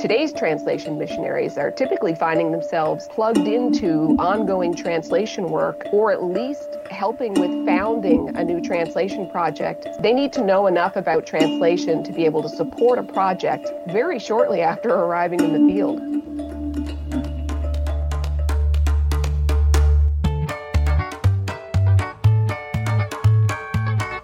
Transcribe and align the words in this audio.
Today's 0.00 0.32
translation 0.32 0.98
missionaries 0.98 1.58
are 1.58 1.70
typically 1.70 2.14
finding 2.14 2.52
themselves 2.52 3.06
plugged 3.08 3.46
into 3.46 4.16
ongoing 4.18 4.74
translation 4.74 5.50
work 5.50 5.86
or 5.92 6.10
at 6.10 6.22
least 6.24 6.78
helping 6.90 7.34
with 7.34 7.66
founding 7.66 8.34
a 8.34 8.42
new 8.42 8.62
translation 8.62 9.28
project. 9.30 9.86
They 10.00 10.14
need 10.14 10.32
to 10.32 10.42
know 10.42 10.68
enough 10.68 10.96
about 10.96 11.26
translation 11.26 12.02
to 12.04 12.12
be 12.12 12.24
able 12.24 12.40
to 12.40 12.48
support 12.48 12.98
a 12.98 13.02
project 13.02 13.68
very 13.88 14.18
shortly 14.18 14.62
after 14.62 14.88
arriving 14.88 15.40
in 15.40 15.52
the 15.52 15.70
field. 15.70 16.39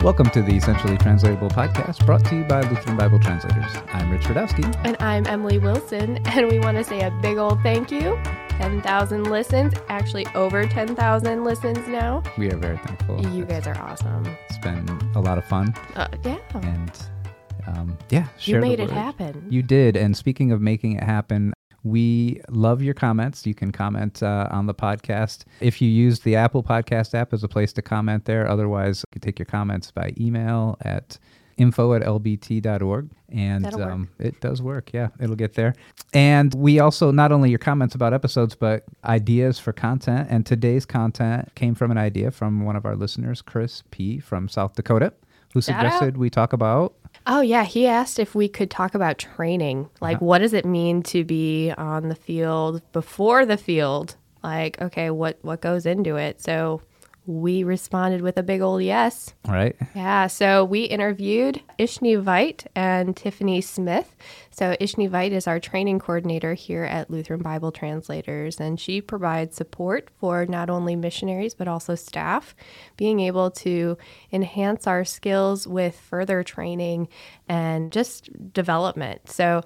Welcome 0.07 0.31
to 0.31 0.41
the 0.41 0.55
Essentially 0.55 0.97
Translatable 0.99 1.49
podcast 1.49 2.07
brought 2.07 2.25
to 2.27 2.37
you 2.37 2.45
by 2.45 2.61
Lutheran 2.61 2.97
Bible 2.97 3.19
Translators. 3.19 3.73
I'm 3.93 4.09
Rich 4.09 4.23
Rudowske. 4.23 4.81
And 4.85 4.97
I'm 5.01 5.27
Emily 5.27 5.59
Wilson, 5.59 6.19
and 6.27 6.47
we 6.47 6.61
want 6.61 6.77
to 6.77 6.85
say 6.85 7.01
a 7.01 7.11
big 7.21 7.39
old 7.39 7.61
thank 7.65 7.91
you. 7.91 8.17
10,000 8.51 9.25
listens, 9.25 9.75
actually 9.89 10.25
over 10.37 10.65
10,000 10.65 11.43
listens 11.43 11.89
now. 11.89 12.23
We 12.39 12.49
are 12.53 12.57
very 12.57 12.79
thankful. 12.79 13.21
You 13.35 13.47
guys 13.47 13.67
are 13.67 13.77
awesome. 13.79 14.25
It's 14.49 14.59
been 14.59 14.89
a 15.17 15.21
lot 15.21 15.39
of 15.39 15.45
fun. 15.45 15.75
Uh, 15.97 16.07
yeah. 16.23 16.39
And 16.55 16.93
um, 17.67 17.99
yeah, 18.09 18.29
you 18.43 18.61
made 18.61 18.79
it 18.79 18.91
happen. 18.91 19.45
You 19.51 19.65
did. 19.65 19.97
And 19.97 20.17
speaking 20.17 20.53
of 20.53 20.61
making 20.61 20.93
it 20.93 21.03
happen, 21.03 21.53
we 21.87 22.41
love 22.51 22.83
your 22.83 22.95
comments. 22.95 23.47
You 23.47 23.55
can 23.55 23.71
comment 23.71 24.23
uh, 24.23 24.49
on 24.51 24.67
the 24.67 24.75
podcast. 24.75 25.45
If 25.61 25.81
you 25.81 25.89
use 25.89 26.21
the 26.21 26.35
Apple 26.35 26.65
Podcast 26.65 27.15
app 27.15 27.33
as 27.33 27.45
a 27.45 27.49
place 27.49 27.73
to 27.75 27.83
comment 27.83 28.25
there, 28.25 28.49
otherwise, 28.49 29.05
you 29.07 29.13
can 29.13 29.21
take 29.21 29.39
your 29.39 29.47
comments 29.47 29.93
by 29.93 30.13
email 30.19 30.77
at 30.81 31.17
info 31.57 31.95
at 31.95 32.03
lbt.org. 32.03 33.09
And 33.29 33.73
um, 33.75 34.09
it 34.19 34.41
does 34.41 34.61
work. 34.61 34.91
Yeah, 34.93 35.09
it'll 35.21 35.37
get 35.37 35.55
there. 35.55 35.75
And 36.13 36.53
we 36.55 36.81
also, 36.81 37.13
not 37.13 37.31
only 37.31 37.51
your 37.51 37.59
comments 37.61 37.95
about 37.95 38.13
episodes, 38.13 38.57
but 38.57 38.85
ideas 39.05 39.59
for 39.59 39.73
content. 39.73 40.27
And 40.29 40.45
today's 40.45 40.87
content 40.87 41.55
came 41.55 41.75
from 41.77 41.93
an 41.93 41.99
idea 41.99 42.33
from 42.33 42.65
one 42.65 42.75
of 42.75 42.85
our 42.85 42.97
listeners, 42.97 43.43
Chris 43.43 43.85
P. 43.93 44.19
from 44.19 44.49
South 44.49 44.75
Dakota, 44.75 45.13
who 45.55 45.61
suggested 45.61 46.17
we 46.17 46.31
talk 46.31 46.53
about 46.53 46.95
Oh, 47.27 47.41
yeah. 47.41 47.65
He 47.65 47.87
asked 47.87 48.19
if 48.19 48.35
we 48.35 48.49
could 48.49 48.71
talk 48.71 48.95
about 48.95 49.19
training. 49.19 49.89
Like, 50.01 50.17
uh-huh. 50.17 50.27
what 50.27 50.39
does 50.39 50.53
it 50.53 50.65
mean 50.65 51.03
to 51.05 51.25
be 51.25 51.73
on 51.77 52.09
the 52.09 52.15
field 52.15 52.83
before 52.93 53.45
the 53.45 53.57
field? 53.57 54.17
Like, 54.43 54.81
okay, 54.81 55.11
what, 55.11 55.39
what 55.43 55.61
goes 55.61 55.87
into 55.87 56.17
it? 56.17 56.41
So, 56.41 56.83
we 57.27 57.65
responded 57.65 58.23
with 58.23 58.37
a 58.37 58.43
big 58.43 58.61
old 58.61 58.83
yes. 58.83 59.35
Right. 59.47 59.77
Yeah. 59.95 60.29
So 60.29 60.65
we 60.65 60.85
interviewed 60.85 61.61
Ishni 61.79 62.23
Veit 62.23 62.67
and 62.75 63.17
Tiffany 63.17 63.61
Smith. 63.61 64.15
So, 64.57 64.75
Ishni 64.81 65.11
Veit 65.11 65.33
is 65.33 65.47
our 65.47 65.61
training 65.61 65.99
coordinator 65.99 66.55
here 66.55 66.85
at 66.85 67.11
Lutheran 67.11 67.43
Bible 67.43 67.71
Translators, 67.71 68.59
and 68.59 68.81
she 68.81 69.03
provides 69.03 69.55
support 69.55 70.09
for 70.19 70.47
not 70.47 70.71
only 70.71 70.97
missionaries 70.97 71.53
but 71.53 71.69
also 71.69 71.95
staff, 71.95 72.57
being 72.97 73.21
able 73.21 73.51
to 73.51 73.99
enhance 74.33 74.87
our 74.87 75.05
skills 75.05 75.67
with 75.67 76.01
further 76.01 76.43
training 76.43 77.09
and 77.51 77.93
just 77.93 78.31
development. 78.55 79.29
So, 79.29 79.61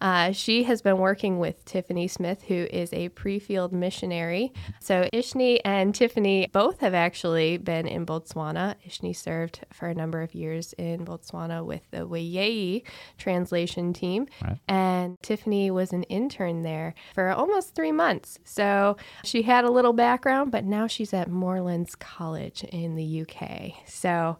uh, 0.00 0.30
she 0.30 0.62
has 0.62 0.80
been 0.80 0.98
working 0.98 1.40
with 1.40 1.64
Tiffany 1.64 2.06
Smith, 2.06 2.44
who 2.44 2.68
is 2.70 2.92
a 2.92 3.08
pre 3.08 3.40
field 3.40 3.72
missionary. 3.72 4.52
So, 4.78 5.08
Ishni 5.12 5.58
and 5.64 5.92
Tiffany 5.92 6.46
both 6.52 6.78
have 6.82 6.94
actually 6.94 7.56
been 7.56 7.88
in 7.88 8.06
Botswana. 8.06 8.76
Ishni 8.86 9.16
served 9.16 9.66
for 9.72 9.88
a 9.88 9.94
number 9.94 10.22
of 10.22 10.36
years 10.36 10.72
in 10.74 11.04
Botswana 11.04 11.64
with 11.64 11.82
the 11.90 12.06
Wayei 12.06 12.84
translation 13.18 13.92
team. 13.92 14.28
Right. 14.42 14.58
And 14.68 15.20
Tiffany 15.22 15.70
was 15.70 15.92
an 15.92 16.02
intern 16.04 16.62
there 16.62 16.94
for 17.14 17.30
almost 17.30 17.74
three 17.74 17.92
months. 17.92 18.38
So 18.44 18.96
she 19.24 19.42
had 19.42 19.64
a 19.64 19.70
little 19.70 19.92
background, 19.92 20.50
but 20.52 20.64
now 20.64 20.86
she's 20.86 21.12
at 21.14 21.30
Moorlands 21.30 21.94
College 21.94 22.64
in 22.64 22.96
the 22.96 23.22
UK. 23.22 23.72
So, 23.86 24.38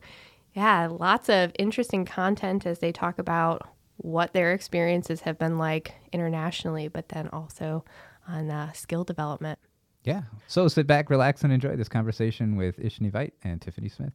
yeah, 0.54 0.88
lots 0.90 1.28
of 1.28 1.52
interesting 1.58 2.04
content 2.04 2.66
as 2.66 2.78
they 2.78 2.92
talk 2.92 3.18
about 3.18 3.68
what 3.98 4.32
their 4.32 4.52
experiences 4.52 5.22
have 5.22 5.38
been 5.38 5.58
like 5.58 5.94
internationally, 6.12 6.88
but 6.88 7.08
then 7.08 7.28
also 7.28 7.84
on 8.28 8.50
uh, 8.50 8.72
skill 8.72 9.04
development. 9.04 9.58
Yeah. 10.04 10.22
So 10.46 10.68
sit 10.68 10.86
back, 10.86 11.10
relax, 11.10 11.42
and 11.42 11.52
enjoy 11.52 11.76
this 11.76 11.88
conversation 11.88 12.56
with 12.56 12.78
Ishni 12.78 13.10
Veit 13.10 13.32
and 13.42 13.60
Tiffany 13.60 13.88
Smith. 13.88 14.12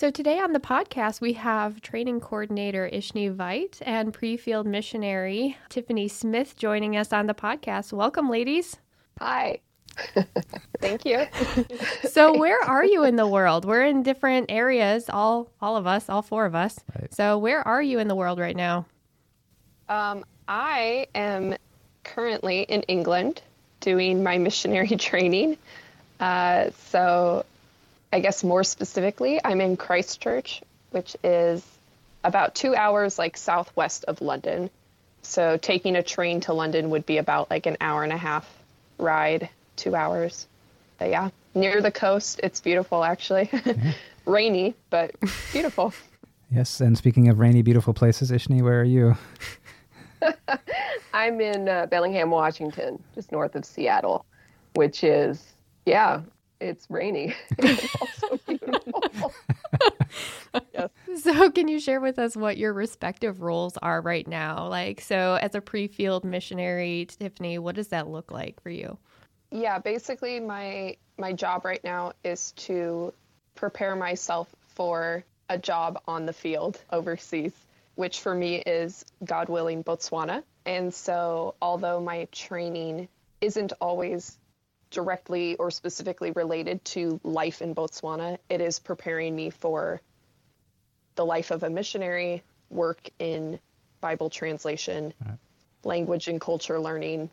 So, 0.00 0.10
today 0.10 0.38
on 0.38 0.54
the 0.54 0.60
podcast, 0.60 1.20
we 1.20 1.34
have 1.34 1.82
training 1.82 2.20
coordinator 2.20 2.88
Ishni 2.90 3.36
Veit 3.36 3.82
and 3.84 4.14
pre 4.14 4.38
field 4.38 4.66
missionary 4.66 5.58
Tiffany 5.68 6.08
Smith 6.08 6.56
joining 6.56 6.96
us 6.96 7.12
on 7.12 7.26
the 7.26 7.34
podcast. 7.34 7.92
Welcome, 7.92 8.30
ladies. 8.30 8.78
Hi. 9.18 9.58
Thank 10.80 11.04
you. 11.04 11.26
so, 12.08 12.34
where 12.38 12.62
are 12.62 12.82
you 12.82 13.04
in 13.04 13.16
the 13.16 13.26
world? 13.26 13.66
We're 13.66 13.84
in 13.84 14.02
different 14.02 14.50
areas, 14.50 15.10
all 15.10 15.50
all 15.60 15.76
of 15.76 15.86
us, 15.86 16.08
all 16.08 16.22
four 16.22 16.46
of 16.46 16.54
us. 16.54 16.78
Right. 16.98 17.12
So, 17.12 17.36
where 17.36 17.60
are 17.68 17.82
you 17.82 17.98
in 17.98 18.08
the 18.08 18.16
world 18.16 18.38
right 18.38 18.56
now? 18.56 18.86
Um, 19.90 20.24
I 20.48 21.08
am 21.14 21.56
currently 22.04 22.62
in 22.62 22.84
England 22.84 23.42
doing 23.80 24.22
my 24.22 24.38
missionary 24.38 24.88
training. 24.96 25.58
Uh, 26.20 26.70
so 26.88 27.44
I 28.12 28.20
guess 28.20 28.42
more 28.42 28.64
specifically, 28.64 29.40
I'm 29.44 29.60
in 29.60 29.76
Christchurch, 29.76 30.62
which 30.90 31.16
is 31.22 31.64
about 32.24 32.54
two 32.54 32.74
hours 32.74 33.18
like 33.18 33.36
southwest 33.36 34.04
of 34.06 34.20
London. 34.20 34.70
So 35.22 35.56
taking 35.56 35.96
a 35.96 36.02
train 36.02 36.40
to 36.42 36.52
London 36.52 36.90
would 36.90 37.06
be 37.06 37.18
about 37.18 37.50
like 37.50 37.66
an 37.66 37.76
hour 37.80 38.02
and 38.02 38.12
a 38.12 38.16
half 38.16 38.48
ride, 38.98 39.48
two 39.76 39.94
hours. 39.94 40.46
But 40.98 41.10
yeah, 41.10 41.30
near 41.54 41.80
the 41.80 41.92
coast. 41.92 42.40
It's 42.42 42.60
beautiful 42.60 43.04
actually. 43.04 43.46
Mm-hmm. 43.46 43.90
Rainy, 44.30 44.74
but 44.90 45.14
beautiful. 45.52 45.94
yes, 46.52 46.80
and 46.80 46.96
speaking 46.96 47.28
of 47.28 47.38
rainy, 47.38 47.62
beautiful 47.62 47.94
places, 47.94 48.30
Ishni, 48.30 48.60
where 48.62 48.80
are 48.80 48.84
you? 48.84 49.16
I'm 51.14 51.40
in 51.40 51.68
uh, 51.68 51.86
Bellingham, 51.86 52.30
Washington, 52.30 53.02
just 53.14 53.32
north 53.32 53.56
of 53.56 53.64
Seattle, 53.64 54.26
which 54.74 55.02
is, 55.02 55.54
yeah, 55.86 56.20
it's 56.60 56.90
rainy. 56.90 57.34
it's 57.58 57.94
also 58.00 58.38
beautiful. 58.46 59.32
yes. 60.74 60.90
So, 61.22 61.50
can 61.50 61.68
you 61.68 61.80
share 61.80 62.00
with 62.00 62.18
us 62.18 62.36
what 62.36 62.56
your 62.56 62.72
respective 62.72 63.42
roles 63.42 63.76
are 63.78 64.00
right 64.00 64.26
now? 64.26 64.68
Like, 64.68 65.00
so 65.00 65.38
as 65.40 65.54
a 65.54 65.60
pre-field 65.60 66.24
missionary, 66.24 67.06
Tiffany, 67.06 67.58
what 67.58 67.74
does 67.74 67.88
that 67.88 68.08
look 68.08 68.30
like 68.30 68.60
for 68.62 68.70
you? 68.70 68.98
Yeah, 69.50 69.78
basically, 69.78 70.40
my 70.40 70.96
my 71.18 71.32
job 71.32 71.64
right 71.64 71.82
now 71.82 72.12
is 72.24 72.52
to 72.52 73.12
prepare 73.54 73.96
myself 73.96 74.48
for 74.68 75.24
a 75.48 75.58
job 75.58 76.00
on 76.06 76.26
the 76.26 76.32
field 76.32 76.82
overseas, 76.92 77.52
which 77.96 78.20
for 78.20 78.34
me 78.34 78.56
is, 78.56 79.04
God 79.24 79.48
willing, 79.48 79.82
Botswana. 79.82 80.42
And 80.64 80.94
so, 80.94 81.54
although 81.60 82.00
my 82.00 82.28
training 82.30 83.08
isn't 83.40 83.72
always 83.80 84.38
directly 84.90 85.56
or 85.56 85.70
specifically 85.70 86.32
related 86.32 86.84
to 86.84 87.20
life 87.22 87.62
in 87.62 87.74
Botswana. 87.74 88.38
It 88.48 88.60
is 88.60 88.78
preparing 88.78 89.34
me 89.34 89.50
for 89.50 90.00
the 91.14 91.24
life 91.24 91.50
of 91.50 91.62
a 91.62 91.70
missionary, 91.70 92.42
work 92.70 93.08
in 93.18 93.58
Bible 94.00 94.30
translation, 94.30 95.12
right. 95.24 95.38
language 95.84 96.28
and 96.28 96.40
culture 96.40 96.80
learning, 96.80 97.30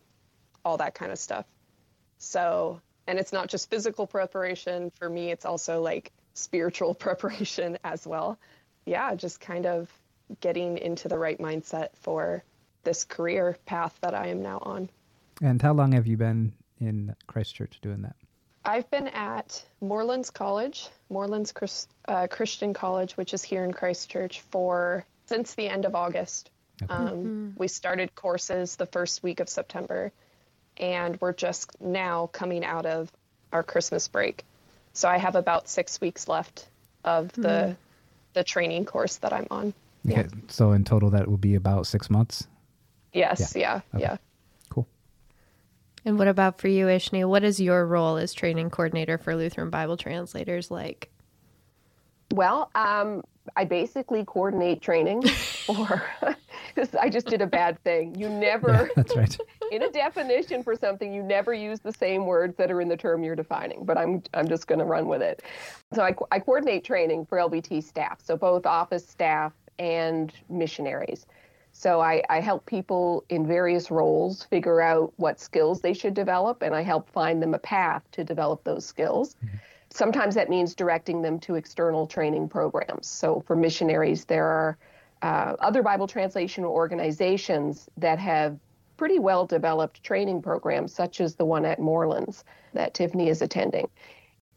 all 0.64 0.78
that 0.78 0.94
kind 0.94 1.12
of 1.12 1.18
stuff. 1.18 1.46
So, 2.18 2.82
and 3.08 3.20
it's 3.20 3.34
not 3.34 3.48
just 3.48 3.70
physical 3.70 4.08
preparation. 4.08 4.92
For 4.92 5.10
me, 5.10 5.32
it's 5.32 5.46
also 5.46 5.82
like 5.82 6.12
spiritual 6.34 6.94
preparation 7.06 7.78
as 7.84 8.06
well. 8.06 8.38
Yeah, 8.86 9.16
just 9.16 9.40
kind 9.40 9.66
of 9.66 9.92
getting 10.42 10.78
into 10.78 11.08
the 11.08 11.18
right 11.18 11.40
mindset 11.40 11.90
for 12.02 12.44
this 12.84 13.04
career 13.04 13.58
path 13.66 13.98
that 14.02 14.14
I 14.14 14.28
am 14.28 14.42
now 14.42 14.60
on. 14.62 14.90
And 15.42 15.62
how 15.62 15.74
long 15.74 15.92
have 15.92 16.08
you 16.08 16.18
been 16.18 16.54
in 16.80 17.16
Christchurch 17.28 17.80
doing 17.82 18.02
that? 18.04 18.16
I've 18.66 18.90
been 18.92 19.08
at 19.08 19.64
Moorlands 19.82 20.30
College, 20.30 20.90
Moorlands 21.10 21.54
Chris, 21.54 21.88
uh, 22.08 22.28
Christian 22.28 22.74
College, 22.74 23.16
which 23.16 23.34
is 23.34 23.42
here 23.42 23.64
in 23.64 23.72
Christchurch, 23.72 24.42
for 24.42 25.06
since 25.26 25.54
the 25.54 25.68
end 25.68 25.86
of 25.86 25.96
August. 25.96 26.50
Okay. 26.84 26.94
Um, 26.94 27.08
mm-hmm. 27.08 27.50
We 27.56 27.68
started 27.70 28.14
courses 28.14 28.76
the 28.76 28.86
first 28.86 29.24
week 29.24 29.40
of 29.40 29.48
September, 29.48 30.12
and 30.76 31.20
we're 31.22 31.34
just 31.34 31.80
now 31.82 32.28
coming 32.28 32.66
out 32.66 32.86
of 32.86 33.12
our 33.52 33.64
Christmas 33.64 34.08
break. 34.08 34.44
So 34.94 35.08
I 35.08 35.18
have 35.18 35.36
about 35.36 35.70
six 35.70 36.02
weeks 36.02 36.28
left 36.28 36.68
of 37.04 37.32
the 37.34 37.48
mm-hmm. 37.48 37.74
the 38.34 38.44
training 38.44 38.86
course 38.86 39.18
that 39.18 39.32
I'm 39.32 39.48
on. 39.50 39.74
Okay, 40.06 40.22
yeah. 40.22 40.28
so 40.48 40.74
in 40.74 40.84
total, 40.84 41.12
that 41.12 41.28
will 41.28 41.38
be 41.38 41.56
about 41.56 41.88
six 41.88 42.10
months. 42.10 42.48
Yes. 43.14 43.54
Yeah. 43.56 43.62
Yeah. 43.62 43.82
Okay. 43.96 44.04
yeah. 44.04 44.18
And 46.08 46.18
what 46.18 46.30
about 46.30 46.62
for 46.62 46.70
you, 46.70 46.86
Ishni? 46.86 47.28
What 47.28 47.44
is 47.44 47.60
your 47.60 47.86
role 47.86 48.16
as 48.16 48.32
training 48.32 48.70
coordinator 48.70 49.18
for 49.18 49.36
Lutheran 49.36 49.70
Bible 49.70 49.98
translators 49.98 50.72
like? 50.72 51.10
Well, 52.32 52.72
um, 52.76 53.26
I 53.58 53.66
basically 53.66 54.24
coordinate 54.24 54.82
training 54.82 55.22
for. 55.66 56.06
I 56.98 57.10
just 57.10 57.28
did 57.28 57.42
a 57.42 57.46
bad 57.46 57.84
thing. 57.84 58.16
You 58.16 58.30
never. 58.48 58.70
Yeah, 58.70 58.88
that's 58.96 59.18
right. 59.18 59.38
in 59.70 59.84
a 59.84 59.92
definition 59.92 60.64
for 60.64 60.78
something, 60.78 61.14
you 61.14 61.24
never 61.24 61.54
use 61.54 61.82
the 61.82 61.92
same 61.92 62.26
words 62.26 62.56
that 62.56 62.72
are 62.72 62.80
in 62.80 62.88
the 62.88 62.96
term 62.96 63.22
you're 63.22 63.36
defining. 63.36 63.84
But 63.84 63.98
I'm 63.98 64.24
I'm 64.34 64.48
just 64.48 64.66
going 64.66 64.80
to 64.80 64.86
run 64.86 65.10
with 65.10 65.22
it. 65.22 65.44
So 65.94 66.04
I, 66.04 66.16
I 66.32 66.40
coordinate 66.40 66.86
training 66.86 67.26
for 67.26 67.38
LBT 67.38 67.84
staff, 67.84 68.22
so 68.24 68.38
both 68.38 68.66
office 68.66 69.06
staff 69.06 69.52
and 69.78 70.32
missionaries. 70.48 71.26
So 71.80 72.02
I, 72.02 72.24
I 72.28 72.40
help 72.40 72.66
people 72.66 73.24
in 73.30 73.46
various 73.46 73.92
roles 73.92 74.42
figure 74.42 74.82
out 74.82 75.14
what 75.18 75.40
skills 75.40 75.80
they 75.80 75.94
should 75.94 76.16
develop, 76.16 76.64
and 76.64 76.74
I 76.74 76.82
help 76.82 77.08
find 77.08 77.40
them 77.40 77.54
a 77.54 77.60
path 77.60 78.02
to 78.14 78.24
develop 78.24 78.64
those 78.64 78.84
skills. 78.84 79.36
Mm-hmm. 79.36 79.58
Sometimes 79.92 80.34
that 80.34 80.50
means 80.50 80.74
directing 80.74 81.22
them 81.22 81.40
to 81.42 81.54
external 81.54 82.08
training 82.08 82.50
programs. 82.50 83.06
So 83.06 83.44
for 83.46 83.56
missionaries, 83.56 84.26
there 84.26 84.48
are 84.48 84.78
uh, 85.22 85.56
other 85.60 85.84
Bible 85.84 86.08
translation 86.08 86.66
organizations 86.66 87.88
that 87.98 88.18
have 88.18 88.58
pretty 88.98 89.20
well 89.20 89.46
developed 89.46 90.02
training 90.02 90.42
programs, 90.42 90.92
such 90.92 91.22
as 91.22 91.36
the 91.36 91.46
one 91.46 91.64
at 91.64 91.78
Moorlands 91.78 92.44
that 92.74 92.96
Tiffany 92.96 93.30
is 93.30 93.44
attending. 93.44 93.88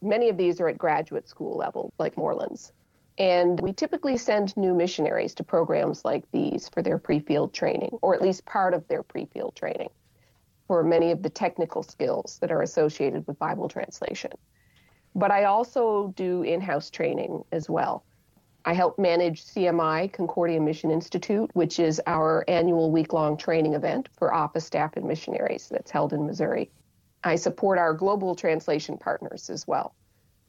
Many 0.01 0.29
of 0.29 0.37
these 0.37 0.59
are 0.59 0.69
at 0.69 0.77
graduate 0.79 1.29
school 1.29 1.55
level, 1.55 1.93
like 1.99 2.17
Moorlands. 2.17 2.71
And 3.17 3.59
we 3.59 3.73
typically 3.73 4.17
send 4.17 4.55
new 4.55 4.73
missionaries 4.73 5.35
to 5.35 5.43
programs 5.43 6.05
like 6.05 6.23
these 6.31 6.69
for 6.69 6.81
their 6.81 6.97
pre 6.97 7.19
field 7.19 7.53
training, 7.53 7.97
or 8.01 8.15
at 8.15 8.21
least 8.21 8.45
part 8.45 8.73
of 8.73 8.87
their 8.87 9.03
pre 9.03 9.25
field 9.25 9.55
training, 9.55 9.89
for 10.67 10.83
many 10.83 11.11
of 11.11 11.21
the 11.21 11.29
technical 11.29 11.83
skills 11.83 12.37
that 12.41 12.51
are 12.51 12.61
associated 12.61 13.27
with 13.27 13.37
Bible 13.37 13.67
translation. 13.67 14.31
But 15.13 15.31
I 15.31 15.43
also 15.43 16.13
do 16.15 16.43
in 16.43 16.61
house 16.61 16.89
training 16.89 17.43
as 17.51 17.69
well. 17.69 18.05
I 18.63 18.73
help 18.73 18.99
manage 18.99 19.43
CMI, 19.43 20.13
Concordia 20.13 20.61
Mission 20.61 20.91
Institute, 20.91 21.49
which 21.53 21.79
is 21.79 21.99
our 22.05 22.45
annual 22.47 22.91
week 22.91 23.11
long 23.11 23.35
training 23.35 23.73
event 23.73 24.07
for 24.17 24.33
office 24.33 24.65
staff 24.65 24.95
and 24.95 25.05
missionaries 25.05 25.67
that's 25.69 25.89
held 25.89 26.13
in 26.13 26.27
Missouri. 26.27 26.71
I 27.23 27.35
support 27.35 27.79
our 27.79 27.93
global 27.93 28.35
translation 28.35 28.97
partners 28.97 29.49
as 29.49 29.67
well. 29.67 29.95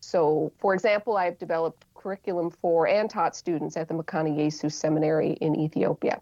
So, 0.00 0.52
for 0.58 0.74
example, 0.74 1.16
I've 1.16 1.38
developed 1.38 1.86
curriculum 2.02 2.50
for 2.50 2.88
and 2.88 3.08
taught 3.08 3.36
students 3.36 3.76
at 3.76 3.88
the 3.88 3.94
Mekane 3.94 4.36
Yesus 4.36 4.72
Seminary 4.72 5.32
in 5.40 5.58
Ethiopia, 5.58 6.20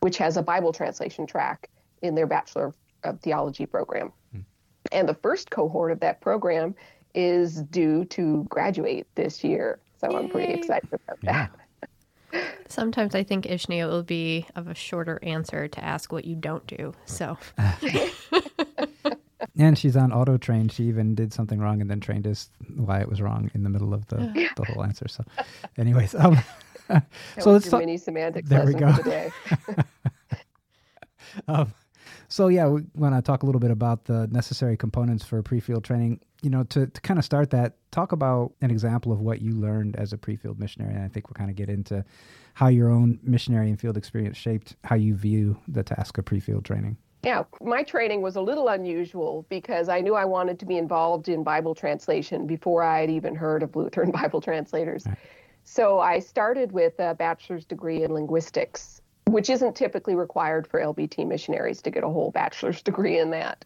which 0.00 0.18
has 0.18 0.36
a 0.36 0.42
Bible 0.42 0.72
translation 0.72 1.26
track 1.26 1.68
in 2.02 2.14
their 2.14 2.26
Bachelor 2.26 2.74
of 3.04 3.20
Theology 3.20 3.66
program. 3.66 4.12
Hmm. 4.32 4.40
And 4.92 5.08
the 5.08 5.14
first 5.14 5.50
cohort 5.50 5.90
of 5.90 6.00
that 6.00 6.20
program 6.20 6.74
is 7.14 7.62
due 7.62 8.04
to 8.06 8.44
graduate 8.48 9.06
this 9.14 9.42
year. 9.42 9.80
So 10.00 10.10
Yay. 10.10 10.16
I'm 10.16 10.28
pretty 10.28 10.52
excited 10.52 10.88
about 10.92 11.20
that. 11.22 11.50
Sometimes 12.68 13.14
I 13.14 13.22
think 13.22 13.46
Ishni 13.46 13.86
will 13.88 14.02
be 14.02 14.46
of 14.54 14.68
a 14.68 14.74
shorter 14.74 15.18
answer 15.22 15.68
to 15.68 15.84
ask 15.84 16.12
what 16.12 16.24
you 16.24 16.36
don't 16.36 16.66
do. 16.66 16.92
So. 17.06 17.38
and 19.58 19.78
she's 19.78 19.96
on 19.96 20.12
auto 20.12 20.36
train. 20.36 20.68
She 20.68 20.84
even 20.84 21.14
did 21.14 21.32
something 21.32 21.58
wrong 21.58 21.80
and 21.80 21.90
then 21.90 22.00
trained 22.00 22.26
us 22.26 22.50
why 22.74 23.00
it 23.00 23.08
was 23.08 23.20
wrong 23.20 23.50
in 23.54 23.62
the 23.62 23.70
middle 23.70 23.94
of 23.94 24.06
the, 24.08 24.48
the 24.56 24.64
whole 24.64 24.84
answer. 24.84 25.08
So, 25.08 25.24
anyways, 25.78 26.14
um, 26.14 26.38
so 27.38 27.52
let's 27.52 27.68
talk. 27.68 27.80
Mini 27.80 27.96
semantics 27.96 28.48
there 28.48 28.66
we 28.66 28.74
go. 28.74 28.94
um, 31.48 31.72
so 32.28 32.48
yeah, 32.48 32.66
we 32.66 32.82
want 32.94 33.14
to 33.14 33.22
talk 33.22 33.42
a 33.42 33.46
little 33.46 33.60
bit 33.60 33.70
about 33.70 34.04
the 34.04 34.26
necessary 34.28 34.76
components 34.76 35.24
for 35.24 35.42
pre-field 35.42 35.84
training. 35.84 36.20
You 36.42 36.50
know, 36.50 36.64
to, 36.64 36.86
to 36.86 37.00
kind 37.00 37.18
of 37.18 37.24
start 37.24 37.50
that, 37.50 37.76
talk 37.92 38.12
about 38.12 38.52
an 38.60 38.70
example 38.70 39.10
of 39.10 39.20
what 39.20 39.40
you 39.40 39.52
learned 39.52 39.96
as 39.96 40.12
a 40.12 40.18
pre-field 40.18 40.60
missionary, 40.60 40.94
and 40.94 41.02
I 41.02 41.08
think 41.08 41.28
we'll 41.28 41.34
kind 41.34 41.50
of 41.50 41.56
get 41.56 41.68
into 41.68 42.04
how 42.54 42.68
your 42.68 42.90
own 42.90 43.18
missionary 43.22 43.68
and 43.68 43.80
field 43.80 43.96
experience 43.96 44.36
shaped 44.36 44.76
how 44.84 44.96
you 44.96 45.14
view 45.14 45.58
the 45.66 45.82
task 45.82 46.18
of 46.18 46.24
pre-field 46.24 46.64
training. 46.64 46.98
Yeah, 47.22 47.44
my 47.60 47.82
training 47.82 48.22
was 48.22 48.36
a 48.36 48.40
little 48.40 48.68
unusual 48.68 49.46
because 49.48 49.88
I 49.88 50.00
knew 50.00 50.14
I 50.14 50.24
wanted 50.24 50.60
to 50.60 50.66
be 50.66 50.76
involved 50.76 51.28
in 51.28 51.42
Bible 51.42 51.74
translation 51.74 52.46
before 52.46 52.82
I 52.82 53.00
had 53.00 53.10
even 53.10 53.34
heard 53.34 53.62
of 53.62 53.74
Lutheran 53.74 54.10
Bible 54.22 54.40
translators. 54.40 55.06
Right. 55.06 55.18
So 55.64 55.98
I 55.98 56.20
started 56.20 56.70
with 56.70 56.98
a 57.00 57.14
bachelor's 57.14 57.64
degree 57.64 58.04
in 58.04 58.12
linguistics 58.12 59.00
which 59.26 59.50
isn't 59.50 59.74
typically 59.74 60.14
required 60.14 60.66
for 60.66 60.80
LBT 60.80 61.26
missionaries 61.26 61.82
to 61.82 61.90
get 61.90 62.04
a 62.04 62.08
whole 62.08 62.30
bachelor's 62.30 62.82
degree 62.90 63.18
in 63.18 63.30
that. 63.30 63.64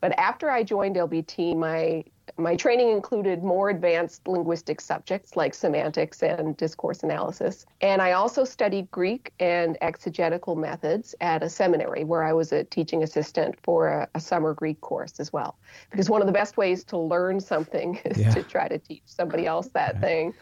But 0.00 0.18
after 0.18 0.50
I 0.50 0.62
joined 0.62 0.96
LBT, 0.96 1.56
my 1.56 2.04
my 2.36 2.56
training 2.56 2.90
included 2.90 3.42
more 3.42 3.70
advanced 3.70 4.26
linguistic 4.26 4.80
subjects 4.80 5.36
like 5.36 5.54
semantics 5.54 6.22
and 6.22 6.56
discourse 6.56 7.02
analysis. 7.02 7.66
And 7.80 8.00
I 8.02 8.12
also 8.12 8.44
studied 8.44 8.90
Greek 8.90 9.32
and 9.40 9.76
exegetical 9.80 10.56
methods 10.56 11.14
at 11.20 11.42
a 11.42 11.48
seminary 11.48 12.04
where 12.04 12.22
I 12.22 12.32
was 12.32 12.52
a 12.52 12.64
teaching 12.64 13.02
assistant 13.02 13.56
for 13.62 13.88
a, 13.88 14.08
a 14.14 14.20
summer 14.20 14.54
Greek 14.54 14.80
course 14.80 15.20
as 15.20 15.32
well. 15.32 15.58
Because 15.90 16.10
one 16.10 16.20
of 16.20 16.26
the 16.26 16.32
best 16.32 16.56
ways 16.56 16.84
to 16.84 16.98
learn 16.98 17.40
something 17.40 17.98
is 18.04 18.18
yeah. 18.18 18.30
to 18.34 18.42
try 18.42 18.68
to 18.68 18.78
teach 18.78 19.02
somebody 19.06 19.46
else 19.46 19.68
that 19.68 19.96
yeah. 19.96 20.00
thing. 20.00 20.34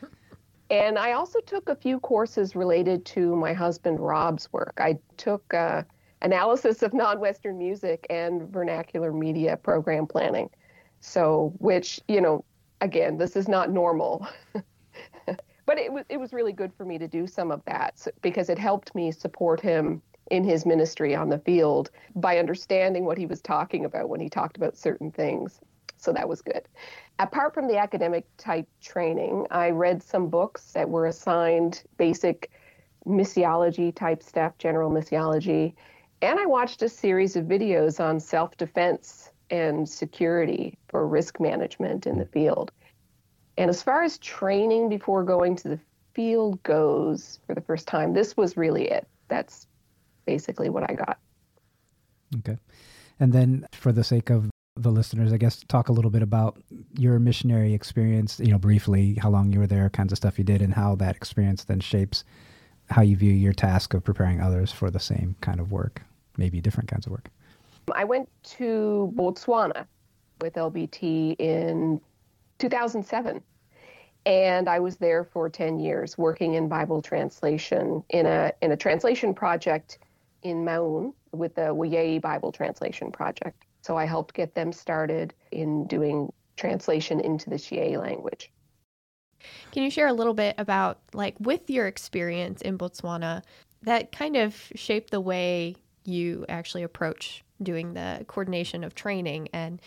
And 0.70 0.98
I 0.98 1.12
also 1.12 1.40
took 1.40 1.68
a 1.68 1.76
few 1.76 1.98
courses 2.00 2.54
related 2.54 3.06
to 3.06 3.34
my 3.36 3.54
husband 3.54 4.00
Rob's 4.00 4.52
work. 4.52 4.74
I 4.78 4.98
took 5.16 5.54
uh, 5.54 5.82
analysis 6.22 6.82
of 6.82 6.92
non 6.92 7.20
Western 7.20 7.58
music 7.58 8.06
and 8.10 8.42
vernacular 8.42 9.12
media 9.12 9.56
program 9.56 10.06
planning. 10.06 10.50
So, 11.00 11.52
which, 11.58 12.00
you 12.08 12.20
know, 12.20 12.44
again, 12.80 13.18
this 13.18 13.36
is 13.36 13.48
not 13.48 13.70
normal. 13.70 14.26
but 15.66 15.78
it 15.78 15.92
was, 15.92 16.04
it 16.08 16.18
was 16.18 16.32
really 16.32 16.52
good 16.52 16.72
for 16.74 16.84
me 16.84 16.98
to 16.98 17.08
do 17.08 17.26
some 17.26 17.50
of 17.50 17.64
that 17.66 18.06
because 18.22 18.48
it 18.48 18.58
helped 18.58 18.94
me 18.94 19.10
support 19.12 19.60
him 19.60 20.02
in 20.30 20.44
his 20.44 20.66
ministry 20.66 21.14
on 21.14 21.28
the 21.28 21.38
field 21.38 21.90
by 22.16 22.38
understanding 22.38 23.04
what 23.04 23.18
he 23.18 23.26
was 23.26 23.40
talking 23.40 23.84
about 23.84 24.08
when 24.08 24.20
he 24.20 24.28
talked 24.28 24.56
about 24.56 24.76
certain 24.76 25.10
things. 25.10 25.60
So 25.96 26.12
that 26.12 26.28
was 26.28 26.42
good. 26.42 26.68
Apart 27.18 27.54
from 27.54 27.66
the 27.66 27.78
academic 27.78 28.24
type 28.36 28.68
training, 28.80 29.46
I 29.50 29.70
read 29.70 30.02
some 30.02 30.28
books 30.28 30.72
that 30.72 30.88
were 30.88 31.06
assigned 31.06 31.82
basic 31.96 32.50
missiology 33.06 33.94
type 33.94 34.22
stuff, 34.22 34.56
general 34.58 34.90
missiology, 34.90 35.74
and 36.20 36.38
I 36.38 36.46
watched 36.46 36.82
a 36.82 36.88
series 36.88 37.36
of 37.36 37.46
videos 37.46 38.00
on 38.00 38.20
self 38.20 38.56
defense 38.56 39.27
and 39.50 39.88
security 39.88 40.78
for 40.88 41.06
risk 41.06 41.40
management 41.40 42.06
in 42.06 42.18
the 42.18 42.26
field. 42.26 42.70
And 43.56 43.68
as 43.68 43.82
far 43.82 44.02
as 44.02 44.18
training 44.18 44.88
before 44.88 45.24
going 45.24 45.56
to 45.56 45.68
the 45.68 45.80
field 46.14 46.62
goes 46.62 47.40
for 47.46 47.54
the 47.54 47.60
first 47.60 47.86
time, 47.86 48.12
this 48.12 48.36
was 48.36 48.56
really 48.56 48.88
it. 48.88 49.06
That's 49.28 49.66
basically 50.26 50.68
what 50.68 50.88
I 50.90 50.94
got. 50.94 51.18
Okay. 52.38 52.58
And 53.20 53.32
then, 53.32 53.66
for 53.72 53.90
the 53.90 54.04
sake 54.04 54.30
of 54.30 54.50
the 54.76 54.90
listeners, 54.90 55.32
I 55.32 55.38
guess, 55.38 55.64
talk 55.66 55.88
a 55.88 55.92
little 55.92 56.10
bit 56.10 56.22
about 56.22 56.62
your 56.96 57.18
missionary 57.18 57.74
experience, 57.74 58.38
you 58.38 58.52
know, 58.52 58.58
briefly, 58.58 59.14
how 59.14 59.30
long 59.30 59.52
you 59.52 59.58
were 59.58 59.66
there, 59.66 59.90
kinds 59.90 60.12
of 60.12 60.18
stuff 60.18 60.38
you 60.38 60.44
did, 60.44 60.62
and 60.62 60.74
how 60.74 60.94
that 60.96 61.16
experience 61.16 61.64
then 61.64 61.80
shapes 61.80 62.22
how 62.90 63.02
you 63.02 63.16
view 63.16 63.32
your 63.32 63.52
task 63.52 63.92
of 63.92 64.04
preparing 64.04 64.40
others 64.40 64.72
for 64.72 64.90
the 64.90 65.00
same 65.00 65.36
kind 65.40 65.60
of 65.60 65.72
work, 65.72 66.02
maybe 66.36 66.60
different 66.60 66.88
kinds 66.88 67.06
of 67.06 67.12
work. 67.12 67.30
I 67.94 68.04
went 68.04 68.28
to 68.56 69.12
Botswana 69.16 69.86
with 70.40 70.54
LBT 70.54 71.36
in 71.38 72.00
2007. 72.58 73.42
And 74.26 74.68
I 74.68 74.78
was 74.78 74.96
there 74.96 75.24
for 75.24 75.48
10 75.48 75.78
years 75.78 76.18
working 76.18 76.54
in 76.54 76.68
Bible 76.68 77.00
translation 77.00 78.02
in 78.10 78.26
a, 78.26 78.52
in 78.60 78.72
a 78.72 78.76
translation 78.76 79.32
project 79.32 79.98
in 80.42 80.64
Maun 80.64 81.14
with 81.32 81.54
the 81.54 81.74
Wayei 81.74 82.20
Bible 82.20 82.52
Translation 82.52 83.10
Project. 83.10 83.64
So 83.82 83.96
I 83.96 84.04
helped 84.04 84.34
get 84.34 84.54
them 84.54 84.72
started 84.72 85.34
in 85.50 85.86
doing 85.86 86.32
translation 86.56 87.20
into 87.20 87.48
the 87.48 87.56
Shie 87.56 87.96
language. 87.96 88.50
Can 89.72 89.82
you 89.82 89.90
share 89.90 90.08
a 90.08 90.12
little 90.12 90.34
bit 90.34 90.54
about, 90.58 90.98
like, 91.14 91.36
with 91.38 91.70
your 91.70 91.86
experience 91.86 92.60
in 92.60 92.76
Botswana, 92.76 93.42
that 93.82 94.10
kind 94.10 94.36
of 94.36 94.54
shaped 94.74 95.10
the 95.10 95.20
way 95.20 95.76
you 96.08 96.44
actually 96.48 96.82
approach 96.82 97.44
doing 97.62 97.94
the 97.94 98.24
coordination 98.28 98.84
of 98.84 98.94
training 98.94 99.48
and 99.52 99.80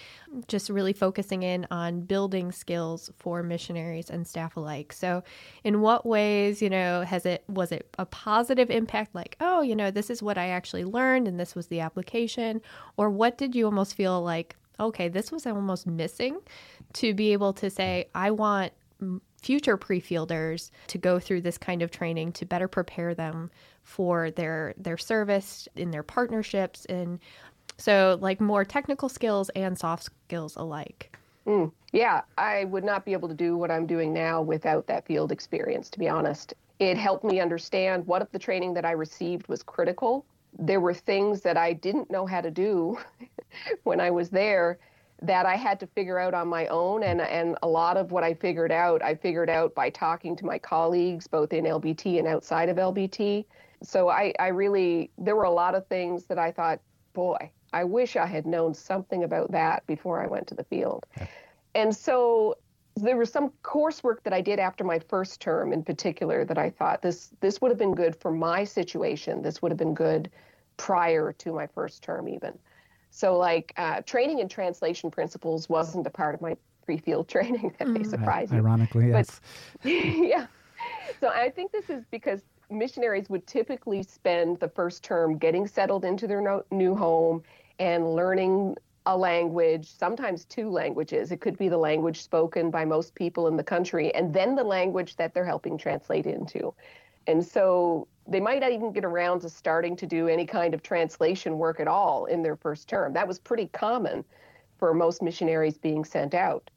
just 0.48 0.70
really 0.70 0.94
focusing 0.94 1.44
in 1.44 1.66
on 1.72 2.02
building 2.02 2.52
skills 2.52 3.10
for 3.18 3.44
missionaries 3.44 4.10
and 4.10 4.28
staff 4.28 4.58
alike. 4.58 4.92
So, 4.92 5.24
in 5.64 5.82
what 5.82 6.06
ways, 6.06 6.62
you 6.62 6.70
know, 6.70 7.02
has 7.04 7.26
it 7.26 7.44
was 7.48 7.72
it 7.72 7.88
a 7.98 8.06
positive 8.06 8.70
impact 8.70 9.16
like, 9.16 9.38
oh, 9.40 9.62
you 9.62 9.76
know, 9.76 9.92
this 9.92 10.10
is 10.10 10.22
what 10.22 10.38
I 10.38 10.50
actually 10.50 10.84
learned 10.84 11.28
and 11.28 11.40
this 11.40 11.56
was 11.56 11.68
the 11.68 11.80
application 11.80 12.62
or 12.98 13.10
what 13.10 13.38
did 13.38 13.56
you 13.56 13.66
almost 13.66 13.96
feel 13.96 14.22
like, 14.22 14.56
okay, 14.80 15.08
this 15.08 15.32
was 15.32 15.46
almost 15.46 15.88
missing 15.88 16.40
to 16.94 17.14
be 17.14 17.34
able 17.34 17.54
to 17.54 17.70
say, 17.70 18.10
I 18.14 18.32
want 18.32 18.74
future 19.42 19.78
pre-fielders 19.78 20.72
to 20.88 20.98
go 20.98 21.20
through 21.20 21.42
this 21.42 21.58
kind 21.58 21.82
of 21.82 21.90
training 21.90 22.32
to 22.32 22.46
better 22.46 22.68
prepare 22.68 23.16
them 23.16 23.50
for 23.84 24.32
their 24.32 24.74
their 24.78 24.98
service 24.98 25.68
in 25.76 25.92
their 25.92 26.04
partnerships 26.04 26.86
and 26.86 27.20
so, 27.82 28.18
like 28.22 28.40
more 28.40 28.64
technical 28.64 29.10
skills 29.10 29.50
and 29.50 29.76
soft 29.78 30.04
skills 30.04 30.56
alike. 30.56 31.18
Mm, 31.48 31.72
yeah, 31.92 32.22
I 32.38 32.66
would 32.66 32.84
not 32.84 33.06
be 33.06 33.14
able 33.14 33.28
to 33.28 33.34
do 33.34 33.58
what 33.58 33.72
I'm 33.72 33.88
doing 33.88 34.14
now 34.14 34.40
without 34.40 34.86
that 34.86 35.08
field 35.08 35.32
experience, 35.32 35.90
to 35.90 36.00
be 36.00 36.08
honest. 36.08 36.54
It 36.78 36.96
helped 36.96 37.24
me 37.24 37.40
understand 37.40 38.06
what 38.06 38.32
the 38.32 38.38
training 38.38 38.76
that 38.76 38.86
I 38.86 38.92
received 38.92 39.48
was 39.48 39.64
critical. 39.64 40.26
There 40.60 40.80
were 40.80 40.94
things 40.94 41.42
that 41.42 41.58
I 41.58 41.74
didn't 41.74 42.12
know 42.12 42.28
how 42.28 42.42
to 42.42 42.52
do 42.52 43.00
when 43.84 44.00
I 44.00 44.12
was 44.12 44.30
there 44.30 44.78
that 45.24 45.48
I 45.48 45.56
had 45.56 45.80
to 45.80 45.88
figure 45.88 46.20
out 46.20 46.36
on 46.36 46.48
my 46.48 46.68
own. 46.68 47.02
And, 47.02 47.22
and 47.22 47.58
a 47.64 47.68
lot 47.68 47.98
of 47.98 48.12
what 48.12 48.24
I 48.24 48.36
figured 48.36 48.72
out, 48.72 49.02
I 49.02 49.16
figured 49.16 49.50
out 49.50 49.74
by 49.74 49.90
talking 49.90 50.36
to 50.36 50.46
my 50.46 50.60
colleagues, 50.60 51.26
both 51.26 51.52
in 51.52 51.66
LBT 51.66 52.20
and 52.20 52.28
outside 52.28 52.70
of 52.70 52.78
LBT. 52.78 53.46
So 53.84 54.10
I, 54.10 54.34
I 54.40 54.48
really, 54.48 55.12
there 55.18 55.36
were 55.36 55.44
a 55.44 55.52
lot 55.52 55.76
of 55.76 55.88
things 55.88 56.26
that 56.26 56.38
I 56.38 56.52
thought, 56.52 56.80
boy, 57.14 57.52
I 57.74 57.84
wish 57.84 58.16
I 58.16 58.26
had 58.26 58.46
known 58.46 58.74
something 58.74 59.24
about 59.24 59.52
that 59.52 59.86
before 59.88 60.22
I 60.22 60.28
went 60.28 60.48
to 60.48 60.56
the 60.56 60.64
field. 60.64 61.06
Yeah. 61.18 61.28
And 61.74 61.96
so 61.96 62.58
there 62.96 63.18
was 63.18 63.32
some 63.32 63.52
coursework 63.64 64.24
that 64.24 64.34
I 64.34 64.42
did 64.42 64.60
after 64.60 64.84
my 64.84 65.00
first 65.00 65.40
term 65.40 65.72
in 65.72 65.84
particular 65.84 66.44
that 66.46 66.58
I 66.58 66.70
thought 66.70 67.02
this 67.02 67.32
this 67.40 67.62
would 67.62 67.72
have 67.72 67.78
been 67.78 67.96
good 67.96 68.16
for 68.16 68.32
my 68.32 68.64
situation. 68.64 69.42
This 69.42 69.62
would 69.62 69.72
have 69.72 69.78
been 69.78 69.94
good 69.94 70.30
prior 70.78 71.32
to 71.34 71.54
my 71.54 71.68
first 71.68 72.04
term 72.04 72.28
even. 72.28 72.58
So 73.10 73.38
like 73.38 73.74
uh, 73.78 74.02
training 74.02 74.42
and 74.42 74.50
translation 74.50 75.10
principles 75.12 75.70
wasn't 75.70 76.06
a 76.08 76.10
part 76.10 76.36
of 76.36 76.42
my 76.42 76.56
pre-field 76.86 77.28
training. 77.36 77.74
That 77.80 77.88
may 77.88 78.02
mm. 78.02 78.10
surprise 78.10 78.52
you. 78.52 78.58
Ironically, 78.58 79.10
yes. 79.10 79.40
But, 79.82 79.90
yeah. 79.90 80.48
So 81.20 81.30
I 81.30 81.50
think 81.50 81.72
this 81.72 81.90
is 81.90 82.04
because 82.12 82.42
missionaries 82.72 83.30
would 83.30 83.46
typically 83.46 84.04
spend 84.04 84.60
the 84.60 84.70
first 84.70 85.04
term 85.04 85.38
getting 85.38 85.68
settled 85.68 86.06
into 86.06 86.28
their 86.28 86.42
no, 86.42 86.64
new 86.72 86.96
home 86.96 87.44
and 87.80 88.16
learning 88.16 88.76
a 89.06 89.18
language, 89.18 89.88
sometimes 89.88 90.46
two 90.46 90.70
languages. 90.70 91.32
It 91.32 91.42
could 91.42 91.58
be 91.58 91.70
the 91.70 91.78
language 91.78 92.22
spoken 92.22 92.70
by 92.70 92.86
most 92.86 93.16
people 93.16 93.48
in 93.48 93.58
the 93.58 93.64
country, 93.64 94.14
and 94.14 94.34
then 94.34 94.56
the 94.56 94.64
language 94.64 95.16
that 95.16 95.34
they're 95.34 95.46
helping 95.46 95.78
translate 95.78 96.28
into. 96.28 96.74
And 97.28 97.44
so 97.44 98.08
they 98.28 98.40
might 98.40 98.62
not 98.62 98.72
even 98.72 98.92
get 98.92 99.06
around 99.06 99.42
to 99.42 99.50
starting 99.50 99.96
to 99.98 100.06
do 100.06 100.28
any 100.28 100.46
kind 100.46 100.74
of 100.74 100.84
translation 100.84 101.58
work 101.58 101.80
at 101.80 101.88
all 101.88 102.26
in 102.26 102.44
their 102.44 102.56
first 102.56 102.88
term. 102.88 103.14
That 103.14 103.28
was 103.28 103.40
pretty 103.40 103.68
common 103.68 104.24
for 104.78 104.94
most 104.94 105.22
missionaries 105.22 105.78
being 105.78 106.06
sent 106.06 106.34
out. 106.34 106.70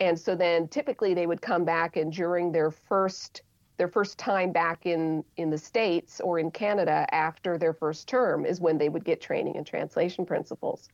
And 0.00 0.18
so 0.18 0.34
then 0.34 0.68
typically 0.68 1.14
they 1.14 1.26
would 1.26 1.40
come 1.40 1.64
back 1.64 1.96
and 1.96 2.12
during 2.12 2.52
their 2.52 2.70
first 2.70 3.42
their 3.76 3.88
first 3.88 4.18
time 4.18 4.52
back 4.52 4.86
in 4.86 5.24
in 5.36 5.50
the 5.50 5.58
states 5.58 6.20
or 6.20 6.38
in 6.38 6.50
Canada 6.50 7.06
after 7.12 7.58
their 7.58 7.72
first 7.72 8.08
term 8.08 8.44
is 8.44 8.60
when 8.60 8.78
they 8.78 8.88
would 8.88 9.04
get 9.04 9.20
training 9.20 9.56
in 9.56 9.64
translation 9.64 10.26
principles. 10.26 10.88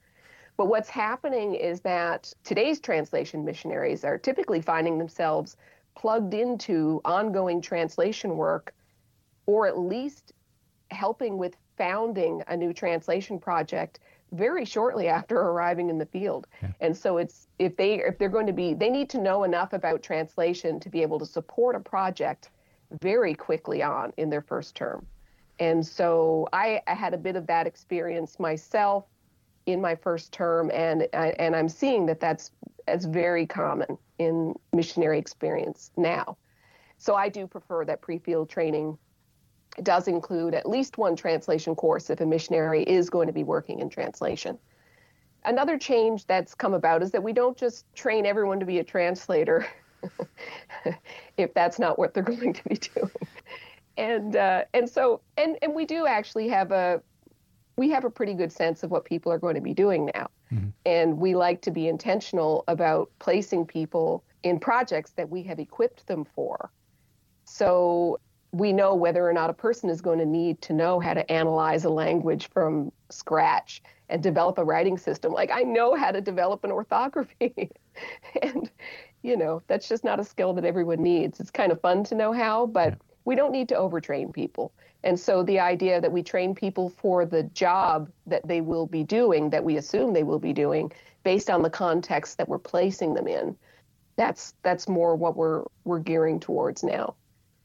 But 0.57 0.67
what's 0.67 0.89
happening 0.89 1.55
is 1.55 1.81
that 1.83 2.33
today's 2.43 2.81
translation 2.81 3.45
missionaries 3.45 4.05
are 4.05 4.19
typically 4.19 4.61
finding 4.61 4.99
themselves 4.99 5.57
plugged 5.95 6.35
into 6.35 7.01
ongoing 7.05 7.61
translation 7.61 8.37
work 8.37 8.75
or 9.47 9.67
at 9.67 9.79
least 9.79 10.33
helping 10.91 11.39
with 11.39 11.57
founding 11.77 12.43
a 12.49 12.57
new 12.57 12.73
translation 12.73 13.39
project 13.39 14.01
very 14.33 14.65
shortly 14.65 15.09
after 15.09 15.37
arriving 15.51 15.91
in 15.91 15.99
the 15.99 16.07
field. 16.07 16.47
Yeah. 16.63 16.73
And 16.81 16.97
so 16.97 17.19
it's 17.19 17.49
if 17.59 17.77
they 17.77 17.95
if 17.95 18.19
they're 18.19 18.29
going 18.29 18.47
to 18.47 18.53
be 18.53 18.75
they 18.75 18.91
need 18.91 19.09
to 19.11 19.21
know 19.21 19.45
enough 19.45 19.73
about 19.73 20.03
translation 20.03 20.81
to 20.81 20.89
be 20.89 21.03
able 21.03 21.19
to 21.19 21.27
support 21.27 21.77
a 21.77 21.81
project 21.81 22.51
very 23.01 23.35
quickly 23.35 23.83
on 23.83 24.13
in 24.17 24.31
their 24.31 24.43
first 24.43 24.75
term. 24.75 25.07
And 25.61 25.85
so 25.87 26.49
I, 26.53 26.81
I 26.87 26.95
had 26.95 27.15
a 27.15 27.19
bit 27.19 27.37
of 27.37 27.47
that 27.49 27.67
experience 27.67 28.39
myself 28.39 29.05
in 29.67 29.81
my 29.81 29.95
first 29.95 30.33
term, 30.33 30.71
and 30.73 31.07
and 31.13 31.55
I'm 31.55 31.69
seeing 31.69 32.07
that 32.07 32.21
that's 32.21 32.53
as 32.87 33.05
very 33.05 33.47
common 33.47 33.99
in 34.19 34.55
missionary 34.73 35.19
experience 35.19 35.91
now. 35.97 36.39
So 36.97 37.15
I 37.15 37.29
do 37.29 37.47
prefer 37.47 37.85
that 37.85 38.01
pre-field 38.01 38.49
training 38.49 38.97
does 39.83 40.09
include 40.09 40.55
at 40.55 40.69
least 40.69 40.99
one 40.99 41.15
translation 41.15 41.75
course 41.75 42.11
if 42.11 42.21
a 42.21 42.27
missionary 42.27 42.83
is 42.83 43.11
going 43.11 43.27
to 43.27 43.33
be 43.33 43.45
working 43.45 43.81
in 43.81 43.91
translation. 43.91 44.59
Another 45.45 45.79
change 45.79 46.27
that's 46.27 46.55
come 46.55 46.75
about 46.75 47.03
is 47.03 47.13
that 47.13 47.23
we 47.23 47.33
don't 47.33 47.57
just 47.57 47.85
train 47.95 48.27
everyone 48.27 48.59
to 48.59 48.67
be 48.67 48.79
a 48.79 48.85
translator 48.85 49.67
if 51.37 51.53
that's 51.55 51.79
not 51.79 51.99
what 51.99 52.15
they're 52.15 52.23
going 52.35 52.53
to 52.53 52.65
be 52.69 52.77
doing. 52.77 53.11
And 53.97 54.37
uh, 54.37 54.65
and 54.75 54.89
so 54.89 55.21
and 55.37 55.57
and 55.63 55.75
we 55.75 55.85
do 55.85 56.07
actually 56.07 56.49
have 56.49 56.71
a 56.71 57.03
we 57.77 57.91
have 57.91 58.05
a 58.05 58.11
pretty 58.11 58.35
good 58.35 58.53
sense 58.53 58.83
of 58.83 58.91
what 58.91 59.05
people 59.05 59.33
are 59.33 59.39
going 59.39 59.55
to 59.55 59.61
be 59.61 59.73
doing 59.73 60.11
now. 60.15 60.29
Mm-hmm. 60.53 60.69
And 60.85 61.19
we 61.19 61.35
like 61.35 61.63
to 61.63 61.71
be 61.71 61.89
intentional 61.89 62.65
about 62.67 63.11
placing 63.19 63.67
people 63.67 64.25
in 64.43 64.59
projects 64.59 65.13
that 65.13 65.29
we 65.29 65.43
have 65.45 65.59
equipped 65.59 66.07
them 66.07 66.25
for. 66.25 66.71
So 67.45 68.19
we 68.53 68.73
know 68.73 68.95
whether 68.95 69.27
or 69.27 69.33
not 69.33 69.51
a 69.51 69.55
person 69.55 69.91
is 69.91 70.01
going 70.01 70.19
to 70.19 70.27
need 70.27 70.61
to 70.63 70.73
know 70.73 71.01
how 71.01 71.15
to 71.15 71.31
analyze 71.31 71.85
a 71.85 71.91
language 71.91 72.49
from 72.51 72.91
scratch 73.11 73.83
and 74.09 74.23
develop 74.23 74.59
a 74.59 74.65
writing 74.65 74.97
system. 74.97 75.33
Like 75.33 75.51
I 75.53 75.63
know 75.63 75.95
how 75.95 76.11
to 76.11 76.21
develop 76.21 76.65
an 76.65 76.73
orthography. 76.73 77.71
and, 78.43 78.71
you 79.23 79.37
know, 79.37 79.63
that's 79.67 79.89
just 79.89 80.05
not 80.05 80.21
a 80.21 80.25
skill 80.25 80.53
that 80.55 80.65
everyone 80.65 81.03
needs. 81.03 81.41
It's 81.41 81.51
kind 81.51 81.73
of 81.73 81.81
fun 81.81 82.05
to 82.05 82.15
know 82.15 82.33
how, 82.33 82.67
but 82.67 82.95
we 83.25 83.35
don't 83.35 83.53
need 83.53 83.69
to 83.71 83.75
overtrain 83.75 84.33
people. 84.33 84.73
And 85.05 85.19
so 85.19 85.43
the 85.43 85.61
idea 85.61 86.01
that 86.01 86.11
we 86.11 86.23
train 86.23 86.55
people 86.55 86.89
for 86.89 87.25
the 87.25 87.45
job 87.45 88.11
that 88.27 88.47
they 88.47 88.61
will 88.61 88.87
be 88.87 89.05
doing, 89.05 89.51
that 89.51 89.65
we 89.65 89.77
assume 89.77 90.13
they 90.13 90.25
will 90.25 90.39
be 90.39 90.53
doing, 90.53 90.93
based 91.23 91.51
on 91.51 91.63
the 91.63 91.71
context 91.71 92.39
that 92.39 92.49
we're 92.49 92.59
placing 92.59 93.15
them 93.15 93.29
in, 93.29 93.57
that's 94.17 94.55
that's 94.63 94.89
more 94.89 95.15
what 95.15 95.37
we're 95.37 95.65
we're 95.85 96.01
gearing 96.01 96.41
towards 96.41 96.83
now. 96.83 97.15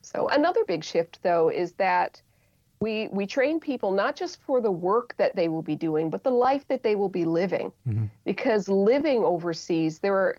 So 0.02 0.28
another 0.28 0.64
big 0.66 0.84
shift 0.84 1.20
though 1.24 1.50
is 1.50 1.72
that 1.74 2.22
we 2.80 3.08
we 3.12 3.26
train 3.26 3.60
people 3.60 3.92
not 3.92 4.16
just 4.16 4.42
for 4.42 4.62
the 4.62 4.72
work 4.72 5.16
that 5.18 5.36
they 5.36 5.48
will 5.48 5.62
be 5.64 5.76
doing, 5.76 6.10
but 6.10 6.24
the 6.24 6.30
life 6.30 6.68
that 6.68 6.84
they 6.84 6.96
will 6.96 7.10
be 7.10 7.26
living. 7.26 7.72
Mm-hmm. 7.88 8.06
Because 8.26 8.68
living 8.68 9.24
overseas, 9.24 10.00
there 10.00 10.16
are 10.16 10.38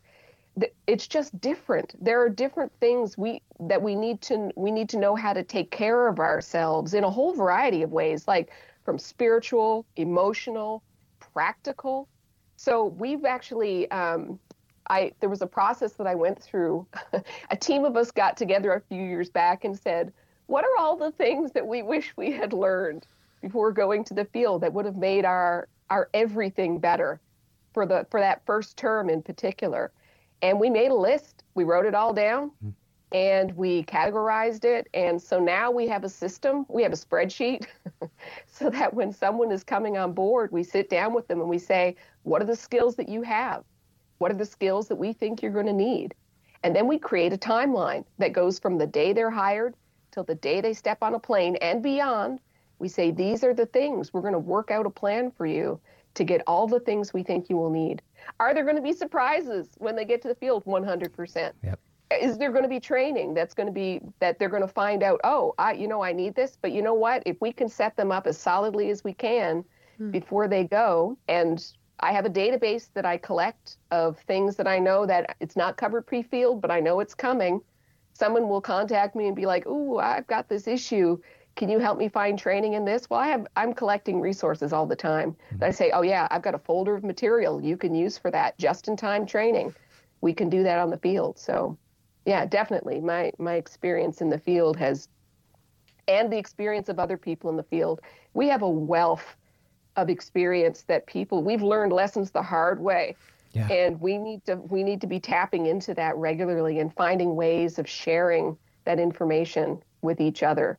it's 0.86 1.06
just 1.06 1.38
different. 1.40 1.94
There 2.02 2.20
are 2.20 2.28
different 2.28 2.72
things 2.78 3.18
we 3.18 3.42
that 3.60 3.82
we 3.82 3.94
need 3.94 4.20
to 4.22 4.50
we 4.56 4.70
need 4.70 4.88
to 4.90 4.98
know 4.98 5.14
how 5.14 5.32
to 5.32 5.42
take 5.42 5.70
care 5.70 6.06
of 6.06 6.20
ourselves 6.20 6.94
in 6.94 7.04
a 7.04 7.10
whole 7.10 7.34
variety 7.34 7.82
of 7.82 7.90
ways, 7.90 8.28
like 8.28 8.52
from 8.84 8.98
spiritual, 8.98 9.84
emotional, 9.96 10.82
practical. 11.18 12.08
So 12.56 12.86
we've 12.86 13.24
actually 13.24 13.90
um, 13.90 14.38
I 14.88 15.12
there 15.20 15.28
was 15.28 15.42
a 15.42 15.46
process 15.46 15.94
that 15.94 16.06
I 16.06 16.14
went 16.14 16.40
through. 16.40 16.86
a 17.50 17.56
team 17.56 17.84
of 17.84 17.96
us 17.96 18.10
got 18.10 18.36
together 18.36 18.72
a 18.72 18.80
few 18.80 19.02
years 19.02 19.30
back 19.30 19.64
and 19.64 19.76
said, 19.76 20.12
"What 20.46 20.64
are 20.64 20.76
all 20.78 20.96
the 20.96 21.12
things 21.12 21.52
that 21.52 21.66
we 21.66 21.82
wish 21.82 22.12
we 22.16 22.30
had 22.30 22.52
learned 22.52 23.06
before 23.40 23.72
going 23.72 24.04
to 24.04 24.14
the 24.14 24.24
field 24.26 24.62
that 24.62 24.72
would 24.72 24.84
have 24.84 24.96
made 24.96 25.24
our 25.24 25.68
our 25.90 26.08
everything 26.14 26.78
better 26.78 27.20
for 27.72 27.86
the 27.86 28.06
for 28.10 28.20
that 28.20 28.46
first 28.46 28.76
term 28.76 29.10
in 29.10 29.20
particular?" 29.20 29.90
And 30.44 30.60
we 30.60 30.68
made 30.68 30.90
a 30.90 30.94
list. 30.94 31.42
We 31.54 31.64
wrote 31.64 31.86
it 31.86 31.94
all 31.94 32.12
down 32.12 32.50
mm-hmm. 32.62 33.16
and 33.16 33.56
we 33.56 33.82
categorized 33.84 34.66
it. 34.66 34.86
And 34.92 35.20
so 35.20 35.40
now 35.40 35.70
we 35.70 35.88
have 35.88 36.04
a 36.04 36.08
system, 36.08 36.66
we 36.68 36.82
have 36.82 36.92
a 36.92 36.96
spreadsheet 36.96 37.64
so 38.46 38.68
that 38.68 38.92
when 38.92 39.10
someone 39.10 39.50
is 39.50 39.64
coming 39.64 39.96
on 39.96 40.12
board, 40.12 40.52
we 40.52 40.62
sit 40.62 40.90
down 40.90 41.14
with 41.14 41.26
them 41.28 41.40
and 41.40 41.48
we 41.48 41.58
say, 41.58 41.96
What 42.24 42.42
are 42.42 42.44
the 42.44 42.54
skills 42.54 42.94
that 42.96 43.08
you 43.08 43.22
have? 43.22 43.64
What 44.18 44.30
are 44.32 44.36
the 44.36 44.44
skills 44.44 44.86
that 44.88 44.96
we 44.96 45.14
think 45.14 45.40
you're 45.40 45.50
going 45.50 45.64
to 45.64 45.72
need? 45.72 46.14
And 46.62 46.76
then 46.76 46.86
we 46.86 46.98
create 46.98 47.32
a 47.32 47.38
timeline 47.38 48.04
that 48.18 48.34
goes 48.34 48.58
from 48.58 48.76
the 48.76 48.86
day 48.86 49.14
they're 49.14 49.30
hired 49.30 49.74
till 50.12 50.24
the 50.24 50.34
day 50.34 50.60
they 50.60 50.74
step 50.74 50.98
on 51.02 51.14
a 51.14 51.18
plane 51.18 51.56
and 51.62 51.82
beyond. 51.82 52.38
We 52.78 52.88
say, 52.88 53.12
These 53.12 53.44
are 53.44 53.54
the 53.54 53.64
things. 53.64 54.12
We're 54.12 54.20
going 54.20 54.34
to 54.34 54.38
work 54.38 54.70
out 54.70 54.84
a 54.84 54.90
plan 54.90 55.30
for 55.30 55.46
you 55.46 55.80
to 56.14 56.24
get 56.24 56.42
all 56.46 56.66
the 56.66 56.80
things 56.80 57.14
we 57.14 57.22
think 57.22 57.48
you 57.48 57.56
will 57.56 57.70
need. 57.70 58.02
Are 58.40 58.54
there 58.54 58.64
going 58.64 58.76
to 58.76 58.82
be 58.82 58.92
surprises 58.92 59.68
when 59.78 59.96
they 59.96 60.04
get 60.04 60.22
to 60.22 60.28
the 60.28 60.34
field? 60.34 60.64
100%. 60.64 61.52
Yep. 61.62 61.80
Is 62.20 62.38
there 62.38 62.50
going 62.50 62.62
to 62.62 62.68
be 62.68 62.80
training 62.80 63.34
that's 63.34 63.54
going 63.54 63.66
to 63.66 63.72
be 63.72 64.00
that 64.20 64.38
they're 64.38 64.48
going 64.48 64.62
to 64.62 64.68
find 64.68 65.02
out, 65.02 65.20
oh, 65.24 65.54
I, 65.58 65.72
you 65.72 65.88
know, 65.88 66.02
I 66.02 66.12
need 66.12 66.34
this, 66.34 66.56
but 66.60 66.72
you 66.72 66.82
know 66.82 66.94
what? 66.94 67.22
If 67.26 67.40
we 67.40 67.52
can 67.52 67.68
set 67.68 67.96
them 67.96 68.12
up 68.12 68.26
as 68.26 68.38
solidly 68.38 68.90
as 68.90 69.02
we 69.02 69.14
can 69.14 69.64
mm. 70.00 70.12
before 70.12 70.46
they 70.46 70.64
go, 70.64 71.16
and 71.28 71.64
I 72.00 72.12
have 72.12 72.26
a 72.26 72.30
database 72.30 72.88
that 72.94 73.06
I 73.06 73.16
collect 73.16 73.78
of 73.90 74.18
things 74.20 74.56
that 74.56 74.68
I 74.68 74.78
know 74.78 75.06
that 75.06 75.36
it's 75.40 75.56
not 75.56 75.76
covered 75.76 76.06
pre-field, 76.06 76.60
but 76.60 76.70
I 76.70 76.80
know 76.80 77.00
it's 77.00 77.14
coming. 77.14 77.60
Someone 78.12 78.48
will 78.48 78.60
contact 78.60 79.16
me 79.16 79.26
and 79.26 79.34
be 79.34 79.46
like, 79.46 79.66
"Ooh, 79.66 79.98
I've 79.98 80.26
got 80.26 80.48
this 80.48 80.68
issue 80.68 81.18
can 81.56 81.68
you 81.68 81.78
help 81.78 81.98
me 81.98 82.08
find 82.08 82.38
training 82.38 82.74
in 82.74 82.84
this? 82.84 83.08
Well, 83.08 83.20
I 83.20 83.28
have 83.28 83.46
I'm 83.56 83.72
collecting 83.72 84.20
resources 84.20 84.72
all 84.72 84.86
the 84.86 84.96
time. 84.96 85.36
Mm-hmm. 85.52 85.64
I 85.64 85.70
say, 85.70 85.90
oh 85.92 86.02
yeah, 86.02 86.26
I've 86.30 86.42
got 86.42 86.54
a 86.54 86.58
folder 86.58 86.94
of 86.94 87.04
material 87.04 87.62
you 87.62 87.76
can 87.76 87.94
use 87.94 88.18
for 88.18 88.30
that 88.30 88.58
just 88.58 88.88
in 88.88 88.96
time 88.96 89.26
training. 89.26 89.74
We 90.20 90.32
can 90.32 90.48
do 90.48 90.62
that 90.62 90.78
on 90.78 90.90
the 90.90 90.98
field. 90.98 91.38
So, 91.38 91.76
yeah, 92.26 92.46
definitely. 92.46 93.00
My 93.00 93.32
my 93.38 93.54
experience 93.54 94.20
in 94.20 94.30
the 94.30 94.38
field 94.38 94.76
has 94.78 95.08
and 96.08 96.32
the 96.32 96.36
experience 96.36 96.88
of 96.88 96.98
other 96.98 97.16
people 97.16 97.50
in 97.50 97.56
the 97.56 97.62
field. 97.62 98.00
We 98.34 98.48
have 98.48 98.62
a 98.62 98.70
wealth 98.70 99.36
of 99.96 100.10
experience 100.10 100.82
that 100.82 101.06
people 101.06 101.42
we've 101.44 101.62
learned 101.62 101.92
lessons 101.92 102.30
the 102.30 102.42
hard 102.42 102.80
way. 102.80 103.16
Yeah. 103.52 103.68
And 103.68 104.00
we 104.00 104.18
need 104.18 104.44
to 104.46 104.56
we 104.56 104.82
need 104.82 105.00
to 105.02 105.06
be 105.06 105.20
tapping 105.20 105.66
into 105.66 105.94
that 105.94 106.16
regularly 106.16 106.80
and 106.80 106.92
finding 106.92 107.36
ways 107.36 107.78
of 107.78 107.88
sharing 107.88 108.58
that 108.84 108.98
information 108.98 109.80
with 110.02 110.20
each 110.20 110.42
other 110.42 110.78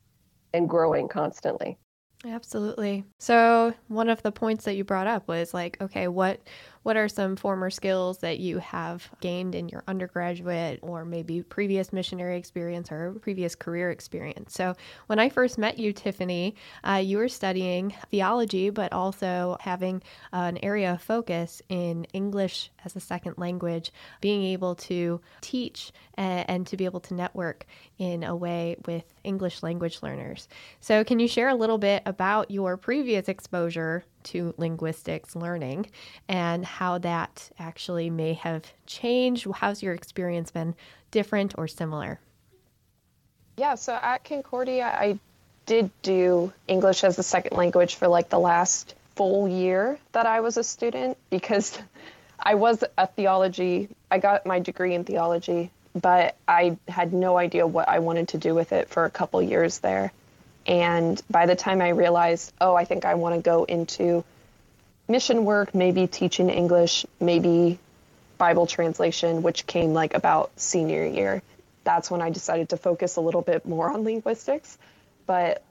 and 0.56 0.68
growing 0.68 1.08
constantly. 1.08 1.78
Absolutely. 2.24 3.04
So, 3.18 3.74
one 3.88 4.08
of 4.08 4.22
the 4.22 4.32
points 4.32 4.64
that 4.64 4.74
you 4.74 4.84
brought 4.84 5.06
up 5.06 5.28
was 5.28 5.54
like, 5.54 5.80
okay, 5.80 6.08
what 6.08 6.40
what 6.86 6.96
are 6.96 7.08
some 7.08 7.34
former 7.34 7.68
skills 7.68 8.18
that 8.18 8.38
you 8.38 8.58
have 8.58 9.10
gained 9.20 9.56
in 9.56 9.68
your 9.68 9.82
undergraduate 9.88 10.78
or 10.82 11.04
maybe 11.04 11.42
previous 11.42 11.92
missionary 11.92 12.38
experience 12.38 12.92
or 12.92 13.12
previous 13.22 13.56
career 13.56 13.90
experience? 13.90 14.54
So, 14.54 14.76
when 15.08 15.18
I 15.18 15.28
first 15.28 15.58
met 15.58 15.80
you, 15.80 15.92
Tiffany, 15.92 16.54
uh, 16.84 17.02
you 17.04 17.18
were 17.18 17.26
studying 17.26 17.92
theology, 18.12 18.70
but 18.70 18.92
also 18.92 19.56
having 19.58 20.00
uh, 20.32 20.42
an 20.42 20.58
area 20.62 20.92
of 20.92 21.02
focus 21.02 21.60
in 21.68 22.04
English 22.12 22.70
as 22.84 22.94
a 22.94 23.00
second 23.00 23.34
language, 23.36 23.92
being 24.20 24.44
able 24.44 24.76
to 24.76 25.20
teach 25.40 25.90
and, 26.14 26.48
and 26.48 26.66
to 26.68 26.76
be 26.76 26.84
able 26.84 27.00
to 27.00 27.14
network 27.14 27.66
in 27.98 28.22
a 28.22 28.36
way 28.36 28.76
with 28.86 29.02
English 29.24 29.64
language 29.64 30.04
learners. 30.04 30.46
So, 30.78 31.02
can 31.02 31.18
you 31.18 31.26
share 31.26 31.48
a 31.48 31.56
little 31.56 31.78
bit 31.78 32.04
about 32.06 32.52
your 32.52 32.76
previous 32.76 33.28
exposure 33.28 34.04
to 34.26 34.54
linguistics 34.56 35.34
learning 35.34 35.86
and 36.28 36.64
how 36.64 36.98
that 36.98 37.50
actually 37.58 38.10
may 38.10 38.34
have 38.34 38.72
changed. 38.86 39.46
How's 39.54 39.82
your 39.82 39.94
experience 39.94 40.50
been 40.50 40.74
different 41.10 41.54
or 41.56 41.68
similar? 41.68 42.20
Yeah, 43.56 43.74
so 43.76 43.94
at 43.94 44.24
Concordia, 44.24 44.86
I 44.86 45.18
did 45.64 45.90
do 46.02 46.52
English 46.68 47.04
as 47.04 47.18
a 47.18 47.22
second 47.22 47.56
language 47.56 47.94
for 47.94 48.08
like 48.08 48.28
the 48.28 48.38
last 48.38 48.94
full 49.14 49.48
year 49.48 49.98
that 50.12 50.26
I 50.26 50.40
was 50.40 50.56
a 50.56 50.64
student 50.64 51.16
because 51.30 51.78
I 52.38 52.54
was 52.54 52.84
a 52.98 53.06
theology, 53.06 53.88
I 54.10 54.18
got 54.18 54.46
my 54.46 54.60
degree 54.60 54.94
in 54.94 55.04
theology, 55.04 55.70
but 56.00 56.36
I 56.46 56.76
had 56.86 57.12
no 57.12 57.38
idea 57.38 57.66
what 57.66 57.88
I 57.88 58.00
wanted 58.00 58.28
to 58.28 58.38
do 58.38 58.54
with 58.54 58.72
it 58.72 58.88
for 58.88 59.04
a 59.04 59.10
couple 59.10 59.42
years 59.42 59.78
there. 59.78 60.12
And 60.66 61.22
by 61.30 61.46
the 61.46 61.56
time 61.56 61.80
I 61.80 61.90
realized, 61.90 62.52
oh, 62.60 62.74
I 62.74 62.84
think 62.84 63.04
I 63.04 63.14
want 63.14 63.36
to 63.36 63.40
go 63.40 63.64
into 63.64 64.24
mission 65.08 65.44
work, 65.44 65.74
maybe 65.74 66.06
teaching 66.06 66.50
English, 66.50 67.06
maybe 67.20 67.78
Bible 68.38 68.66
translation, 68.66 69.42
which 69.42 69.66
came 69.66 69.92
like 69.92 70.14
about 70.14 70.50
senior 70.56 71.06
year, 71.06 71.42
that's 71.84 72.10
when 72.10 72.20
I 72.20 72.30
decided 72.30 72.70
to 72.70 72.76
focus 72.76 73.16
a 73.16 73.20
little 73.20 73.42
bit 73.42 73.64
more 73.64 73.92
on 73.92 74.02
linguistics. 74.02 74.76
But 75.26 75.62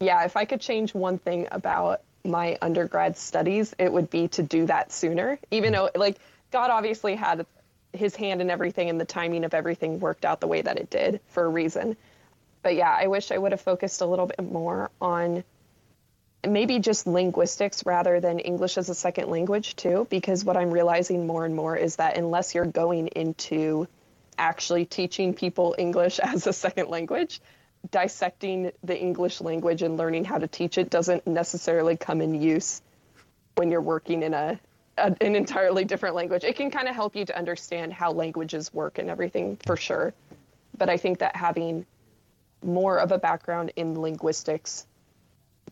yeah, 0.00 0.24
if 0.24 0.36
I 0.36 0.44
could 0.44 0.60
change 0.60 0.92
one 0.92 1.18
thing 1.18 1.46
about 1.52 2.00
my 2.24 2.58
undergrad 2.60 3.16
studies, 3.16 3.74
it 3.78 3.92
would 3.92 4.10
be 4.10 4.28
to 4.28 4.42
do 4.42 4.66
that 4.66 4.92
sooner, 4.92 5.38
even 5.52 5.72
though, 5.72 5.90
like, 5.94 6.18
God 6.50 6.70
obviously 6.70 7.14
had 7.14 7.46
his 7.92 8.16
hand 8.16 8.40
in 8.40 8.50
everything 8.50 8.90
and 8.90 9.00
the 9.00 9.04
timing 9.04 9.44
of 9.44 9.54
everything 9.54 10.00
worked 10.00 10.24
out 10.24 10.40
the 10.40 10.46
way 10.46 10.60
that 10.60 10.78
it 10.78 10.90
did 10.90 11.20
for 11.28 11.44
a 11.44 11.48
reason 11.48 11.96
but 12.66 12.74
yeah, 12.74 12.90
I 12.90 13.06
wish 13.06 13.30
I 13.30 13.38
would 13.38 13.52
have 13.52 13.60
focused 13.60 14.00
a 14.00 14.06
little 14.06 14.26
bit 14.26 14.42
more 14.42 14.90
on 15.00 15.44
maybe 16.44 16.80
just 16.80 17.06
linguistics 17.06 17.86
rather 17.86 18.18
than 18.18 18.40
English 18.40 18.76
as 18.76 18.88
a 18.88 18.94
second 18.96 19.30
language 19.30 19.76
too, 19.76 20.08
because 20.10 20.44
what 20.44 20.56
I'm 20.56 20.72
realizing 20.72 21.28
more 21.28 21.44
and 21.44 21.54
more 21.54 21.76
is 21.76 21.94
that 21.94 22.18
unless 22.18 22.56
you're 22.56 22.66
going 22.66 23.06
into 23.06 23.86
actually 24.36 24.84
teaching 24.84 25.32
people 25.32 25.76
English 25.78 26.18
as 26.34 26.48
a 26.48 26.52
second 26.52 26.88
language, 26.88 27.40
dissecting 27.92 28.72
the 28.82 28.98
English 28.98 29.40
language 29.40 29.82
and 29.82 29.96
learning 29.96 30.24
how 30.24 30.38
to 30.38 30.48
teach 30.48 30.76
it 30.76 30.90
doesn't 30.90 31.24
necessarily 31.24 31.96
come 31.96 32.20
in 32.20 32.34
use 32.42 32.82
when 33.54 33.70
you're 33.70 33.80
working 33.80 34.24
in 34.24 34.34
a, 34.34 34.58
an 34.98 35.36
entirely 35.36 35.84
different 35.84 36.16
language. 36.16 36.42
It 36.42 36.56
can 36.56 36.72
kind 36.72 36.88
of 36.88 36.96
help 36.96 37.14
you 37.14 37.26
to 37.26 37.38
understand 37.38 37.92
how 37.92 38.10
languages 38.10 38.74
work 38.74 38.98
and 38.98 39.08
everything 39.08 39.56
for 39.64 39.76
sure. 39.76 40.14
But 40.76 40.90
I 40.90 40.96
think 40.96 41.20
that 41.20 41.36
having 41.36 41.86
more 42.66 42.98
of 42.98 43.12
a 43.12 43.18
background 43.18 43.72
in 43.76 44.00
linguistics 44.00 44.86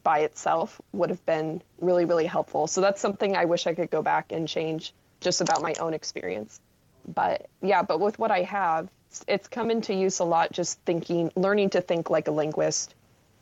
by 0.03 0.21
itself 0.21 0.81
would 0.93 1.11
have 1.11 1.25
been 1.27 1.63
really, 1.81 2.05
really 2.05 2.27
helpful. 2.27 2.67
So 2.67 2.81
that's 2.81 3.01
something 3.01 3.37
I 3.37 3.47
wish 3.47 3.67
I 3.67 3.75
could 3.75 3.91
go 3.91 4.03
back 4.03 4.33
and 4.33 4.47
change 4.47 4.93
just 5.21 5.41
about 5.41 5.63
my 5.63 5.75
own 5.81 5.95
experience. 5.95 6.61
But 7.07 7.49
yeah, 7.63 7.83
but 7.83 8.01
with 8.01 8.19
what 8.19 8.31
I 8.31 8.43
have, 8.43 8.89
it's 9.27 9.49
come 9.49 9.71
into 9.71 9.95
use 9.95 10.19
a 10.19 10.25
lot 10.25 10.53
just 10.53 10.79
thinking, 10.81 11.33
learning 11.37 11.71
to 11.71 11.81
think 11.81 12.11
like 12.11 12.29
a 12.29 12.33
linguist. 12.33 12.95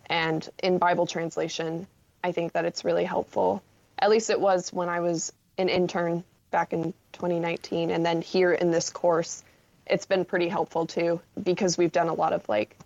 And 0.07 0.49
in 0.63 0.79
Bible 0.79 1.07
translation, 1.07 1.87
I 2.23 2.33
think 2.33 2.53
that 2.53 2.65
it's 2.65 2.85
really 2.85 3.05
helpful. 3.05 3.63
At 3.99 4.11
least 4.11 4.31
it 4.31 4.41
was 4.41 4.73
when 4.73 4.89
I 4.89 5.01
was 5.01 5.33
an 5.59 5.69
intern 5.69 6.25
back 6.51 6.73
in 6.73 6.95
2019. 7.13 7.91
And 7.91 8.05
then 8.05 8.23
here 8.23 8.53
in 8.53 8.71
this 8.71 8.91
course, 8.91 9.43
it's 9.87 10.07
been 10.07 10.25
pretty 10.25 10.49
helpful 10.49 10.87
too, 10.87 11.21
because 11.43 11.77
we've 11.77 11.93
done 11.93 12.09
a 12.09 12.15
lot 12.15 12.33
of 12.33 12.49
like 12.49 12.77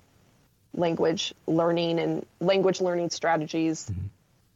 language 0.76 1.34
learning 1.46 1.98
and 1.98 2.26
language 2.40 2.80
learning 2.80 3.10
strategies, 3.10 3.86
mm-hmm. 3.90 4.06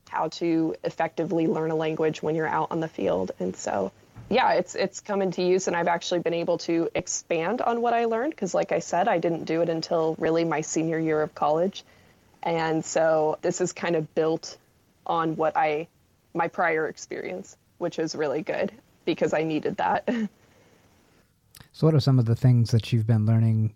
how 0.08 0.28
to 0.28 0.74
effectively 0.84 1.46
learn 1.46 1.70
a 1.70 1.76
language 1.76 2.22
when 2.22 2.34
you're 2.34 2.48
out 2.48 2.70
on 2.70 2.80
the 2.80 2.88
field. 2.88 3.32
And 3.38 3.56
so, 3.56 3.92
yeah, 4.28 4.52
it's 4.52 4.74
it's 4.74 5.00
come 5.00 5.22
into 5.22 5.42
use, 5.42 5.66
and 5.66 5.76
I've 5.76 5.88
actually 5.88 6.20
been 6.20 6.34
able 6.34 6.58
to 6.58 6.88
expand 6.94 7.60
on 7.60 7.80
what 7.80 7.94
I 7.94 8.04
learned 8.04 8.30
because, 8.30 8.54
like 8.54 8.72
I 8.72 8.78
said, 8.78 9.08
I 9.08 9.18
didn't 9.18 9.44
do 9.44 9.62
it 9.62 9.68
until 9.68 10.14
really 10.18 10.44
my 10.44 10.60
senior 10.60 10.98
year 10.98 11.20
of 11.20 11.34
college, 11.34 11.84
and 12.42 12.84
so 12.84 13.38
this 13.42 13.60
is 13.60 13.72
kind 13.72 13.96
of 13.96 14.14
built 14.14 14.56
on 15.06 15.36
what 15.36 15.56
I 15.56 15.88
my 16.32 16.48
prior 16.48 16.86
experience, 16.86 17.56
which 17.78 17.98
is 17.98 18.14
really 18.14 18.42
good 18.42 18.72
because 19.04 19.32
I 19.32 19.42
needed 19.42 19.78
that. 19.78 20.08
So, 21.72 21.86
what 21.86 21.94
are 21.94 22.00
some 22.00 22.18
of 22.18 22.24
the 22.24 22.34
things 22.34 22.72
that 22.72 22.92
you've 22.92 23.06
been 23.06 23.26
learning 23.26 23.74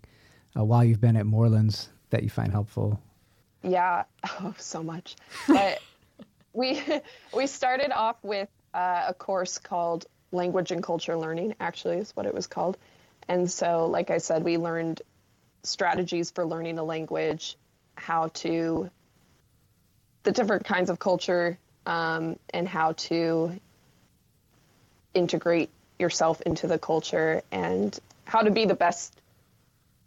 uh, 0.55 0.63
while 0.63 0.83
you've 0.83 1.01
been 1.01 1.15
at 1.15 1.25
Moorlands 1.25 1.89
that 2.15 2.23
you 2.23 2.29
find 2.29 2.51
helpful? 2.51 3.01
Yeah, 3.61 4.05
oh, 4.41 4.55
so 4.57 4.81
much. 4.81 5.15
But 5.47 5.81
we 6.53 6.81
we 7.33 7.47
started 7.47 7.91
off 7.91 8.15
with 8.23 8.49
uh, 8.73 9.05
a 9.09 9.13
course 9.13 9.57
called 9.57 10.05
Language 10.31 10.71
and 10.71 10.81
Culture 10.81 11.17
Learning. 11.17 11.55
Actually, 11.59 11.97
is 11.97 12.15
what 12.15 12.25
it 12.25 12.33
was 12.33 12.47
called. 12.47 12.77
And 13.27 13.51
so, 13.51 13.87
like 13.87 14.11
I 14.11 14.19
said, 14.19 14.43
we 14.43 14.57
learned 14.57 15.01
strategies 15.63 16.31
for 16.31 16.45
learning 16.45 16.77
a 16.77 16.83
language, 16.83 17.57
how 17.95 18.27
to 18.35 18.89
the 20.23 20.31
different 20.31 20.65
kinds 20.65 20.89
of 20.89 20.99
culture, 20.99 21.57
um, 21.85 22.37
and 22.53 22.67
how 22.67 22.93
to 22.93 23.59
integrate 25.13 25.69
yourself 25.99 26.41
into 26.41 26.67
the 26.67 26.79
culture 26.79 27.41
and 27.51 27.97
how 28.25 28.41
to 28.41 28.51
be 28.51 28.65
the 28.65 28.75
best 28.75 29.13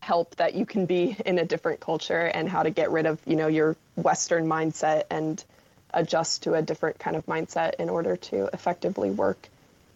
help 0.00 0.36
that 0.36 0.54
you 0.54 0.64
can 0.64 0.86
be 0.86 1.16
in 1.26 1.38
a 1.38 1.44
different 1.44 1.80
culture 1.80 2.22
and 2.26 2.48
how 2.48 2.62
to 2.62 2.70
get 2.70 2.90
rid 2.90 3.06
of 3.06 3.20
you 3.26 3.36
know 3.36 3.48
your 3.48 3.76
western 3.96 4.46
mindset 4.46 5.04
and 5.10 5.44
adjust 5.92 6.44
to 6.44 6.54
a 6.54 6.62
different 6.62 6.98
kind 6.98 7.16
of 7.16 7.26
mindset 7.26 7.74
in 7.76 7.88
order 7.88 8.16
to 8.16 8.48
effectively 8.52 9.10
work 9.10 9.48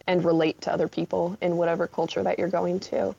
and 0.07 0.25
relate 0.25 0.61
to 0.63 0.73
other 0.73 0.89
people 0.89 1.37
in 1.41 1.57
whatever 1.57 1.87
culture 1.87 2.23
that 2.23 2.39
you're 2.39 2.49
going 2.49 2.81
to. 2.81 3.15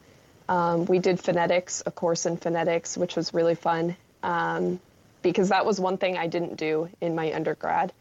Um, 0.50 0.86
we 0.86 1.00
did 1.00 1.20
phonetics 1.20 1.84
a 1.86 1.92
course 1.92 2.26
in 2.26 2.38
phonetics 2.38 2.98
which 2.98 3.16
was 3.16 3.34
really 3.34 3.56
fun 3.56 3.96
um, 4.22 4.80
because 5.22 5.50
that 5.50 5.66
was 5.66 5.80
one 5.80 5.98
thing 5.98 6.18
i 6.18 6.28
didn't 6.28 6.58
do 6.58 6.90
in 7.00 7.16
my 7.16 7.34
undergrad. 7.34 7.94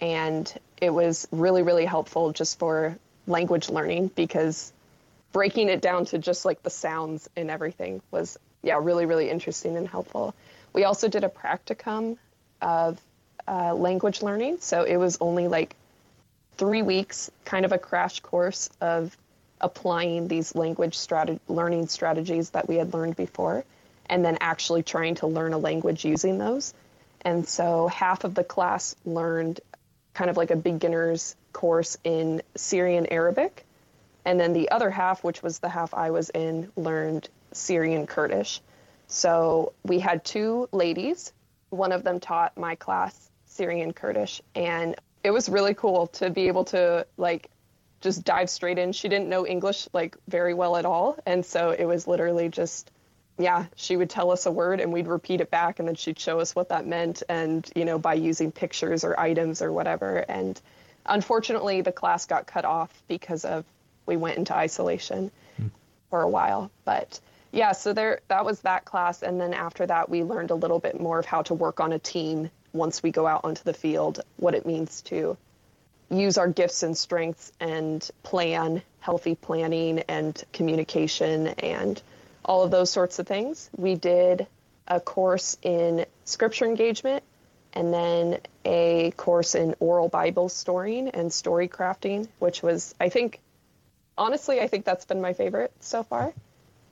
And 0.00 0.52
it 0.80 0.90
was 0.90 1.28
really 1.30 1.62
really 1.62 1.84
helpful 1.84 2.32
just 2.32 2.58
for 2.58 2.98
language 3.26 3.68
learning 3.68 4.10
because 4.14 4.72
breaking 5.34 5.68
it 5.68 5.82
down 5.82 6.06
to 6.06 6.16
just 6.16 6.46
like 6.46 6.62
the 6.62 6.70
sounds 6.70 7.28
and 7.36 7.50
everything 7.50 8.00
was 8.12 8.38
yeah 8.62 8.78
really 8.80 9.04
really 9.04 9.28
interesting 9.28 9.76
and 9.76 9.86
helpful. 9.86 10.34
We 10.72 10.84
also 10.84 11.08
did 11.08 11.24
a 11.24 11.28
practicum 11.28 12.16
of 12.62 12.98
uh, 13.46 13.74
language 13.74 14.22
learning. 14.22 14.58
So 14.60 14.84
it 14.84 14.96
was 14.96 15.18
only 15.20 15.48
like 15.48 15.76
three 16.56 16.82
weeks 16.82 17.30
kind 17.44 17.66
of 17.66 17.72
a 17.72 17.78
crash 17.78 18.20
course 18.20 18.70
of 18.80 19.14
applying 19.60 20.28
these 20.28 20.54
language 20.54 20.98
learning 21.48 21.88
strategies 21.88 22.50
that 22.50 22.68
we 22.68 22.76
had 22.76 22.94
learned 22.94 23.16
before 23.16 23.64
and 24.06 24.24
then 24.24 24.38
actually 24.40 24.82
trying 24.82 25.16
to 25.16 25.26
learn 25.26 25.52
a 25.52 25.58
language 25.58 26.04
using 26.04 26.38
those. 26.38 26.72
And 27.22 27.46
so 27.46 27.88
half 27.88 28.24
of 28.24 28.34
the 28.34 28.44
class 28.44 28.94
learned 29.04 29.60
kind 30.14 30.30
of 30.30 30.36
like 30.36 30.50
a 30.50 30.56
beginner's 30.56 31.34
course 31.52 31.96
in 32.04 32.42
syrian 32.56 33.06
arabic 33.06 33.64
and 34.24 34.38
then 34.40 34.52
the 34.52 34.70
other 34.70 34.90
half, 34.90 35.22
which 35.22 35.42
was 35.42 35.58
the 35.58 35.68
half 35.68 35.94
I 35.94 36.10
was 36.10 36.30
in, 36.30 36.70
learned 36.76 37.28
Syrian 37.52 38.06
Kurdish. 38.06 38.60
So 39.06 39.72
we 39.84 39.98
had 39.98 40.24
two 40.24 40.68
ladies. 40.72 41.32
One 41.70 41.92
of 41.92 42.04
them 42.04 42.20
taught 42.20 42.56
my 42.56 42.74
class 42.74 43.30
Syrian 43.46 43.92
Kurdish, 43.92 44.40
and 44.54 44.96
it 45.22 45.30
was 45.30 45.48
really 45.48 45.74
cool 45.74 46.08
to 46.08 46.30
be 46.30 46.48
able 46.48 46.64
to 46.66 47.06
like 47.16 47.50
just 48.00 48.24
dive 48.24 48.50
straight 48.50 48.78
in. 48.78 48.92
She 48.92 49.08
didn't 49.08 49.28
know 49.28 49.46
English 49.46 49.88
like 49.92 50.16
very 50.28 50.54
well 50.54 50.76
at 50.76 50.84
all, 50.84 51.18
and 51.26 51.44
so 51.44 51.70
it 51.70 51.84
was 51.84 52.06
literally 52.06 52.48
just 52.48 52.90
yeah, 53.38 53.66
she 53.74 53.96
would 53.96 54.10
tell 54.10 54.30
us 54.30 54.46
a 54.46 54.52
word 54.52 54.80
and 54.80 54.92
we'd 54.92 55.08
repeat 55.08 55.40
it 55.40 55.50
back 55.50 55.78
and 55.80 55.88
then 55.88 55.96
she'd 55.96 56.18
show 56.18 56.38
us 56.38 56.54
what 56.54 56.68
that 56.68 56.86
meant 56.86 57.22
and 57.28 57.68
you 57.74 57.84
know 57.84 57.98
by 57.98 58.14
using 58.14 58.52
pictures 58.52 59.02
or 59.02 59.18
items 59.18 59.60
or 59.60 59.72
whatever 59.72 60.18
and 60.28 60.60
unfortunately 61.04 61.80
the 61.80 61.92
class 61.92 62.26
got 62.26 62.46
cut 62.46 62.64
off 62.64 62.90
because 63.08 63.44
of 63.44 63.64
we 64.06 64.16
went 64.16 64.38
into 64.38 64.54
isolation 64.54 65.30
mm. 65.60 65.70
for 66.10 66.22
a 66.22 66.28
while. 66.28 66.70
But 66.84 67.20
Yeah, 67.52 67.72
so 67.72 67.92
there 67.92 68.20
that 68.28 68.44
was 68.44 68.60
that 68.60 68.84
class 68.84 69.22
and 69.22 69.40
then 69.40 69.54
after 69.54 69.86
that 69.86 70.08
we 70.08 70.22
learned 70.22 70.50
a 70.50 70.54
little 70.54 70.78
bit 70.78 71.00
more 71.00 71.18
of 71.18 71.26
how 71.26 71.42
to 71.42 71.54
work 71.54 71.80
on 71.80 71.92
a 71.92 71.98
team 71.98 72.50
once 72.72 73.02
we 73.02 73.10
go 73.10 73.26
out 73.26 73.42
onto 73.44 73.62
the 73.62 73.72
field, 73.72 74.20
what 74.36 74.54
it 74.54 74.66
means 74.66 75.00
to 75.02 75.36
use 76.10 76.38
our 76.38 76.48
gifts 76.48 76.82
and 76.82 76.96
strengths 76.96 77.52
and 77.60 78.08
plan, 78.22 78.82
healthy 79.00 79.34
planning 79.34 80.00
and 80.08 80.42
communication 80.52 81.48
and 81.48 82.02
all 82.44 82.62
of 82.62 82.70
those 82.70 82.90
sorts 82.90 83.18
of 83.18 83.26
things. 83.26 83.70
We 83.76 83.94
did 83.94 84.46
a 84.86 85.00
course 85.00 85.56
in 85.62 86.04
scripture 86.24 86.66
engagement 86.66 87.22
and 87.72 87.92
then 87.92 88.38
a 88.64 89.12
course 89.16 89.54
in 89.54 89.74
oral 89.80 90.08
Bible 90.08 90.48
storying 90.48 91.08
and 91.08 91.32
story 91.32 91.68
crafting, 91.68 92.28
which 92.38 92.62
was, 92.62 92.94
I 93.00 93.08
think, 93.08 93.40
honestly, 94.16 94.60
I 94.60 94.68
think 94.68 94.84
that's 94.84 95.04
been 95.04 95.20
my 95.20 95.32
favorite 95.32 95.72
so 95.80 96.02
far. 96.02 96.32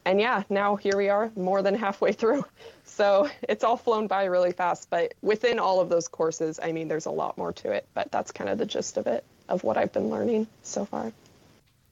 And 0.04 0.20
yeah, 0.20 0.42
now 0.50 0.74
here 0.76 0.96
we 0.96 1.08
are, 1.08 1.30
more 1.36 1.62
than 1.62 1.74
halfway 1.74 2.12
through. 2.12 2.44
So 2.84 3.30
it's 3.48 3.64
all 3.64 3.78
flown 3.78 4.06
by 4.06 4.24
really 4.24 4.52
fast. 4.52 4.90
But 4.90 5.14
within 5.22 5.58
all 5.58 5.80
of 5.80 5.88
those 5.88 6.08
courses, 6.08 6.60
I 6.62 6.72
mean, 6.72 6.88
there's 6.88 7.06
a 7.06 7.10
lot 7.10 7.38
more 7.38 7.50
to 7.54 7.70
it. 7.70 7.88
But 7.94 8.12
that's 8.12 8.30
kind 8.30 8.50
of 8.50 8.58
the 8.58 8.66
gist 8.66 8.98
of 8.98 9.06
it, 9.06 9.24
of 9.48 9.64
what 9.64 9.78
I've 9.78 9.94
been 9.94 10.10
learning 10.10 10.46
so 10.62 10.84
far. 10.84 11.10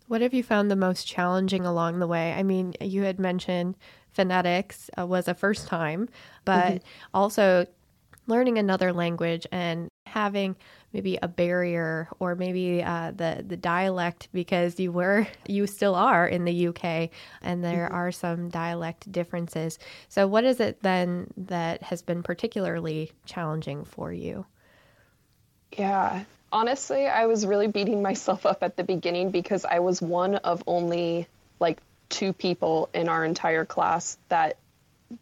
What 0.09 0.21
have 0.21 0.35
you 0.35 0.43
found 0.43 0.71
the 0.71 0.77
most 0.77 1.07
challenging 1.07 1.64
along 1.64 2.01
the 2.01 2.07
way? 2.07 2.35
I 2.35 2.43
mean, 2.43 2.75
you 2.83 3.05
had 3.05 3.19
mentioned 3.19 3.77
phonetics 4.12 4.90
uh, 4.99 5.07
was 5.07 5.27
a 5.27 5.33
first 5.33 5.69
time, 5.69 6.11
but 6.45 6.66
mm-hmm. 6.66 6.87
also 7.14 7.66
learning 8.27 8.59
another 8.59 8.93
language 8.93 9.47
and 9.51 9.88
having 10.07 10.57
maybe 10.92 11.18
a 11.20 11.29
barrier 11.29 12.09
or 12.18 12.35
maybe 12.35 12.83
uh, 12.83 13.12
the 13.14 13.44
the 13.46 13.57
dialect 13.57 14.29
because 14.33 14.79
you 14.81 14.92
were 14.92 15.26
you 15.46 15.66
still 15.66 15.94
are 15.94 16.26
in 16.26 16.44
the 16.44 16.68
UK 16.68 17.11
and 17.42 17.64
there 17.64 17.87
mm-hmm. 17.87 17.94
are 17.94 18.12
some 18.12 18.48
dialect 18.48 19.11
differences. 19.11 19.79
So 20.09 20.26
what 20.26 20.44
is 20.44 20.61
it 20.61 20.83
then 20.83 21.29
that 21.37 21.83
has 21.83 22.03
been 22.03 22.22
particularly 22.22 23.12
challenging 23.24 23.85
for 23.85 24.12
you? 24.12 24.46
Yeah. 25.76 26.24
Honestly, 26.53 27.07
I 27.07 27.26
was 27.26 27.46
really 27.46 27.68
beating 27.68 28.03
myself 28.03 28.44
up 28.44 28.62
at 28.62 28.76
the 28.76 28.85
beginning 28.85 29.31
because 29.31 29.64
I 29.64 29.79
was 29.79 30.03
one 30.03 30.37
of 30.37 30.64
only 30.66 31.29
like 31.61 31.79
two 32.09 32.33
people 32.33 32.88
in 32.92 33.09
our 33.09 33.24
entire 33.24 33.64
class 33.64 34.18
that 34.29 34.57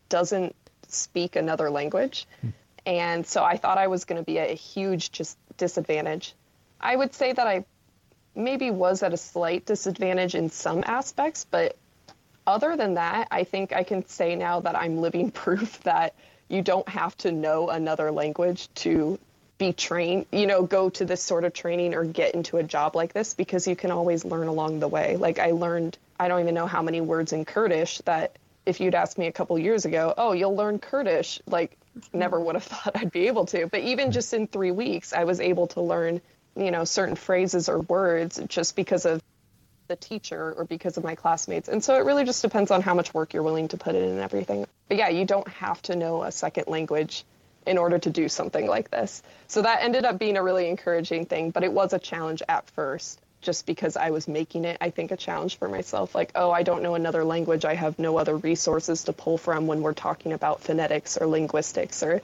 doesn't 0.09 0.57
speak 0.89 1.37
another 1.37 1.71
language. 1.71 2.27
Hmm. 2.41 2.49
And 2.87 3.27
so 3.27 3.45
I 3.45 3.59
thought 3.59 3.77
I 3.77 3.89
was 3.89 4.07
going 4.07 4.19
to 4.19 4.25
be 4.25 4.39
a 4.39 4.55
huge 4.55 5.13
just 5.13 5.37
disadvantage. 5.59 6.35
I 6.81 6.97
would 6.97 7.15
say 7.15 7.33
that 7.33 7.47
I 7.47 7.65
maybe 8.35 8.71
was 8.71 9.03
at 9.03 9.13
a 9.13 9.17
slight 9.17 9.67
disadvantage 9.67 10.35
in 10.35 10.51
some 10.51 10.85
aspects, 10.87 11.47
but 11.51 11.77
other 12.47 12.77
than 12.77 12.95
that, 12.95 13.29
I 13.31 13.45
think 13.45 13.73
I 13.75 13.83
can 13.83 14.07
say 14.07 14.35
now 14.35 14.61
that 14.61 14.77
I'm 14.77 14.99
living 14.99 15.31
proof 15.45 15.81
that 15.83 16.15
you 16.49 16.63
don't 16.63 16.89
have 16.89 17.17
to 17.19 17.33
know 17.33 17.69
another 17.69 18.11
language 18.11 18.69
to 18.77 19.19
be 19.59 19.73
trained, 19.73 20.27
you 20.33 20.47
know, 20.47 20.63
go 20.63 20.89
to 20.89 21.05
this 21.05 21.23
sort 21.23 21.45
of 21.45 21.53
training 21.53 21.95
or 21.95 22.05
get 22.05 22.35
into 22.35 22.57
a 22.57 22.63
job 22.63 22.95
like 22.95 23.13
this 23.13 23.35
because 23.35 23.67
you 23.67 23.75
can 23.75 23.91
always 23.91 24.25
learn 24.25 24.47
along 24.47 24.81
the 24.81 24.89
way. 24.89 25.17
Like 25.17 25.39
I 25.39 25.51
learned, 25.51 25.99
I 26.19 26.29
don't 26.29 26.41
even 26.41 26.55
know 26.55 26.67
how 26.67 26.81
many 26.81 27.01
words 27.01 27.33
in 27.33 27.45
Kurdish 27.45 27.99
that 28.05 28.37
if 28.65 28.81
you'd 28.81 28.95
asked 28.95 29.19
me 29.19 29.27
a 29.27 29.33
couple 29.33 29.59
years 29.59 29.85
ago, 29.85 30.15
oh, 30.17 30.33
you'll 30.33 30.55
learn 30.55 30.79
Kurdish, 30.79 31.41
like 31.47 31.77
never 32.13 32.41
would 32.41 32.55
have 32.55 32.65
thought 32.73 32.97
I'd 32.97 33.11
be 33.11 33.29
able 33.29 33.47
to. 33.47 33.67
But 33.67 33.81
even 33.81 34.13
just 34.13 34.33
in 34.35 34.47
three 34.47 34.71
weeks, 34.71 35.13
I 35.13 35.25
was 35.25 35.41
able 35.41 35.69
to 35.69 35.81
learn, 35.81 36.21
you 36.57 36.71
know, 36.71 36.85
certain 36.85 37.17
phrases 37.17 37.69
or 37.69 37.81
words 37.81 38.41
just 38.49 38.77
because 38.77 39.07
of 39.07 39.23
the 39.89 39.97
teacher 39.97 40.53
or 40.57 40.65
because 40.65 40.97
of 40.99 41.05
my 41.05 41.15
classmates. 41.15 41.69
And 41.69 41.83
so 41.83 41.95
it 41.95 42.05
really 42.05 42.25
just 42.25 42.43
depends 42.43 42.71
on 42.71 42.83
how 42.83 42.95
much 42.95 43.15
work 43.15 43.33
you're 43.33 43.43
willing 43.43 43.69
to 43.69 43.77
put 43.79 43.95
in 43.95 44.03
and 44.03 44.21
everything. 44.21 44.67
But 44.89 44.99
yeah, 44.99 45.09
you 45.09 45.25
don't 45.25 45.49
have 45.49 45.81
to 45.83 45.97
know 45.97 46.23
a 46.23 46.33
second 46.33 46.65
language 46.69 47.25
in 47.67 47.79
order 47.79 47.99
to 47.99 48.11
do 48.11 48.29
something 48.29 48.67
like 48.67 48.91
this. 48.91 49.23
So 49.47 49.63
that 49.63 49.83
ended 49.83 50.05
up 50.05 50.19
being 50.19 50.37
a 50.37 50.43
really 50.43 50.69
encouraging 50.69 51.27
thing, 51.27 51.51
but 51.51 51.65
it 51.65 51.73
was 51.73 51.93
a 51.93 51.99
challenge 51.99 52.43
at 52.49 52.69
first 52.71 53.21
just 53.41 53.67
because 53.67 53.97
I 53.97 54.11
was 54.11 54.27
making 54.27 54.65
it, 54.65 54.79
I 54.81 54.91
think, 54.91 55.11
a 55.11 55.17
challenge 55.17 55.59
for 55.59 55.69
myself. 55.69 56.15
Like, 56.15 56.33
oh, 56.35 56.51
I 56.51 56.63
don't 56.63 56.83
know 56.83 56.95
another 56.95 57.25
language. 57.25 57.65
I 57.65 57.75
have 57.75 57.99
no 57.99 58.19
other 58.19 58.37
resources 58.37 59.05
to 59.05 59.13
pull 59.13 59.39
from 59.39 59.67
when 59.67 59.83
we're 59.83 59.95
talking 59.95 60.33
about 60.33 60.61
phonetics 60.61 61.17
or 61.17 61.27
linguistics 61.27 62.03
or 62.03 62.21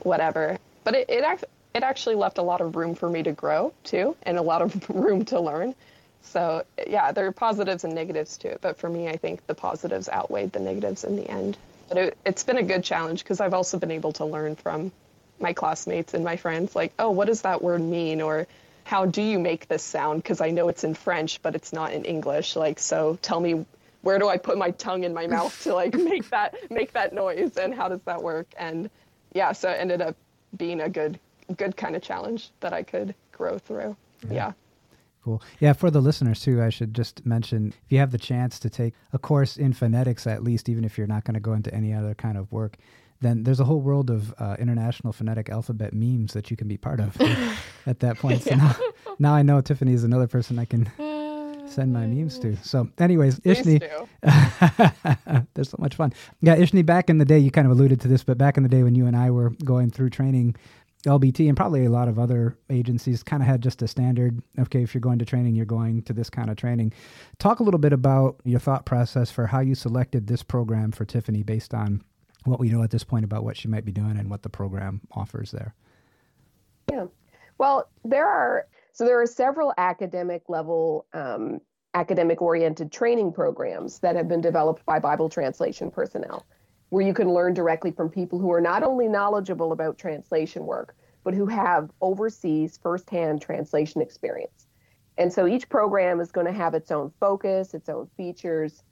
whatever. 0.00 0.58
But 0.84 0.94
it, 0.94 1.10
it, 1.10 1.44
it 1.74 1.82
actually 1.82 2.16
left 2.16 2.38
a 2.38 2.42
lot 2.42 2.60
of 2.60 2.76
room 2.76 2.94
for 2.94 3.08
me 3.08 3.22
to 3.22 3.32
grow 3.32 3.72
too, 3.84 4.16
and 4.22 4.36
a 4.36 4.42
lot 4.42 4.62
of 4.62 4.90
room 4.94 5.24
to 5.26 5.40
learn. 5.40 5.74
So, 6.22 6.64
yeah, 6.86 7.12
there 7.12 7.26
are 7.26 7.32
positives 7.32 7.84
and 7.84 7.94
negatives 7.94 8.36
to 8.38 8.48
it. 8.48 8.60
But 8.60 8.78
for 8.78 8.88
me, 8.88 9.08
I 9.08 9.16
think 9.16 9.46
the 9.46 9.54
positives 9.54 10.08
outweighed 10.08 10.52
the 10.52 10.60
negatives 10.60 11.04
in 11.04 11.16
the 11.16 11.28
end. 11.30 11.56
But 11.88 11.98
it, 11.98 12.18
it's 12.26 12.44
been 12.44 12.58
a 12.58 12.62
good 12.62 12.84
challenge 12.84 13.22
because 13.22 13.40
I've 13.40 13.54
also 13.54 13.78
been 13.78 13.92
able 13.92 14.12
to 14.14 14.24
learn 14.24 14.56
from 14.56 14.92
my 15.40 15.52
classmates 15.52 16.14
and 16.14 16.24
my 16.24 16.36
friends, 16.36 16.74
like, 16.74 16.92
oh, 16.98 17.10
what 17.10 17.26
does 17.28 17.42
that 17.42 17.62
word 17.62 17.80
mean? 17.80 18.20
Or 18.20 18.46
how 18.88 19.04
do 19.04 19.20
you 19.20 19.38
make 19.38 19.68
this 19.68 19.82
sound? 19.82 20.22
Because 20.22 20.40
I 20.40 20.48
know 20.48 20.70
it's 20.70 20.82
in 20.82 20.94
French, 20.94 21.42
but 21.42 21.54
it's 21.54 21.74
not 21.74 21.92
in 21.92 22.06
English. 22.06 22.56
Like, 22.56 22.78
so 22.78 23.18
tell 23.20 23.38
me 23.38 23.66
where 24.00 24.18
do 24.18 24.30
I 24.30 24.38
put 24.38 24.56
my 24.56 24.70
tongue 24.70 25.04
in 25.04 25.12
my 25.12 25.26
mouth 25.36 25.62
to 25.64 25.74
like 25.74 25.92
make 25.92 26.30
that 26.30 26.56
make 26.70 26.92
that 26.94 27.12
noise, 27.12 27.58
and 27.58 27.74
how 27.74 27.90
does 27.90 28.00
that 28.06 28.22
work? 28.22 28.46
And 28.56 28.88
yeah, 29.34 29.52
so 29.52 29.68
it 29.68 29.74
ended 29.74 30.00
up 30.00 30.16
being 30.56 30.80
a 30.80 30.88
good 30.88 31.20
good 31.58 31.76
kind 31.76 31.96
of 31.96 32.02
challenge 32.02 32.48
that 32.60 32.72
I 32.72 32.82
could 32.82 33.14
grow 33.30 33.58
through. 33.58 33.94
yeah. 34.26 34.34
yeah. 34.34 34.52
Cool. 35.22 35.42
Yeah, 35.60 35.74
for 35.74 35.90
the 35.90 36.00
listeners 36.00 36.40
too, 36.40 36.62
I 36.62 36.70
should 36.70 36.94
just 36.94 37.26
mention 37.26 37.74
if 37.84 37.92
you 37.92 37.98
have 37.98 38.12
the 38.12 38.18
chance 38.18 38.58
to 38.60 38.70
take 38.70 38.94
a 39.12 39.18
course 39.18 39.58
in 39.58 39.74
phonetics, 39.74 40.26
at 40.26 40.42
least, 40.42 40.70
even 40.70 40.84
if 40.84 40.96
you're 40.96 41.06
not 41.06 41.24
going 41.24 41.34
to 41.34 41.40
go 41.40 41.52
into 41.52 41.74
any 41.74 41.92
other 41.92 42.14
kind 42.14 42.38
of 42.38 42.50
work, 42.50 42.78
then 43.20 43.42
there's 43.42 43.60
a 43.60 43.64
whole 43.64 43.80
world 43.80 44.10
of 44.10 44.34
uh, 44.38 44.56
international 44.58 45.12
phonetic 45.12 45.48
alphabet 45.50 45.92
memes 45.92 46.32
that 46.32 46.50
you 46.50 46.56
can 46.56 46.68
be 46.68 46.76
part 46.76 47.00
of 47.00 47.20
at 47.86 48.00
that 48.00 48.18
point. 48.18 48.42
So 48.42 48.54
now, 48.54 48.76
now 49.18 49.34
I 49.34 49.42
know 49.42 49.60
Tiffany 49.60 49.92
is 49.92 50.04
another 50.04 50.28
person 50.28 50.58
I 50.58 50.64
can 50.64 50.90
send 51.68 51.92
my 51.92 52.06
memes 52.06 52.38
to. 52.40 52.56
So, 52.56 52.88
anyways, 52.98 53.40
Ishni, 53.40 53.80
there's 55.54 55.68
so 55.68 55.76
much 55.78 55.94
fun. 55.94 56.12
Yeah, 56.40 56.56
Ishni, 56.56 56.84
back 56.84 57.10
in 57.10 57.18
the 57.18 57.24
day, 57.24 57.38
you 57.38 57.50
kind 57.50 57.66
of 57.66 57.72
alluded 57.72 58.00
to 58.02 58.08
this, 58.08 58.24
but 58.24 58.38
back 58.38 58.56
in 58.56 58.62
the 58.62 58.68
day 58.68 58.82
when 58.82 58.94
you 58.94 59.06
and 59.06 59.16
I 59.16 59.30
were 59.30 59.50
going 59.64 59.90
through 59.90 60.10
training, 60.10 60.56
LBT 61.06 61.46
and 61.46 61.56
probably 61.56 61.84
a 61.84 61.90
lot 61.90 62.08
of 62.08 62.18
other 62.18 62.56
agencies 62.70 63.22
kind 63.22 63.42
of 63.42 63.48
had 63.48 63.62
just 63.62 63.82
a 63.82 63.88
standard 63.88 64.42
okay, 64.58 64.82
if 64.82 64.94
you're 64.94 65.00
going 65.00 65.20
to 65.20 65.24
training, 65.24 65.54
you're 65.54 65.64
going 65.64 66.02
to 66.02 66.12
this 66.12 66.28
kind 66.28 66.50
of 66.50 66.56
training. 66.56 66.92
Talk 67.38 67.60
a 67.60 67.62
little 67.62 67.78
bit 67.78 67.92
about 67.92 68.40
your 68.44 68.58
thought 68.58 68.84
process 68.84 69.30
for 69.30 69.46
how 69.46 69.60
you 69.60 69.74
selected 69.74 70.26
this 70.26 70.42
program 70.42 70.90
for 70.90 71.04
Tiffany 71.04 71.42
based 71.44 71.72
on 71.72 72.02
what 72.48 72.60
we 72.60 72.70
know 72.70 72.82
at 72.82 72.90
this 72.90 73.04
point 73.04 73.24
about 73.24 73.44
what 73.44 73.56
she 73.56 73.68
might 73.68 73.84
be 73.84 73.92
doing 73.92 74.16
and 74.16 74.30
what 74.30 74.42
the 74.42 74.48
program 74.48 75.00
offers 75.12 75.50
there. 75.50 75.74
Yeah. 76.90 77.06
Well, 77.58 77.88
there 78.04 78.26
are 78.26 78.66
so 78.92 79.04
there 79.04 79.20
are 79.20 79.26
several 79.26 79.72
academic 79.78 80.48
level 80.48 81.06
um, 81.12 81.60
academic 81.94 82.42
oriented 82.42 82.92
training 82.92 83.32
programs 83.32 83.98
that 84.00 84.16
have 84.16 84.28
been 84.28 84.40
developed 84.40 84.84
by 84.86 84.98
Bible 84.98 85.28
translation 85.28 85.90
personnel 85.90 86.46
where 86.90 87.06
you 87.06 87.12
can 87.12 87.32
learn 87.32 87.54
directly 87.54 87.90
from 87.90 88.08
people 88.08 88.38
who 88.38 88.52
are 88.52 88.60
not 88.60 88.82
only 88.82 89.08
knowledgeable 89.08 89.72
about 89.72 89.98
translation 89.98 90.64
work, 90.64 90.96
but 91.22 91.34
who 91.34 91.46
have 91.46 91.90
overseas 92.00 92.78
firsthand 92.82 93.42
translation 93.42 94.00
experience. 94.00 94.66
And 95.18 95.32
so 95.32 95.46
each 95.46 95.68
program 95.68 96.20
is 96.20 96.30
going 96.30 96.46
to 96.46 96.52
have 96.52 96.74
its 96.74 96.90
own 96.90 97.12
focus, 97.20 97.74
its 97.74 97.88
own 97.88 98.08
features, 98.16 98.82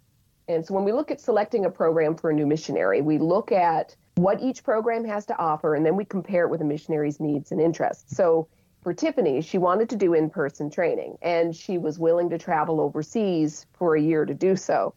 and 0.49 0.65
so 0.65 0.75
when 0.75 0.85
we 0.85 0.93
look 0.93 1.11
at 1.11 1.21
selecting 1.21 1.65
a 1.65 1.71
program 1.71 2.15
for 2.15 2.31
a 2.31 2.35
new 2.35 2.47
missionary, 2.47 3.01
we 3.01 3.19
look 3.19 3.51
at 3.51 3.97
what 4.15 4.41
each 4.41 4.63
program 4.63 5.05
has 5.05 5.27
to 5.27 5.37
offer 5.39 5.75
and 5.75 5.85
then 5.85 5.97
we 5.97 6.05
compare 6.05 6.45
it 6.45 6.51
with 6.51 6.61
a 6.61 6.65
missionary's 6.65 7.19
needs 7.21 7.51
and 7.53 7.61
interests. 7.61 8.17
So 8.17 8.49
for 8.83 8.95
Tiffany, 8.95 9.41
she 9.43 9.59
wanted 9.59 9.91
to 9.91 9.97
do 9.97 10.15
in 10.15 10.31
person 10.31 10.71
training 10.71 11.19
and 11.21 11.55
she 11.55 11.79
was 11.79 11.99
willing 11.99 12.31
to 12.31 12.39
travel 12.39 12.81
overseas 12.81 13.67
for 13.73 13.97
a 13.97 14.01
year 14.01 14.25
to 14.25 14.35
do 14.35 14.55
so. 14.55 14.95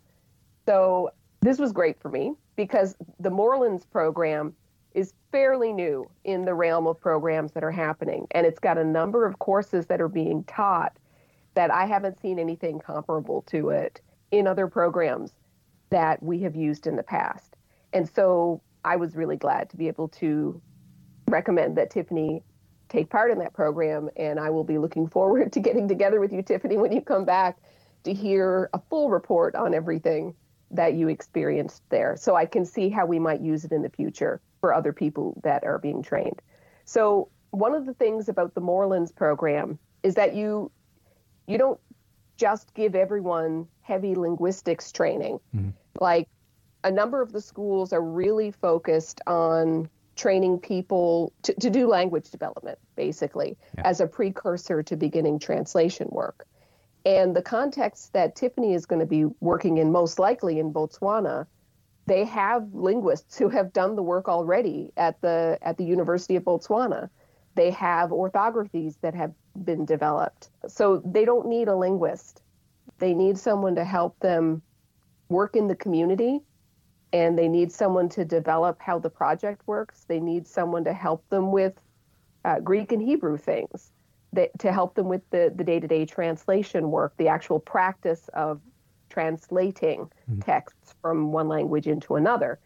So 0.65 1.11
this 1.41 1.57
was 1.57 1.71
great 1.71 1.99
for 1.99 2.09
me 2.09 2.33
because 2.55 2.95
the 3.19 3.31
Moorlands 3.31 3.85
program 3.85 4.53
is 4.93 5.13
fairly 5.31 5.73
new 5.73 6.09
in 6.23 6.45
the 6.45 6.53
realm 6.53 6.85
of 6.85 6.99
programs 6.99 7.51
that 7.53 7.63
are 7.63 7.71
happening. 7.71 8.27
And 8.31 8.45
it's 8.45 8.59
got 8.59 8.77
a 8.77 8.83
number 8.83 9.25
of 9.25 9.39
courses 9.39 9.87
that 9.87 9.99
are 9.99 10.07
being 10.07 10.43
taught 10.43 10.95
that 11.55 11.71
I 11.71 11.85
haven't 11.85 12.19
seen 12.21 12.37
anything 12.37 12.79
comparable 12.79 13.41
to 13.47 13.69
it 13.69 14.01
in 14.31 14.47
other 14.47 14.67
programs 14.67 15.33
that 15.89 16.21
we 16.21 16.41
have 16.41 16.55
used 16.55 16.87
in 16.87 16.95
the 16.95 17.03
past. 17.03 17.55
And 17.93 18.09
so 18.09 18.61
I 18.85 18.95
was 18.95 19.15
really 19.15 19.37
glad 19.37 19.69
to 19.71 19.77
be 19.77 19.87
able 19.87 20.09
to 20.09 20.61
recommend 21.27 21.77
that 21.77 21.89
Tiffany 21.91 22.43
take 22.87 23.09
part 23.09 23.31
in 23.31 23.39
that 23.39 23.53
program. 23.53 24.09
And 24.15 24.39
I 24.39 24.49
will 24.49 24.63
be 24.63 24.77
looking 24.77 25.07
forward 25.07 25.51
to 25.53 25.59
getting 25.59 25.87
together 25.87 26.19
with 26.19 26.31
you, 26.31 26.41
Tiffany, 26.41 26.77
when 26.77 26.91
you 26.91 27.01
come 27.01 27.25
back 27.25 27.57
to 28.03 28.13
hear 28.13 28.69
a 28.73 28.79
full 28.89 29.09
report 29.09 29.55
on 29.55 29.73
everything 29.73 30.33
that 30.71 30.93
you 30.93 31.09
experienced 31.09 31.81
there. 31.89 32.15
So 32.15 32.35
I 32.35 32.45
can 32.45 32.63
see 32.65 32.89
how 32.89 33.05
we 33.05 33.19
might 33.19 33.41
use 33.41 33.65
it 33.65 33.71
in 33.71 33.81
the 33.81 33.89
future 33.89 34.39
for 34.61 34.73
other 34.73 34.93
people 34.93 35.39
that 35.43 35.63
are 35.63 35.79
being 35.79 36.03
trained. 36.03 36.41
So 36.85 37.29
one 37.51 37.73
of 37.73 37.85
the 37.85 37.93
things 37.93 38.29
about 38.29 38.53
the 38.53 38.61
Moorlands 38.61 39.11
program 39.11 39.79
is 40.03 40.15
that 40.15 40.35
you 40.35 40.71
you 41.47 41.57
don't 41.57 41.79
just 42.37 42.73
give 42.75 42.95
everyone 42.95 43.67
heavy 43.89 44.15
linguistics 44.15 44.91
training. 44.91 45.39
Mm-hmm. 45.53 45.71
Like 45.99 46.29
a 46.83 46.91
number 46.91 47.21
of 47.21 47.31
the 47.31 47.41
schools 47.41 47.91
are 47.91 48.01
really 48.01 48.51
focused 48.51 49.19
on 49.27 49.89
training 50.15 50.59
people 50.59 51.33
to, 51.43 51.53
to 51.55 51.69
do 51.69 51.87
language 51.87 52.29
development, 52.29 52.77
basically, 52.95 53.57
yeah. 53.75 53.83
as 53.85 53.99
a 53.99 54.07
precursor 54.07 54.83
to 54.83 54.95
beginning 54.95 55.39
translation 55.39 56.07
work. 56.11 56.45
And 57.05 57.35
the 57.35 57.41
context 57.41 58.13
that 58.13 58.35
Tiffany 58.35 58.73
is 58.73 58.85
going 58.85 58.99
to 58.99 59.05
be 59.05 59.25
working 59.39 59.77
in, 59.77 59.91
most 59.91 60.19
likely 60.19 60.59
in 60.59 60.73
Botswana, 60.73 61.47
they 62.05 62.25
have 62.25 62.73
linguists 62.73 63.37
who 63.37 63.49
have 63.49 63.71
done 63.71 63.95
the 63.95 64.03
work 64.03 64.27
already 64.27 64.91
at 64.97 65.21
the 65.21 65.57
at 65.61 65.77
the 65.77 65.85
University 65.85 66.35
of 66.35 66.43
Botswana. 66.43 67.09
They 67.55 67.71
have 67.71 68.09
orthographies 68.09 68.95
that 69.01 69.15
have 69.15 69.33
been 69.55 69.85
developed. 69.85 70.49
So 70.67 71.01
they 71.05 71.23
don't 71.23 71.47
need 71.47 71.67
a 71.67 71.75
linguist. 71.75 72.41
They 72.99 73.13
need 73.13 73.37
someone 73.37 73.75
to 73.75 73.83
help 73.83 74.19
them 74.19 74.61
work 75.29 75.55
in 75.55 75.67
the 75.67 75.75
community 75.75 76.41
and 77.11 77.37
they 77.37 77.47
need 77.47 77.71
someone 77.71 78.09
to 78.09 78.23
develop 78.23 78.79
how 78.79 78.99
the 78.99 79.09
project 79.09 79.61
works. 79.65 80.05
They 80.07 80.19
need 80.19 80.47
someone 80.47 80.83
to 80.83 80.93
help 80.93 81.27
them 81.29 81.51
with 81.51 81.73
uh, 82.45 82.59
Greek 82.59 82.91
and 82.91 83.01
Hebrew 83.01 83.37
things, 83.37 83.91
that, 84.33 84.57
to 84.59 84.71
help 84.71 84.93
them 84.95 85.07
with 85.07 85.27
the, 85.31 85.51
the 85.55 85.63
day-to-day 85.63 86.05
translation 86.05 86.91
work, 86.91 87.13
the 87.17 87.27
actual 87.27 87.59
practice 87.59 88.29
of 88.33 88.61
translating 89.09 90.01
mm-hmm. 90.29 90.39
texts 90.41 90.93
from 91.01 91.31
one 91.31 91.47
language 91.47 91.87
into 91.87 92.15
another. 92.15 92.59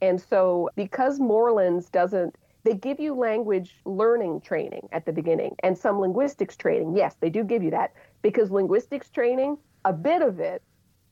And 0.00 0.20
so 0.20 0.70
because 0.74 1.20
Moorlands 1.20 1.90
doesn't 1.90 2.36
they 2.64 2.74
give 2.74 3.00
you 3.00 3.14
language 3.14 3.80
learning 3.84 4.40
training 4.40 4.88
at 4.92 5.04
the 5.04 5.12
beginning 5.12 5.56
and 5.64 5.76
some 5.76 5.98
linguistics 5.98 6.56
training. 6.56 6.96
Yes, 6.96 7.16
they 7.20 7.28
do 7.28 7.42
give 7.42 7.62
you 7.62 7.70
that 7.72 7.92
because 8.22 8.50
linguistics 8.50 9.10
training, 9.10 9.58
a 9.84 9.92
bit 9.92 10.22
of 10.22 10.40
it 10.40 10.62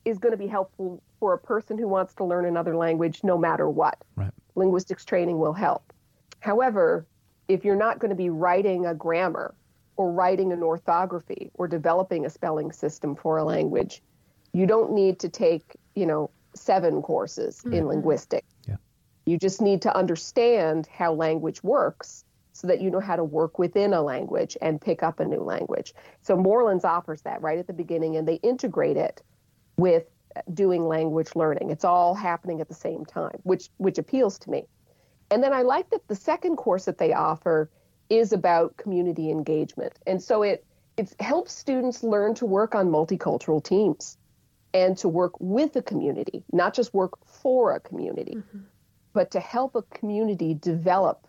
is 0.05 0.19
going 0.19 0.33
to 0.33 0.39
be 0.39 0.47
helpful 0.47 1.03
for 1.19 1.35
a 1.35 1.39
person 1.39 1.79
who 1.79 1.87
wants 1.87 2.15
to 2.15 2.25
learn 2.25 2.47
another 2.47 2.77
language 2.77 3.21
no 3.23 3.37
matter 3.37 3.69
what. 3.69 3.99
Right. 4.17 4.31
Linguistics 4.55 5.05
training 5.05 5.39
will 5.39 5.53
help. 5.53 5.93
However, 6.41 7.07
if 7.49 7.65
you're 7.65 7.77
not 7.77 7.99
going 7.99 8.11
to 8.11 8.17
be 8.17 8.31
writing 8.31 8.87
a 8.87 8.95
grammar 8.95 9.55
or 9.97 10.13
writing 10.13 10.53
an 10.53 10.63
orthography 10.63 11.51
or 11.55 11.69
developing 11.69 12.25
a 12.25 12.31
spelling 12.31 12.73
system 12.73 13.15
for 13.15 13.37
a 13.37 13.45
language, 13.45 14.03
you 14.53 14.67
don't 14.67 14.93
need 14.93 15.19
to 15.21 15.29
take, 15.29 15.77
you 15.95 16.07
know, 16.07 16.31
seven 16.55 17.03
courses 17.03 17.59
mm-hmm. 17.59 17.75
in 17.75 17.87
linguistics. 17.87 18.49
Yeah. 18.67 18.77
You 19.27 19.39
just 19.39 19.61
need 19.61 19.83
to 19.83 19.95
understand 19.95 20.87
how 20.87 21.13
language 21.13 21.63
works 21.63 22.25
so 22.53 22.67
that 22.67 22.81
you 22.81 22.91
know 22.91 23.01
how 23.01 23.17
to 23.17 23.25
work 23.25 23.59
within 23.59 23.93
a 23.93 24.03
language 24.03 24.57
and 24.61 24.81
pick 24.81 25.03
up 25.03 25.21
a 25.21 25.25
new 25.25 25.43
language. 25.43 25.95
So 26.23 26.37
Moorlands 26.37 26.85
offers 26.85 27.23
that 27.23 27.43
right 27.43 27.59
at 27.59 27.67
the 27.67 27.73
beginning 27.73 28.17
and 28.17 28.27
they 28.27 28.35
integrate 28.37 28.97
it 28.97 29.23
with 29.77 30.05
doing 30.53 30.87
language 30.87 31.31
learning. 31.35 31.71
It's 31.71 31.85
all 31.85 32.15
happening 32.15 32.61
at 32.61 32.69
the 32.69 32.75
same 32.75 33.05
time, 33.05 33.39
which 33.43 33.69
which 33.79 33.99
appeals 33.99 34.39
to 34.41 34.51
me. 34.51 34.67
And 35.31 35.43
then 35.43 35.53
I 35.53 35.63
like 35.63 35.91
that 35.91 36.07
the 36.09 36.17
second 36.17 36.57
course 36.57 36.85
that 36.85 36.99
they 36.99 37.13
offer 37.13 37.71
is 38.09 38.33
about 38.33 38.77
community 38.77 39.31
engagement. 39.31 39.99
And 40.07 40.23
so 40.23 40.43
it 40.43 40.65
it 40.97 41.15
helps 41.21 41.53
students 41.53 42.03
learn 42.03 42.35
to 42.35 42.47
work 42.47 42.75
on 42.75 42.91
multicultural 42.91 43.63
teams 43.63 44.19
and 44.75 44.97
to 44.99 45.09
work 45.09 45.33
with 45.41 45.75
a 45.77 45.83
community, 45.83 46.45
not 46.53 46.75
just 46.75 46.93
work 46.95 47.13
for 47.27 47.73
a 47.73 47.81
community, 47.81 48.37
mm-hmm. 48.37 48.59
but 49.13 49.31
to 49.31 49.41
help 49.41 49.75
a 49.75 49.83
community 49.83 50.55
develop 50.55 51.27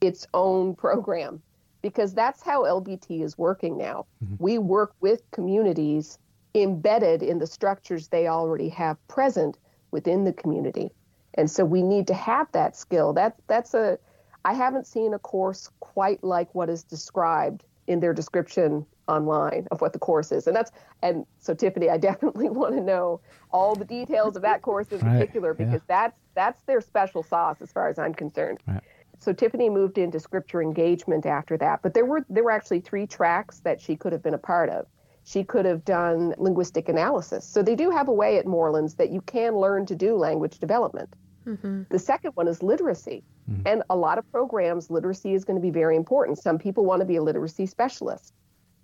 its 0.00 0.26
own 0.34 0.74
program 0.74 1.42
because 1.82 2.14
that's 2.14 2.42
how 2.42 2.64
LBT 2.64 3.22
is 3.22 3.38
working 3.38 3.78
now. 3.78 4.06
Mm-hmm. 4.24 4.34
We 4.38 4.58
work 4.58 4.94
with 5.00 5.22
communities 5.30 6.18
embedded 6.54 7.22
in 7.22 7.38
the 7.38 7.46
structures 7.46 8.08
they 8.08 8.26
already 8.26 8.68
have 8.70 8.96
present 9.08 9.58
within 9.90 10.24
the 10.24 10.32
community. 10.32 10.90
And 11.34 11.50
so 11.50 11.64
we 11.64 11.82
need 11.82 12.06
to 12.08 12.14
have 12.14 12.50
that 12.52 12.76
skill. 12.76 13.12
That 13.12 13.36
that's 13.46 13.74
a 13.74 13.98
I 14.44 14.54
haven't 14.54 14.86
seen 14.86 15.14
a 15.14 15.18
course 15.18 15.70
quite 15.80 16.22
like 16.24 16.54
what 16.54 16.68
is 16.68 16.82
described 16.82 17.64
in 17.86 18.00
their 18.00 18.12
description 18.12 18.86
online 19.08 19.66
of 19.70 19.80
what 19.80 19.92
the 19.92 19.98
course 19.98 20.32
is. 20.32 20.46
And 20.46 20.56
that's 20.56 20.70
and 21.02 21.26
so 21.38 21.54
Tiffany, 21.54 21.90
I 21.90 21.96
definitely 22.10 22.48
want 22.48 22.74
to 22.74 22.80
know 22.80 23.20
all 23.52 23.74
the 23.74 23.84
details 23.84 24.36
of 24.36 24.42
that 24.42 24.62
course 24.62 24.88
in 24.88 25.00
right. 25.00 25.12
particular 25.12 25.54
because 25.54 25.82
yeah. 25.88 26.06
that's 26.06 26.18
that's 26.34 26.60
their 26.62 26.80
special 26.80 27.22
sauce 27.22 27.60
as 27.60 27.72
far 27.72 27.88
as 27.88 27.98
I'm 27.98 28.14
concerned. 28.14 28.60
Right. 28.66 28.82
So 29.18 29.32
Tiffany 29.32 29.68
moved 29.68 29.98
into 29.98 30.20
scripture 30.20 30.62
engagement 30.62 31.26
after 31.26 31.56
that, 31.58 31.82
but 31.82 31.94
there 31.94 32.04
were 32.04 32.24
there 32.28 32.44
were 32.44 32.50
actually 32.50 32.80
three 32.80 33.06
tracks 33.06 33.60
that 33.60 33.80
she 33.80 33.96
could 33.96 34.12
have 34.12 34.22
been 34.22 34.34
a 34.34 34.38
part 34.38 34.68
of 34.70 34.86
she 35.28 35.44
could 35.44 35.66
have 35.66 35.84
done 35.84 36.34
linguistic 36.38 36.88
analysis. 36.88 37.44
So 37.44 37.62
they 37.62 37.74
do 37.74 37.90
have 37.90 38.08
a 38.08 38.12
way 38.12 38.38
at 38.38 38.46
Moorlands 38.46 38.94
that 38.94 39.10
you 39.10 39.20
can 39.20 39.56
learn 39.56 39.84
to 39.84 39.94
do 39.94 40.16
language 40.16 40.58
development. 40.58 41.14
Mm-hmm. 41.46 41.82
The 41.90 41.98
second 41.98 42.30
one 42.32 42.48
is 42.48 42.62
literacy. 42.62 43.22
Mm-hmm. 43.50 43.68
And 43.68 43.82
a 43.90 43.96
lot 43.96 44.16
of 44.16 44.30
programs, 44.32 44.90
literacy 44.90 45.34
is 45.34 45.44
going 45.44 45.58
to 45.58 45.60
be 45.60 45.70
very 45.70 45.96
important. 45.96 46.38
Some 46.38 46.58
people 46.58 46.86
want 46.86 47.00
to 47.00 47.06
be 47.06 47.16
a 47.16 47.22
literacy 47.22 47.66
specialist. 47.66 48.32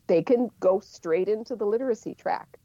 They 0.07 0.23
can 0.23 0.51
go 0.61 0.81
straight 0.81 1.29
into 1.29 1.57
the 1.57 1.65
literacy 1.65 2.15
track. 2.15 2.59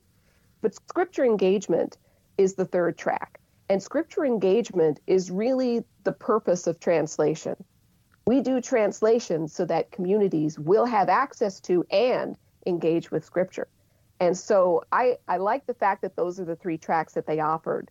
But 0.62 0.76
scripture 0.76 1.24
engagement 1.24 1.98
is 2.38 2.56
the 2.56 2.66
third 2.66 2.98
track. 2.98 3.39
And 3.70 3.82
scripture 3.84 4.26
engagement 4.26 5.00
is 5.06 5.30
really 5.30 5.84
the 6.04 6.12
purpose 6.12 6.66
of 6.66 6.80
translation. 6.80 7.56
We 8.26 8.42
do 8.42 8.62
translation 8.62 9.48
so 9.48 9.66
that 9.66 9.92
communities 9.92 10.58
will 10.58 10.86
have 10.86 11.08
access 11.08 11.60
to 11.62 11.86
and 11.92 12.36
engage 12.66 13.12
with 13.12 13.24
scripture. 13.24 13.68
And 14.20 14.38
so 14.38 14.84
I, 14.92 15.18
I 15.28 15.38
like 15.38 15.66
the 15.66 15.74
fact 15.74 16.02
that 16.02 16.16
those 16.16 16.40
are 16.40 16.46
the 16.46 16.56
three 16.56 16.78
tracks 16.78 17.14
that 17.14 17.26
they 17.26 17.40
offered. 17.40 17.90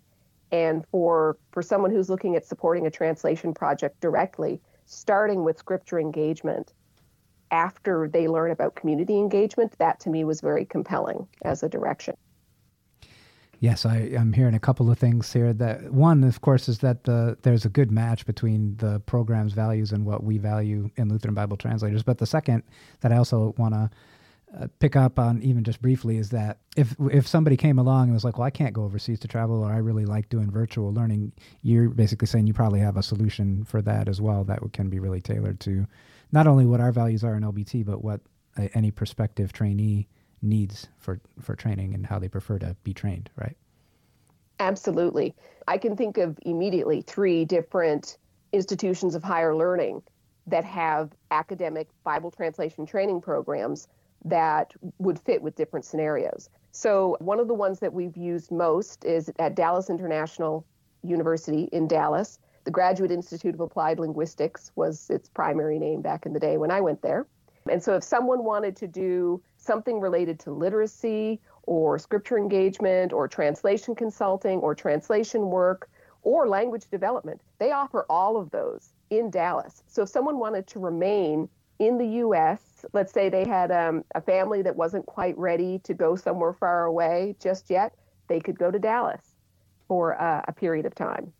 And 0.50 0.84
for 0.88 1.36
for 1.52 1.62
someone 1.62 1.90
who's 1.90 2.08
looking 2.08 2.34
at 2.34 2.46
supporting 2.46 2.86
a 2.86 2.90
translation 2.90 3.54
project 3.54 4.00
directly, 4.00 4.60
starting 4.86 5.44
with 5.44 5.58
scripture 5.58 6.00
engagement 6.00 6.72
after 7.50 8.08
they 8.08 8.28
learn 8.28 8.50
about 8.50 8.74
community 8.74 9.18
engagement, 9.18 9.74
that 9.78 10.00
to 10.00 10.10
me 10.10 10.24
was 10.24 10.40
very 10.40 10.64
compelling 10.64 11.28
as 11.42 11.62
a 11.62 11.68
direction. 11.68 12.16
Yes, 13.60 13.84
I, 13.84 13.96
am 13.96 14.32
hearing 14.32 14.54
a 14.54 14.60
couple 14.60 14.90
of 14.90 14.98
things 14.98 15.32
here. 15.32 15.52
That 15.52 15.92
one, 15.92 16.22
of 16.22 16.40
course, 16.40 16.68
is 16.68 16.78
that 16.78 17.04
the 17.04 17.36
there's 17.42 17.64
a 17.64 17.68
good 17.68 17.90
match 17.90 18.24
between 18.24 18.76
the 18.76 19.00
program's 19.00 19.52
values 19.52 19.90
and 19.90 20.04
what 20.04 20.22
we 20.22 20.38
value 20.38 20.90
in 20.96 21.08
Lutheran 21.08 21.34
Bible 21.34 21.56
translators. 21.56 22.04
But 22.04 22.18
the 22.18 22.26
second 22.26 22.62
that 23.00 23.12
I 23.12 23.16
also 23.16 23.54
want 23.58 23.74
to 23.74 23.90
uh, 24.56 24.68
pick 24.78 24.94
up 24.94 25.18
on 25.18 25.42
even 25.42 25.64
just 25.64 25.82
briefly 25.82 26.18
is 26.18 26.30
that 26.30 26.58
if 26.76 26.94
if 27.10 27.26
somebody 27.26 27.56
came 27.56 27.80
along 27.80 28.04
and 28.04 28.14
was 28.14 28.24
like, 28.24 28.38
"Well, 28.38 28.46
I 28.46 28.50
can't 28.50 28.72
go 28.72 28.84
overseas 28.84 29.18
to 29.20 29.28
travel," 29.28 29.64
or 29.64 29.72
"I 29.72 29.78
really 29.78 30.04
like 30.04 30.28
doing 30.28 30.52
virtual 30.52 30.92
learning," 30.92 31.32
you're 31.62 31.88
basically 31.88 32.26
saying 32.26 32.46
you 32.46 32.54
probably 32.54 32.80
have 32.80 32.96
a 32.96 33.02
solution 33.02 33.64
for 33.64 33.82
that 33.82 34.08
as 34.08 34.20
well 34.20 34.44
that 34.44 34.60
can 34.72 34.88
be 34.88 35.00
really 35.00 35.20
tailored 35.20 35.58
to 35.60 35.86
not 36.30 36.46
only 36.46 36.64
what 36.64 36.80
our 36.80 36.92
values 36.92 37.24
are 37.24 37.34
in 37.34 37.42
LBT, 37.42 37.84
but 37.84 38.04
what 38.04 38.20
any 38.74 38.90
prospective 38.90 39.52
trainee 39.52 40.08
needs 40.42 40.88
for 40.98 41.20
for 41.40 41.54
training 41.54 41.94
and 41.94 42.06
how 42.06 42.18
they 42.18 42.28
prefer 42.28 42.58
to 42.58 42.76
be 42.84 42.94
trained. 42.94 43.30
Right? 43.36 43.56
Absolutely. 44.60 45.34
I 45.66 45.78
can 45.78 45.96
think 45.96 46.18
of 46.18 46.38
immediately 46.42 47.02
three 47.02 47.44
different 47.44 48.18
institutions 48.52 49.14
of 49.14 49.22
higher 49.22 49.54
learning 49.54 50.02
that 50.46 50.64
have 50.64 51.12
academic 51.30 51.88
Bible 52.04 52.30
translation 52.30 52.86
training 52.86 53.20
programs 53.20 53.88
that 54.24 54.72
would 54.98 55.18
fit 55.18 55.42
with 55.42 55.54
different 55.54 55.84
scenarios. 55.84 56.48
So, 56.72 57.16
one 57.20 57.40
of 57.40 57.48
the 57.48 57.54
ones 57.54 57.80
that 57.80 57.92
we've 57.92 58.16
used 58.16 58.50
most 58.50 59.04
is 59.04 59.30
at 59.38 59.54
Dallas 59.54 59.90
International 59.90 60.64
University 61.02 61.68
in 61.72 61.86
Dallas. 61.86 62.38
The 62.64 62.70
Graduate 62.70 63.10
Institute 63.10 63.54
of 63.54 63.60
Applied 63.60 63.98
Linguistics 63.98 64.70
was 64.74 65.08
its 65.08 65.28
primary 65.28 65.78
name 65.78 66.02
back 66.02 66.26
in 66.26 66.32
the 66.32 66.40
day 66.40 66.56
when 66.56 66.70
I 66.70 66.80
went 66.80 67.00
there. 67.00 67.26
And 67.70 67.82
so, 67.82 67.94
if 67.94 68.04
someone 68.04 68.44
wanted 68.44 68.76
to 68.76 68.86
do 68.86 69.42
something 69.68 70.00
related 70.00 70.40
to 70.40 70.50
literacy 70.50 71.40
or 71.62 71.98
scripture 71.98 72.38
engagement 72.38 73.12
or 73.12 73.28
translation 73.28 73.94
consulting 73.94 74.58
or 74.58 74.74
translation 74.74 75.42
work 75.50 75.88
or 76.22 76.48
language 76.48 76.86
development, 76.90 77.40
they 77.58 77.70
offer 77.70 78.04
all 78.10 78.36
of 78.36 78.50
those 78.50 78.94
in 79.10 79.30
Dallas. 79.30 79.84
So, 79.86 80.02
if 80.02 80.08
someone 80.08 80.38
wanted 80.38 80.66
to 80.68 80.80
remain 80.80 81.48
in 81.78 81.98
the 81.98 82.08
US 82.24 82.68
let's 82.92 83.12
say 83.12 83.28
they 83.28 83.46
had 83.46 83.70
um, 83.70 84.04
a 84.14 84.20
family 84.20 84.62
that 84.62 84.76
wasn't 84.76 85.06
quite 85.06 85.36
ready 85.38 85.78
to 85.80 85.94
go 85.94 86.16
somewhere 86.16 86.52
far 86.52 86.84
away 86.84 87.36
just 87.40 87.70
yet, 87.70 87.94
they 88.28 88.40
could 88.40 88.58
go 88.58 88.70
to 88.70 88.78
Dallas 88.78 89.22
for 89.86 90.20
uh, 90.20 90.42
a 90.46 90.52
period 90.52 90.86
of 90.86 90.94
time. 90.94 91.32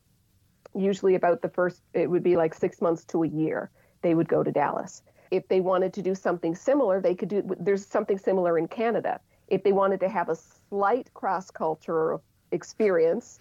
Usually, 0.75 1.15
about 1.15 1.43
the 1.43 1.49
first, 1.49 1.83
it 1.95 2.09
would 2.09 2.23
be 2.23 2.37
like 2.37 2.55
six 2.55 2.81
months 2.81 3.05
to 3.07 3.23
a 3.23 3.29
year, 3.29 3.71
they 4.03 4.15
would 4.15 4.29
go 4.29 4.43
to 4.43 4.53
Dallas. 4.53 5.03
If 5.31 5.49
they 5.49 5.61
wanted 5.61 5.93
to 5.95 6.03
do 6.03 6.15
something 6.15 6.55
similar, 6.55 7.01
they 7.01 7.15
could 7.15 7.29
do, 7.29 7.43
there's 7.59 7.87
something 7.87 8.19
similar 8.19 8.59
in 8.59 8.69
Canada. 8.69 9.21
If 9.49 9.63
they 9.63 9.73
wanted 9.73 10.01
to 10.01 10.09
have 10.09 10.29
a 10.29 10.37
slight 10.69 11.13
cross 11.15 11.51
cultural 11.51 12.23
experience, 12.53 13.39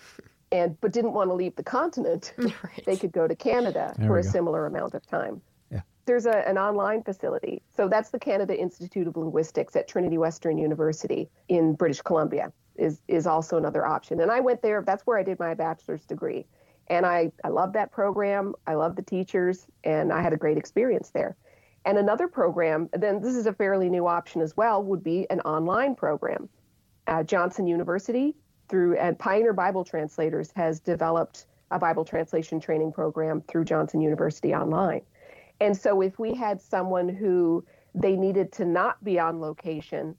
and 0.51 0.79
but 0.79 0.93
didn't 0.93 1.11
want 1.11 1.29
to 1.29 1.33
leave 1.33 1.55
the 1.57 1.63
continent, 1.63 2.33
right. 2.37 2.83
they 2.85 2.95
could 2.95 3.11
go 3.11 3.27
to 3.27 3.35
Canada 3.35 3.93
there 3.97 4.07
for 4.07 4.17
a 4.17 4.23
go. 4.23 4.29
similar 4.29 4.65
amount 4.65 4.93
of 4.93 5.05
time 5.05 5.41
there's 6.07 6.25
a, 6.25 6.47
an 6.47 6.57
online 6.57 7.03
facility. 7.03 7.61
So 7.75 7.87
that's 7.87 8.09
the 8.09 8.17
Canada 8.17 8.57
Institute 8.57 9.05
of 9.07 9.15
Linguistics 9.15 9.75
at 9.75 9.87
Trinity 9.87 10.17
Western 10.17 10.57
University 10.57 11.29
in 11.49 11.73
British 11.75 12.01
Columbia 12.01 12.51
is 12.75 13.01
is 13.07 13.27
also 13.27 13.57
another 13.57 13.85
option. 13.85 14.21
And 14.21 14.31
I 14.31 14.39
went 14.39 14.61
there. 14.61 14.81
That's 14.81 15.05
where 15.05 15.17
I 15.17 15.23
did 15.23 15.37
my 15.39 15.53
bachelor's 15.53 16.05
degree, 16.05 16.47
and 16.87 17.05
I 17.05 17.31
I 17.43 17.49
love 17.49 17.73
that 17.73 17.91
program. 17.91 18.55
I 18.65 18.75
love 18.75 18.95
the 18.95 19.03
teachers, 19.03 19.67
and 19.83 20.11
I 20.11 20.21
had 20.21 20.33
a 20.33 20.37
great 20.37 20.57
experience 20.57 21.11
there. 21.11 21.35
And 21.87 21.97
another 21.97 22.27
program, 22.27 22.89
then 22.91 23.21
this 23.21 23.33
is 23.33 23.45
a 23.45 23.53
fairly 23.53 23.89
new 23.89 24.07
option 24.07 24.41
as 24.41 24.57
well, 24.57 24.83
would 24.83 25.03
be 25.05 25.25
an 25.29 25.39
online 25.41 25.95
program. 25.95 26.49
Uh, 27.07 27.23
Johnson 27.23 27.65
University 27.65 28.35
through 28.67 28.97
and 28.97 29.17
Pioneer 29.17 29.53
Bible 29.53 29.85
Translators 29.85 30.51
has 30.57 30.81
developed 30.81 31.45
a 31.71 31.79
Bible 31.79 32.03
translation 32.03 32.59
training 32.59 32.91
program 32.91 33.41
through 33.47 33.63
Johnson 33.63 34.01
University 34.01 34.53
online. 34.53 34.99
And 35.61 35.75
so 35.75 36.01
if 36.01 36.19
we 36.19 36.33
had 36.33 36.61
someone 36.61 37.07
who 37.07 37.63
they 37.95 38.17
needed 38.17 38.51
to 38.53 38.65
not 38.65 39.01
be 39.01 39.17
on 39.17 39.39
location, 39.39 40.13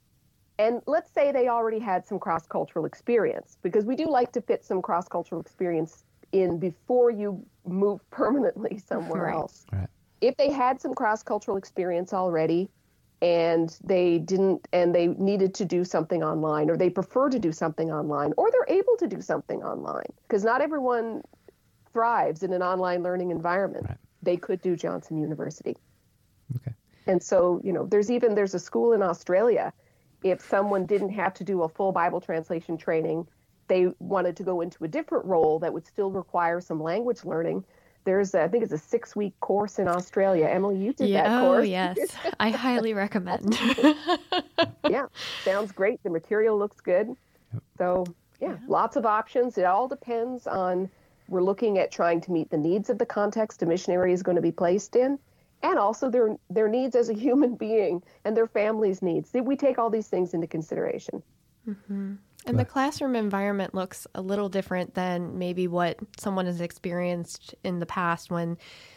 and 0.58 0.80
let's 0.86 1.12
say 1.12 1.32
they 1.32 1.48
already 1.48 1.78
had 1.78 2.06
some 2.06 2.18
cross 2.18 2.46
cultural 2.46 2.86
experience, 2.86 3.58
because 3.62 3.84
we 3.84 3.94
do 3.94 4.06
like 4.06 4.32
to 4.32 4.40
fit 4.40 4.64
some 4.64 4.80
cross 4.80 5.06
cultural 5.06 5.38
experience 5.42 6.04
in 6.32 6.58
before 6.58 7.10
you 7.10 7.44
move 7.66 8.00
permanently 8.10 8.78
somewhere 8.78 9.24
Right. 9.24 9.34
else. 9.34 9.66
Right. 9.70 9.88
If 10.20 10.36
they 10.36 10.50
had 10.50 10.80
some 10.80 10.94
cross 10.94 11.22
cultural 11.22 11.56
experience 11.56 12.12
already, 12.12 12.70
and 13.20 13.76
they 13.82 14.18
didn't 14.18 14.68
and 14.72 14.94
they 14.94 15.08
needed 15.08 15.54
to 15.54 15.64
do 15.64 15.84
something 15.84 16.22
online 16.22 16.70
or 16.70 16.76
they 16.76 16.90
prefer 16.90 17.28
to 17.28 17.38
do 17.38 17.50
something 17.50 17.90
online 17.90 18.32
or 18.36 18.50
they're 18.50 18.76
able 18.76 18.96
to 18.96 19.08
do 19.08 19.20
something 19.20 19.62
online 19.62 20.06
because 20.22 20.44
not 20.44 20.60
everyone 20.60 21.20
thrives 21.92 22.42
in 22.42 22.52
an 22.52 22.62
online 22.62 23.02
learning 23.02 23.30
environment 23.30 23.86
Right. 23.88 23.98
they 24.22 24.36
could 24.36 24.60
do 24.62 24.76
johnson 24.76 25.18
university 25.18 25.74
Okay. 26.56 26.72
and 27.08 27.20
so 27.22 27.60
you 27.64 27.72
know 27.72 27.86
there's 27.86 28.10
even 28.10 28.34
there's 28.36 28.54
a 28.54 28.58
school 28.60 28.92
in 28.92 29.02
australia 29.02 29.72
if 30.22 30.40
someone 30.40 30.86
didn't 30.86 31.10
have 31.10 31.34
to 31.34 31.44
do 31.44 31.62
a 31.62 31.68
full 31.68 31.90
bible 31.90 32.20
translation 32.20 32.76
training 32.78 33.26
they 33.68 33.88
wanted 33.98 34.36
to 34.36 34.44
go 34.44 34.60
into 34.60 34.84
a 34.84 34.88
different 34.88 35.24
role 35.24 35.58
that 35.58 35.72
would 35.72 35.86
still 35.86 36.10
require 36.12 36.60
some 36.60 36.80
language 36.80 37.24
learning 37.24 37.64
there's 38.08 38.34
a, 38.34 38.42
i 38.42 38.48
think 38.48 38.64
it's 38.64 38.72
a 38.72 38.78
six 38.78 39.14
week 39.14 39.38
course 39.40 39.78
in 39.78 39.86
australia 39.86 40.46
emily 40.46 40.76
you 40.76 40.92
did 40.92 41.12
that 41.12 41.26
oh, 41.26 41.40
course 41.40 41.58
oh 41.60 41.62
yes, 41.62 41.98
I 42.40 42.50
highly 42.50 42.94
recommend. 42.94 43.58
yeah, 44.88 45.06
sounds 45.44 45.72
great. 45.72 46.02
The 46.02 46.10
material 46.10 46.58
looks 46.58 46.80
good. 46.80 47.14
So, 47.76 48.06
yeah, 48.40 48.56
lots 48.66 48.96
of 48.96 49.06
options. 49.06 49.58
It 49.58 49.64
all 49.64 49.88
depends 49.88 50.46
on 50.46 50.88
we're 51.28 51.42
looking 51.42 51.78
at 51.78 51.90
trying 51.90 52.20
to 52.22 52.32
meet 52.32 52.50
the 52.50 52.56
needs 52.56 52.90
of 52.90 52.98
the 52.98 53.06
context 53.06 53.62
a 53.62 53.66
missionary 53.66 54.12
is 54.12 54.22
going 54.22 54.36
to 54.36 54.42
be 54.42 54.52
placed 54.52 54.96
in 54.96 55.18
and 55.62 55.78
also 55.78 56.08
their 56.08 56.36
their 56.48 56.68
needs 56.68 56.94
as 56.96 57.08
a 57.08 57.14
human 57.14 57.54
being 57.56 58.02
and 58.24 58.36
their 58.36 58.46
family's 58.46 59.02
needs. 59.02 59.30
We 59.34 59.56
take 59.56 59.78
all 59.78 59.90
these 59.90 60.08
things 60.08 60.34
into 60.34 60.46
consideration. 60.46 61.22
Mm-hmm. 61.68 62.14
And 62.48 62.58
the 62.58 62.64
classroom 62.64 63.14
environment 63.14 63.74
looks 63.74 64.06
a 64.14 64.22
little 64.22 64.48
different 64.48 64.94
than 64.94 65.38
maybe 65.38 65.68
what 65.68 65.98
someone 66.18 66.46
has 66.46 66.60
experienced 66.60 67.54
in 67.62 67.78
the 67.78 67.86
past 67.86 68.30
when 68.30 68.56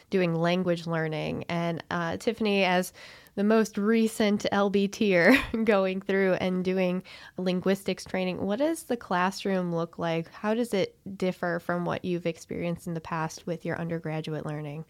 doing 0.09 0.35
language 0.35 0.87
learning. 0.87 1.45
And 1.49 1.83
uh, 1.91 2.17
Tiffany, 2.17 2.63
as 2.63 2.93
the 3.35 3.43
most 3.43 3.77
recent 3.77 4.45
LBTer 4.51 5.65
going 5.65 6.01
through 6.01 6.33
and 6.35 6.63
doing 6.63 7.03
linguistics 7.37 8.05
training, 8.05 8.41
what 8.41 8.59
does 8.59 8.83
the 8.83 8.97
classroom 8.97 9.73
look 9.73 9.97
like? 9.97 10.31
How 10.31 10.53
does 10.53 10.73
it 10.73 10.95
differ 11.17 11.59
from 11.59 11.85
what 11.85 12.05
you've 12.05 12.25
experienced 12.25 12.87
in 12.87 12.93
the 12.93 13.01
past 13.01 13.47
with 13.47 13.65
your 13.65 13.79
undergraduate 13.79 14.45
learning? 14.45 14.85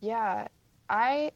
Yeah, 0.00 0.48
I 0.88 1.32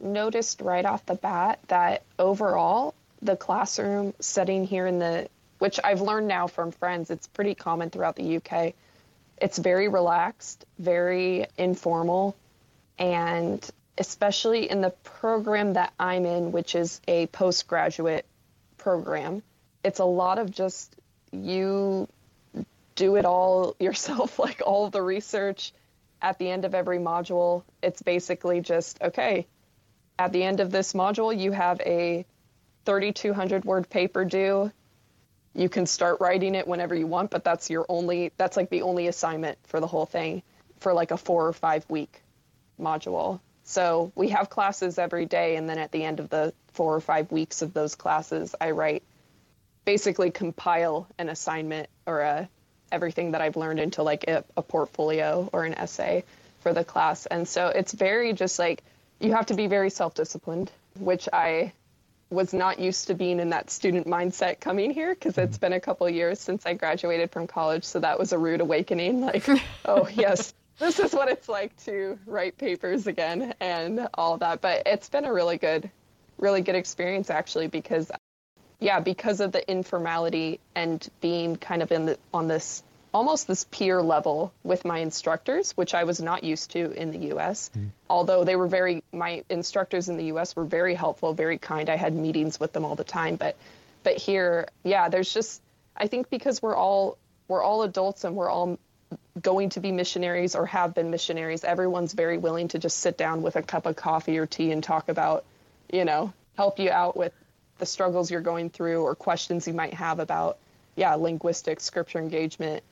noticed 0.00 0.60
right 0.60 0.84
off 0.84 1.06
the 1.06 1.14
bat 1.14 1.60
that 1.68 2.02
overall, 2.18 2.94
the 3.22 3.36
classroom 3.36 4.14
setting 4.20 4.64
here 4.64 4.86
in 4.86 4.98
the, 4.98 5.28
which 5.58 5.80
I've 5.82 6.00
learned 6.00 6.28
now 6.28 6.46
from 6.46 6.72
friends, 6.72 7.10
it's 7.10 7.26
pretty 7.26 7.54
common 7.54 7.90
throughout 7.90 8.16
the 8.16 8.36
UK. 8.36 8.74
It's 9.38 9.58
very 9.58 9.88
relaxed, 9.88 10.64
very 10.78 11.46
informal, 11.58 12.36
and 12.98 13.68
especially 13.98 14.70
in 14.70 14.80
the 14.80 14.90
program 14.90 15.74
that 15.74 15.92
I'm 15.98 16.26
in, 16.26 16.52
which 16.52 16.74
is 16.74 17.00
a 17.06 17.26
postgraduate 17.28 18.26
program, 18.76 19.42
it's 19.84 20.00
a 20.00 20.04
lot 20.04 20.38
of 20.38 20.50
just 20.50 20.94
you 21.32 22.08
do 22.94 23.16
it 23.16 23.24
all 23.24 23.76
yourself, 23.80 24.38
like 24.38 24.62
all 24.64 24.90
the 24.90 25.02
research 25.02 25.72
at 26.20 26.38
the 26.38 26.50
end 26.50 26.64
of 26.64 26.74
every 26.74 26.98
module. 26.98 27.62
It's 27.82 28.02
basically 28.02 28.60
just 28.60 29.00
okay, 29.02 29.46
at 30.18 30.32
the 30.32 30.42
end 30.42 30.60
of 30.60 30.70
this 30.70 30.92
module, 30.92 31.36
you 31.36 31.52
have 31.52 31.80
a 31.80 32.24
3,200 32.84 33.64
word 33.64 33.88
paper 33.90 34.24
due. 34.24 34.72
You 35.56 35.68
can 35.68 35.86
start 35.86 36.20
writing 36.20 36.54
it 36.54 36.68
whenever 36.68 36.94
you 36.94 37.06
want, 37.06 37.30
but 37.30 37.42
that's 37.42 37.70
your 37.70 37.86
only, 37.88 38.30
that's 38.36 38.56
like 38.56 38.68
the 38.68 38.82
only 38.82 39.06
assignment 39.06 39.58
for 39.64 39.80
the 39.80 39.86
whole 39.86 40.04
thing 40.06 40.42
for 40.80 40.92
like 40.92 41.10
a 41.10 41.16
four 41.16 41.48
or 41.48 41.52
five 41.54 41.84
week 41.88 42.22
module. 42.78 43.40
So 43.64 44.12
we 44.14 44.28
have 44.28 44.50
classes 44.50 44.98
every 44.98 45.24
day, 45.24 45.56
and 45.56 45.68
then 45.68 45.78
at 45.78 45.90
the 45.90 46.04
end 46.04 46.20
of 46.20 46.28
the 46.28 46.52
four 46.74 46.94
or 46.94 47.00
five 47.00 47.32
weeks 47.32 47.62
of 47.62 47.72
those 47.72 47.94
classes, 47.94 48.54
I 48.60 48.72
write 48.72 49.02
basically 49.86 50.30
compile 50.30 51.08
an 51.18 51.28
assignment 51.28 51.88
or 52.06 52.20
a 52.20 52.48
everything 52.92 53.32
that 53.32 53.40
I've 53.40 53.56
learned 53.56 53.80
into 53.80 54.02
like 54.02 54.24
a, 54.28 54.44
a 54.56 54.62
portfolio 54.62 55.48
or 55.52 55.64
an 55.64 55.74
essay 55.74 56.22
for 56.60 56.72
the 56.72 56.84
class. 56.84 57.26
And 57.26 57.48
so 57.48 57.68
it's 57.68 57.92
very 57.92 58.32
just 58.32 58.58
like 58.58 58.84
you 59.18 59.32
have 59.32 59.46
to 59.46 59.54
be 59.54 59.66
very 59.66 59.90
self-disciplined, 59.90 60.70
which 60.98 61.28
I 61.32 61.72
was 62.30 62.52
not 62.52 62.80
used 62.80 63.06
to 63.06 63.14
being 63.14 63.38
in 63.38 63.50
that 63.50 63.70
student 63.70 64.06
mindset 64.06 64.60
coming 64.60 64.90
here 64.90 65.14
because 65.14 65.38
it's 65.38 65.56
mm-hmm. 65.56 65.66
been 65.66 65.72
a 65.74 65.80
couple 65.80 66.08
years 66.08 66.40
since 66.40 66.66
I 66.66 66.74
graduated 66.74 67.30
from 67.30 67.46
college. 67.46 67.84
So 67.84 68.00
that 68.00 68.18
was 68.18 68.32
a 68.32 68.38
rude 68.38 68.60
awakening. 68.60 69.20
Like, 69.20 69.48
oh, 69.84 70.08
yes, 70.12 70.52
this 70.78 70.98
is 70.98 71.12
what 71.12 71.28
it's 71.28 71.48
like 71.48 71.76
to 71.84 72.18
write 72.26 72.58
papers 72.58 73.06
again 73.06 73.54
and 73.60 74.08
all 74.14 74.38
that. 74.38 74.60
But 74.60 74.82
it's 74.86 75.08
been 75.08 75.24
a 75.24 75.32
really 75.32 75.58
good, 75.58 75.90
really 76.38 76.62
good 76.62 76.74
experience 76.74 77.30
actually 77.30 77.68
because 77.68 78.10
yeah, 78.78 79.00
because 79.00 79.40
of 79.40 79.52
the 79.52 79.70
informality 79.70 80.60
and 80.74 81.06
being 81.20 81.56
kind 81.56 81.82
of 81.82 81.92
in 81.92 82.06
the 82.06 82.18
on 82.34 82.46
this 82.46 82.82
almost 83.16 83.46
this 83.46 83.64
peer 83.70 84.02
level 84.02 84.52
with 84.62 84.84
my 84.84 84.98
instructors, 84.98 85.72
which 85.72 85.94
I 85.94 86.04
was 86.04 86.20
not 86.20 86.44
used 86.44 86.72
to 86.72 86.90
in 86.92 87.12
the 87.12 87.34
US. 87.34 87.70
Mm-hmm. 87.70 87.88
Although 88.10 88.44
they 88.44 88.56
were 88.56 88.66
very 88.66 89.02
my 89.10 89.42
instructors 89.48 90.10
in 90.10 90.18
the 90.18 90.24
US 90.34 90.54
were 90.54 90.66
very 90.66 90.94
helpful, 90.94 91.32
very 91.32 91.56
kind. 91.56 91.88
I 91.88 91.96
had 91.96 92.14
meetings 92.14 92.60
with 92.60 92.74
them 92.74 92.84
all 92.84 92.94
the 92.94 93.04
time, 93.04 93.36
but 93.36 93.56
but 94.02 94.18
here, 94.18 94.68
yeah, 94.84 95.08
there's 95.08 95.32
just 95.32 95.62
I 95.96 96.08
think 96.08 96.28
because 96.28 96.60
we're 96.60 96.76
all 96.76 97.16
we're 97.48 97.62
all 97.62 97.84
adults 97.84 98.24
and 98.24 98.36
we're 98.36 98.50
all 98.50 98.78
going 99.40 99.70
to 99.70 99.80
be 99.80 99.92
missionaries 99.92 100.54
or 100.54 100.66
have 100.66 100.94
been 100.94 101.10
missionaries, 101.10 101.64
everyone's 101.64 102.12
very 102.12 102.36
willing 102.36 102.68
to 102.68 102.78
just 102.78 102.98
sit 102.98 103.16
down 103.16 103.40
with 103.40 103.56
a 103.56 103.62
cup 103.62 103.86
of 103.86 103.96
coffee 103.96 104.36
or 104.36 104.44
tea 104.44 104.72
and 104.72 104.84
talk 104.84 105.08
about, 105.08 105.46
you 105.90 106.04
know, 106.04 106.34
help 106.58 106.78
you 106.78 106.90
out 106.90 107.16
with 107.16 107.32
the 107.78 107.86
struggles 107.86 108.30
you're 108.30 108.42
going 108.42 108.68
through 108.68 109.02
or 109.02 109.14
questions 109.14 109.66
you 109.66 109.72
might 109.72 109.94
have 109.94 110.18
about, 110.18 110.58
yeah, 110.96 111.14
linguistics, 111.14 111.84
scripture 111.84 112.18
engagement, 112.18 112.82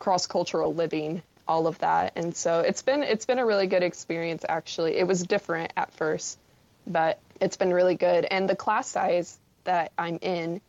cross-cultural 0.00 0.74
living, 0.74 1.22
all 1.46 1.66
of 1.66 1.78
that. 1.78 2.14
And 2.16 2.34
so 2.34 2.60
it's 2.60 2.82
been 2.82 3.02
it's 3.02 3.26
been 3.26 3.38
a 3.38 3.46
really 3.46 3.66
good 3.66 3.82
experience 3.84 4.44
actually. 4.48 4.96
It 4.96 5.06
was 5.06 5.22
different 5.22 5.72
at 5.76 5.92
first, 5.92 6.38
but 6.86 7.20
it's 7.40 7.56
been 7.56 7.72
really 7.72 7.94
good. 7.94 8.24
And 8.24 8.48
the 8.48 8.56
class 8.56 8.88
size 8.88 9.38
that 9.64 9.92
I'm 9.98 10.18
in, 10.22 10.60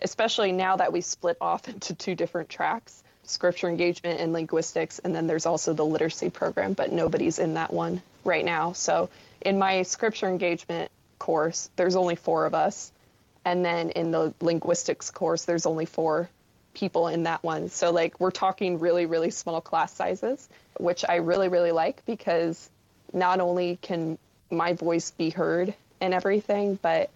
especially 0.00 0.52
now 0.52 0.76
that 0.76 0.92
we 0.92 1.00
split 1.00 1.38
off 1.40 1.68
into 1.74 1.94
two 1.94 2.14
different 2.14 2.50
tracks, 2.50 3.02
scripture 3.22 3.68
engagement 3.68 4.20
and 4.20 4.32
linguistics, 4.32 4.98
and 4.98 5.14
then 5.14 5.26
there's 5.26 5.46
also 5.46 5.72
the 5.72 5.84
literacy 5.84 6.30
program, 6.30 6.72
but 6.72 6.92
nobody's 6.92 7.38
in 7.38 7.54
that 7.54 7.72
one 7.72 8.02
right 8.24 8.44
now. 8.44 8.72
So 8.72 9.08
in 9.40 9.58
my 9.58 9.82
scripture 9.82 10.26
engagement 10.26 10.90
course, 11.18 11.70
there's 11.76 11.94
only 11.96 12.16
four 12.16 12.44
of 12.44 12.54
us. 12.54 12.90
And 13.44 13.64
then 13.64 13.90
in 13.90 14.10
the 14.10 14.34
linguistics 14.40 15.10
course, 15.10 15.44
there's 15.44 15.64
only 15.64 15.86
four 15.86 16.28
people 16.74 17.08
in 17.08 17.24
that 17.24 17.42
one. 17.42 17.68
So 17.68 17.90
like 17.90 18.18
we're 18.20 18.30
talking 18.30 18.78
really, 18.78 19.06
really 19.06 19.30
small 19.30 19.60
class 19.60 19.92
sizes, 19.92 20.48
which 20.78 21.04
I 21.08 21.16
really, 21.16 21.48
really 21.48 21.72
like 21.72 22.04
because 22.06 22.68
not 23.12 23.40
only 23.40 23.78
can 23.80 24.18
my 24.50 24.72
voice 24.72 25.10
be 25.10 25.30
heard 25.30 25.74
and 26.00 26.14
everything, 26.14 26.78
but 26.80 27.10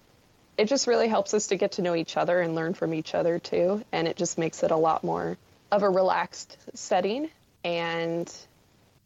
it 0.57 0.67
just 0.69 0.87
really 0.87 1.09
helps 1.09 1.35
us 1.35 1.49
to 1.49 1.57
get 1.57 1.73
to 1.73 1.83
know 1.83 1.95
each 1.95 2.17
other 2.17 2.41
and 2.41 2.55
learn 2.55 2.75
from 2.75 2.95
each 2.95 3.15
other 3.15 3.39
too. 3.39 3.85
And 3.93 4.07
it 4.07 4.17
just 4.17 4.39
makes 4.39 4.63
it 4.63 4.71
a 4.71 4.77
lot 4.77 5.03
more 5.03 5.37
of 5.71 5.83
a 5.83 5.91
relaxed 5.91 6.57
setting. 6.75 7.29
And 7.65 8.33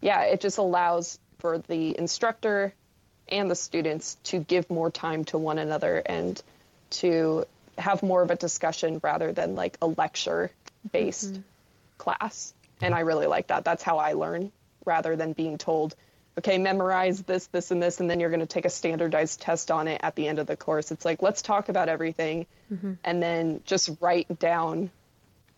yeah, 0.01 0.23
it 0.25 0.41
just 0.41 0.59
allows 0.59 1.19
for 1.39 1.59
the 1.59 1.99
instructor 1.99 2.75
and 3.29 3.51
the 3.51 3.55
students 3.55 4.17
to 4.25 4.39
give 4.39 4.69
more 4.71 4.91
time 4.91 5.25
to 5.27 5.39
one 5.39 5.59
another 5.59 6.03
and 6.05 6.41
to 6.91 7.45
have 7.79 8.03
more 8.03 8.23
of 8.23 8.31
a 8.31 8.37
discussion 8.37 9.01
rather 9.03 9.33
than 9.33 9.55
like 9.55 9.79
a 9.81 9.87
lecture 9.87 10.51
based 10.93 11.33
mm-hmm. 11.33 11.43
class. 11.97 12.55
And 12.81 12.95
I 12.95 13.01
really 13.01 13.27
like 13.27 13.49
that. 13.49 13.65
That's 13.65 13.83
how 13.83 13.99
I 13.99 14.13
learn 14.13 14.53
rather 14.85 15.17
than 15.17 15.33
being 15.33 15.59
told, 15.59 15.95
okay, 16.39 16.59
memorize 16.59 17.23
this, 17.23 17.47
this, 17.49 17.71
and 17.71 17.83
this, 17.83 18.01
and 18.01 18.09
then 18.09 18.21
you're 18.21 18.31
going 18.31 18.41
to 18.41 18.47
take 18.47 18.65
a 18.65 18.71
standardized 18.71 19.41
test 19.41 19.71
on 19.71 19.89
it 19.89 20.01
at 20.03 20.15
the 20.15 20.29
end 20.29 20.39
of 20.39 20.47
the 20.47 20.57
course. 20.57 20.91
It's 20.91 21.05
like, 21.05 21.23
let's 21.23 21.43
talk 21.43 21.69
about 21.69 21.89
everything 21.89 22.47
mm-hmm. 22.73 22.95
and 23.05 23.23
then 23.23 23.63
just 23.65 23.91
write 24.01 24.39
down 24.39 24.91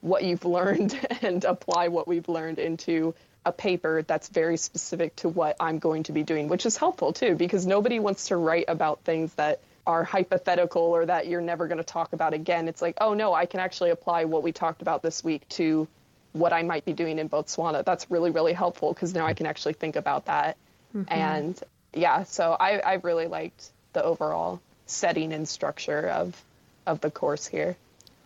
what 0.00 0.24
you've 0.24 0.44
learned 0.44 0.98
and 1.22 1.44
apply 1.44 1.88
what 1.88 2.08
we've 2.08 2.28
learned 2.28 2.58
into 2.58 3.14
a 3.44 3.52
paper 3.52 4.02
that's 4.02 4.28
very 4.28 4.56
specific 4.56 5.16
to 5.16 5.28
what 5.28 5.56
I'm 5.60 5.78
going 5.78 6.04
to 6.04 6.12
be 6.12 6.22
doing, 6.22 6.48
which 6.48 6.66
is 6.66 6.76
helpful 6.76 7.12
too, 7.12 7.34
because 7.34 7.66
nobody 7.66 7.98
wants 7.98 8.28
to 8.28 8.36
write 8.36 8.66
about 8.68 9.00
things 9.04 9.32
that 9.34 9.60
are 9.90 10.04
hypothetical 10.04 10.82
or 10.82 11.04
that 11.04 11.26
you're 11.26 11.40
never 11.40 11.66
going 11.66 11.78
to 11.78 11.84
talk 11.84 12.12
about 12.12 12.32
again. 12.32 12.68
It's 12.68 12.80
like, 12.80 12.96
oh 13.00 13.12
no, 13.12 13.34
I 13.34 13.46
can 13.46 13.58
actually 13.58 13.90
apply 13.90 14.24
what 14.24 14.44
we 14.44 14.52
talked 14.52 14.82
about 14.82 15.02
this 15.02 15.24
week 15.24 15.46
to 15.50 15.88
what 16.32 16.52
I 16.52 16.62
might 16.62 16.84
be 16.84 16.92
doing 16.92 17.18
in 17.18 17.28
Botswana. 17.28 17.84
That's 17.84 18.08
really, 18.08 18.30
really 18.30 18.52
helpful 18.52 18.92
because 18.92 19.12
now 19.14 19.26
I 19.26 19.34
can 19.34 19.46
actually 19.46 19.72
think 19.72 19.96
about 19.96 20.26
that. 20.26 20.56
Mm-hmm. 20.94 21.12
And 21.12 21.60
yeah, 21.92 22.22
so 22.22 22.56
I, 22.58 22.78
I 22.78 22.94
really 22.94 23.26
liked 23.26 23.70
the 23.92 24.04
overall 24.04 24.60
setting 24.86 25.32
and 25.32 25.48
structure 25.48 26.08
of 26.08 26.40
of 26.86 27.00
the 27.00 27.10
course 27.10 27.46
here. 27.46 27.76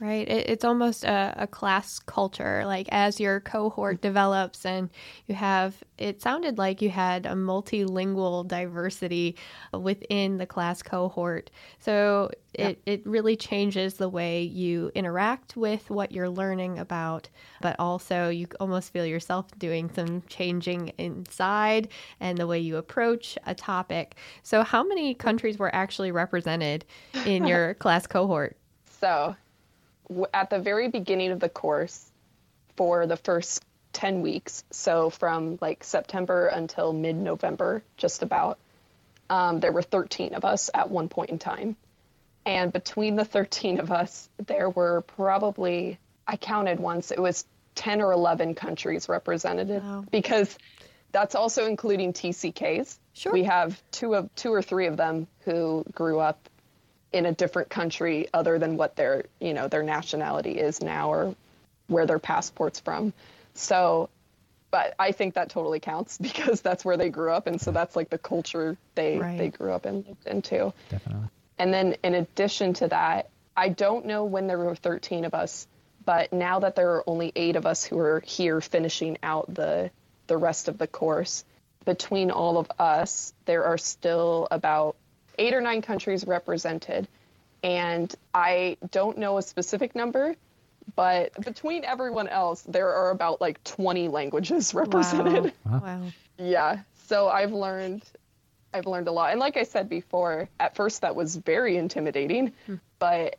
Right. 0.05 0.29
It, 0.29 0.51
it's 0.51 0.65
almost 0.67 1.05
a, 1.05 1.33
a, 1.35 1.47
class 1.47 1.99
culture. 1.99 2.67
Like 2.67 2.91
as 2.93 3.19
your 3.19 3.41
cohort 3.41 4.03
develops 4.03 4.67
and 4.67 4.91
you 5.29 5.35
have, 5.35 5.83
it 5.97 6.21
sounded 6.21 6.59
like 6.59 6.83
you 6.83 6.91
had 6.91 7.25
a 7.25 7.31
multilingual 7.31 8.47
diversity 8.47 9.35
within 9.73 10.37
the 10.37 10.45
class 10.45 10.83
cohort. 10.83 11.51
So 11.79 12.29
it, 12.53 12.83
yeah. 12.85 12.93
it 12.93 13.07
really 13.07 13.35
changes 13.35 13.95
the 13.95 14.11
way 14.11 14.43
you 14.43 14.93
interact 14.95 15.57
with 15.57 15.89
what 15.89 16.13
you're 16.13 16.29
learning 16.29 16.79
about, 16.79 17.31
but 17.63 17.75
also 17.79 18.29
you 18.29 18.47
almost 18.61 18.93
feel 18.93 19.07
yourself 19.07 19.47
doing 19.59 19.91
some 19.95 20.21
changing 20.27 20.93
inside 20.99 21.89
and 22.21 22.37
the 22.37 22.47
way 22.47 22.59
you 22.59 22.77
approach 22.77 23.39
a 23.47 23.55
topic. 23.55 24.17
So, 24.43 24.65
how 24.65 24.85
many 24.85 25.15
countries 25.15 25.59
were 25.59 25.75
actually 25.75 26.13
represented 26.13 26.85
in 27.25 27.47
your 27.47 27.73
class 27.83 28.07
cohort? 28.07 28.59
So, 29.01 29.35
at 30.33 30.51
the 30.51 30.59
very 30.59 30.89
beginning 30.89 31.31
of 31.31 31.41
the 31.41 31.49
course 31.49 32.11
for 32.77 33.07
the 33.07 33.17
first 33.17 33.65
10 33.93 34.23
weeks, 34.23 34.65
so 34.71 35.11
from 35.11 35.59
like 35.61 35.85
September 35.85 36.47
until 36.47 36.93
mid 36.93 37.17
November, 37.17 37.83
just 37.97 38.23
about, 38.23 38.59
um, 39.31 39.61
there 39.61 39.73
were 39.73 39.83
13 39.83 40.35
of 40.35 40.45
us 40.45 40.71
at 40.75 40.91
one 40.91 41.09
point 41.09 41.31
in 41.31 41.39
time. 41.39 41.77
And 42.45 42.73
between 42.73 43.17
the 43.17 43.25
13 43.25 43.81
of 43.81 43.91
us, 43.91 44.29
there 44.45 44.69
were 44.69 45.01
probably, 45.03 45.99
I 46.27 46.37
counted 46.37 46.79
once, 46.79 47.11
it 47.11 47.21
was 47.21 47.47
10 47.77 48.03
or 48.03 48.13
11 48.13 48.55
countries 48.55 49.09
represented 49.09 49.69
wow. 49.69 50.05
because 50.11 50.59
that's 51.13 51.35
also 51.35 51.67
including 51.67 52.13
TCKs. 52.13 52.99
Sure. 53.15 53.33
We 53.33 53.45
have 53.45 53.81
two 53.93 54.15
of 54.15 54.35
two 54.35 54.53
or 54.53 54.63
three 54.63 54.87
of 54.87 54.97
them 54.97 55.29
who 55.45 55.85
grew 55.93 56.19
up 56.19 56.49
in 57.15 57.27
a 57.27 57.33
different 57.33 57.71
country 57.71 58.29
other 58.35 58.59
than 58.59 58.77
what 58.77 58.97
their 58.97 59.25
you 59.41 59.55
know 59.55 59.69
their 59.69 59.83
nationality 59.83 60.59
is 60.59 60.83
now 60.83 61.13
or 61.13 61.35
where 61.87 62.07
their 62.07 62.19
passports 62.19 62.81
from. 62.81 63.13
So 63.55 64.11
but 64.71 64.93
i 64.99 65.13
think 65.13 65.35
that 65.35 65.49
totally 65.49 65.79
counts 65.79 66.19
because 66.29 66.61
that's 66.61 66.85
where 66.85 66.97
they 66.97 67.09
grew 67.09 67.31
up. 67.31 67.47
And 67.47 67.61
so 67.61 67.71
that's 67.71 67.95
like 67.97 68.11
the 68.11 68.19
culture 68.19 68.77
they 68.97 69.19
right. 69.19 69.39
they 69.39 69.49
grew 69.49 69.73
up 69.73 69.87
and 69.87 70.05
lived 70.07 70.27
into. 70.27 70.73
Definitely. 70.91 71.29
And 71.57 71.73
then 71.73 71.97
in 72.03 72.15
addition 72.15 72.75
to 72.75 72.89
that 72.89 73.31
i 73.57 73.69
don't 73.69 74.07
know 74.07 74.25
when 74.25 74.49
there 74.49 74.59
were 74.59 74.75
13 74.75 75.25
of 75.25 75.35
us 75.35 75.69
but 76.05 76.33
now 76.33 76.59
that 76.59 76.75
there 76.77 76.91
are 76.97 77.05
only 77.09 77.33
eight 77.35 77.57
of 77.57 77.65
us 77.65 77.85
who 77.85 77.99
are 77.99 78.21
here 78.21 78.61
finishing 78.61 79.17
out 79.23 79.55
the 79.55 79.91
the 80.27 80.37
rest 80.37 80.67
of 80.69 80.79
the 80.79 80.89
course 80.89 81.45
between 81.85 82.33
all 82.33 82.59
of 82.59 82.71
us 82.81 83.33
there 83.45 83.65
are 83.65 83.79
still 83.79 84.49
about 84.51 84.97
eight 85.39 85.55
or 85.55 85.61
nine 85.61 85.83
countries 85.83 86.27
represented. 86.27 87.09
And 87.63 88.15
I 88.35 88.77
don't 88.91 89.19
know 89.19 89.39
a 89.39 89.43
specific 89.43 89.95
number, 89.95 90.35
but 90.97 91.33
between 91.43 91.85
everyone 91.85 92.29
else, 92.29 92.63
there 92.63 92.93
are 92.93 93.11
about 93.11 93.41
like 93.41 93.63
20 93.65 94.09
languages 94.09 94.75
represented. 94.75 95.53
Wow. 95.65 95.81
wow. 95.83 96.03
Yeah. 96.39 96.81
So 97.09 97.29
I've 97.29 97.53
learned 97.53 98.03
I've 98.73 98.87
learned 98.87 99.07
a 99.07 99.13
lot. 99.13 99.31
And 99.31 99.39
like 99.39 99.57
I 99.57 99.63
said 99.63 99.89
before, 99.89 100.49
at 100.59 100.75
first 100.75 101.03
that 101.03 101.15
was 101.15 101.37
very 101.37 101.77
intimidating, 101.77 102.53
hmm. 102.67 102.75
but 102.99 103.37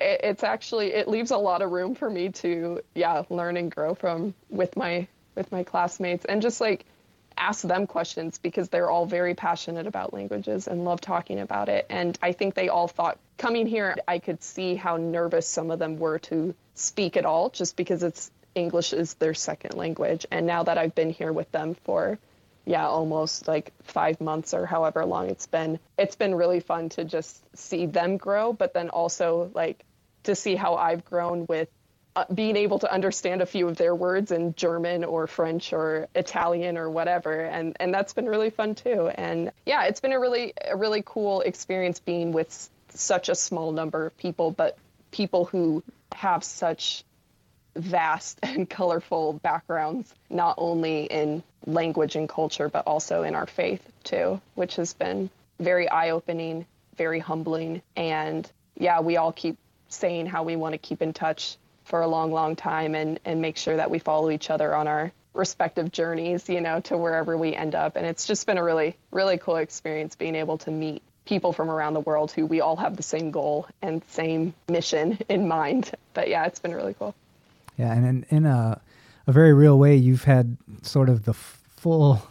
it, 0.00 0.20
it's 0.22 0.44
actually 0.44 0.92
it 0.92 1.08
leaves 1.08 1.32
a 1.32 1.36
lot 1.36 1.60
of 1.60 1.70
room 1.70 1.94
for 1.94 2.08
me 2.08 2.30
to 2.30 2.80
yeah, 2.94 3.24
learn 3.30 3.56
and 3.56 3.70
grow 3.70 3.94
from 3.94 4.32
with 4.48 4.76
my 4.76 5.08
with 5.34 5.50
my 5.50 5.64
classmates 5.64 6.24
and 6.24 6.40
just 6.40 6.60
like 6.60 6.86
ask 7.36 7.62
them 7.62 7.86
questions 7.86 8.38
because 8.38 8.68
they're 8.68 8.90
all 8.90 9.06
very 9.06 9.34
passionate 9.34 9.86
about 9.86 10.12
languages 10.12 10.68
and 10.68 10.84
love 10.84 11.00
talking 11.00 11.40
about 11.40 11.68
it. 11.68 11.86
And 11.88 12.18
I 12.22 12.32
think 12.32 12.54
they 12.54 12.68
all 12.68 12.88
thought 12.88 13.18
coming 13.38 13.66
here, 13.66 13.96
I 14.06 14.18
could 14.18 14.42
see 14.42 14.74
how 14.74 14.96
nervous 14.96 15.48
some 15.48 15.70
of 15.70 15.78
them 15.78 15.98
were 15.98 16.18
to 16.20 16.54
speak 16.74 17.16
at 17.16 17.24
all 17.24 17.50
just 17.50 17.76
because 17.76 18.02
it's 18.02 18.30
English 18.54 18.92
is 18.92 19.14
their 19.14 19.34
second 19.34 19.74
language. 19.74 20.26
And 20.30 20.46
now 20.46 20.64
that 20.64 20.76
I've 20.76 20.94
been 20.94 21.10
here 21.10 21.32
with 21.32 21.50
them 21.52 21.74
for 21.84 22.18
yeah, 22.66 22.86
almost 22.86 23.48
like 23.48 23.72
five 23.84 24.20
months 24.20 24.54
or 24.54 24.66
however 24.66 25.04
long 25.04 25.28
it's 25.30 25.46
been. 25.46 25.78
It's 25.98 26.16
been 26.16 26.34
really 26.34 26.60
fun 26.60 26.90
to 26.90 27.04
just 27.04 27.42
see 27.56 27.86
them 27.86 28.16
grow, 28.16 28.52
but 28.52 28.74
then 28.74 28.90
also 28.90 29.50
like 29.54 29.84
to 30.24 30.34
see 30.34 30.54
how 30.54 30.74
I've 30.74 31.04
grown 31.04 31.46
with 31.48 31.68
Uh, 32.20 32.24
being 32.34 32.54
able 32.54 32.78
to 32.78 32.92
understand 32.92 33.40
a 33.40 33.46
few 33.46 33.66
of 33.66 33.78
their 33.78 33.94
words 33.94 34.30
in 34.30 34.54
German 34.54 35.04
or 35.04 35.26
French 35.26 35.72
or 35.72 36.06
Italian 36.14 36.76
or 36.76 36.90
whatever, 36.90 37.40
and 37.40 37.74
and 37.80 37.94
that's 37.94 38.12
been 38.12 38.26
really 38.26 38.50
fun 38.50 38.74
too. 38.74 39.08
And 39.14 39.52
yeah, 39.64 39.84
it's 39.84 40.00
been 40.00 40.12
a 40.12 40.20
really 40.20 40.52
a 40.62 40.76
really 40.76 41.02
cool 41.02 41.40
experience 41.40 41.98
being 41.98 42.32
with 42.32 42.68
such 42.90 43.30
a 43.30 43.34
small 43.34 43.72
number 43.72 44.04
of 44.04 44.18
people, 44.18 44.50
but 44.50 44.76
people 45.10 45.46
who 45.46 45.82
have 46.12 46.44
such 46.44 47.04
vast 47.74 48.38
and 48.42 48.68
colorful 48.68 49.32
backgrounds, 49.32 50.14
not 50.28 50.56
only 50.58 51.04
in 51.04 51.42
language 51.64 52.16
and 52.16 52.28
culture, 52.28 52.68
but 52.68 52.86
also 52.86 53.22
in 53.22 53.34
our 53.34 53.46
faith 53.46 53.80
too, 54.04 54.42
which 54.56 54.76
has 54.76 54.92
been 54.92 55.30
very 55.58 55.88
eye 55.88 56.10
opening, 56.10 56.66
very 56.98 57.18
humbling. 57.18 57.80
And 57.96 58.50
yeah, 58.76 59.00
we 59.00 59.16
all 59.16 59.32
keep 59.32 59.56
saying 59.88 60.26
how 60.26 60.42
we 60.42 60.56
want 60.56 60.74
to 60.74 60.78
keep 60.78 61.00
in 61.00 61.14
touch 61.14 61.56
for 61.90 62.00
a 62.00 62.08
long, 62.08 62.32
long 62.32 62.56
time 62.56 62.94
and, 62.94 63.20
and 63.24 63.42
make 63.42 63.56
sure 63.56 63.76
that 63.76 63.90
we 63.90 63.98
follow 63.98 64.30
each 64.30 64.48
other 64.48 64.74
on 64.74 64.88
our 64.88 65.12
respective 65.34 65.92
journeys, 65.92 66.48
you 66.48 66.60
know, 66.60 66.80
to 66.80 66.96
wherever 66.96 67.36
we 67.36 67.54
end 67.54 67.74
up. 67.74 67.96
And 67.96 68.06
it's 68.06 68.26
just 68.26 68.46
been 68.46 68.58
a 68.58 68.64
really, 68.64 68.96
really 69.10 69.38
cool 69.38 69.56
experience 69.56 70.14
being 70.14 70.36
able 70.36 70.58
to 70.58 70.70
meet 70.70 71.02
people 71.24 71.52
from 71.52 71.70
around 71.70 71.94
the 71.94 72.00
world 72.00 72.32
who 72.32 72.46
we 72.46 72.60
all 72.60 72.76
have 72.76 72.96
the 72.96 73.02
same 73.02 73.30
goal 73.30 73.68
and 73.82 74.02
same 74.08 74.54
mission 74.68 75.18
in 75.28 75.46
mind. 75.46 75.92
But 76.14 76.28
yeah, 76.28 76.46
it's 76.46 76.60
been 76.60 76.74
really 76.74 76.94
cool. 76.94 77.14
Yeah, 77.76 77.92
and 77.92 78.06
in, 78.06 78.26
in 78.36 78.46
a, 78.46 78.80
a 79.26 79.32
very 79.32 79.52
real 79.52 79.78
way, 79.78 79.96
you've 79.96 80.24
had 80.24 80.56
sort 80.82 81.08
of 81.08 81.24
the 81.24 81.34
full 81.34 82.22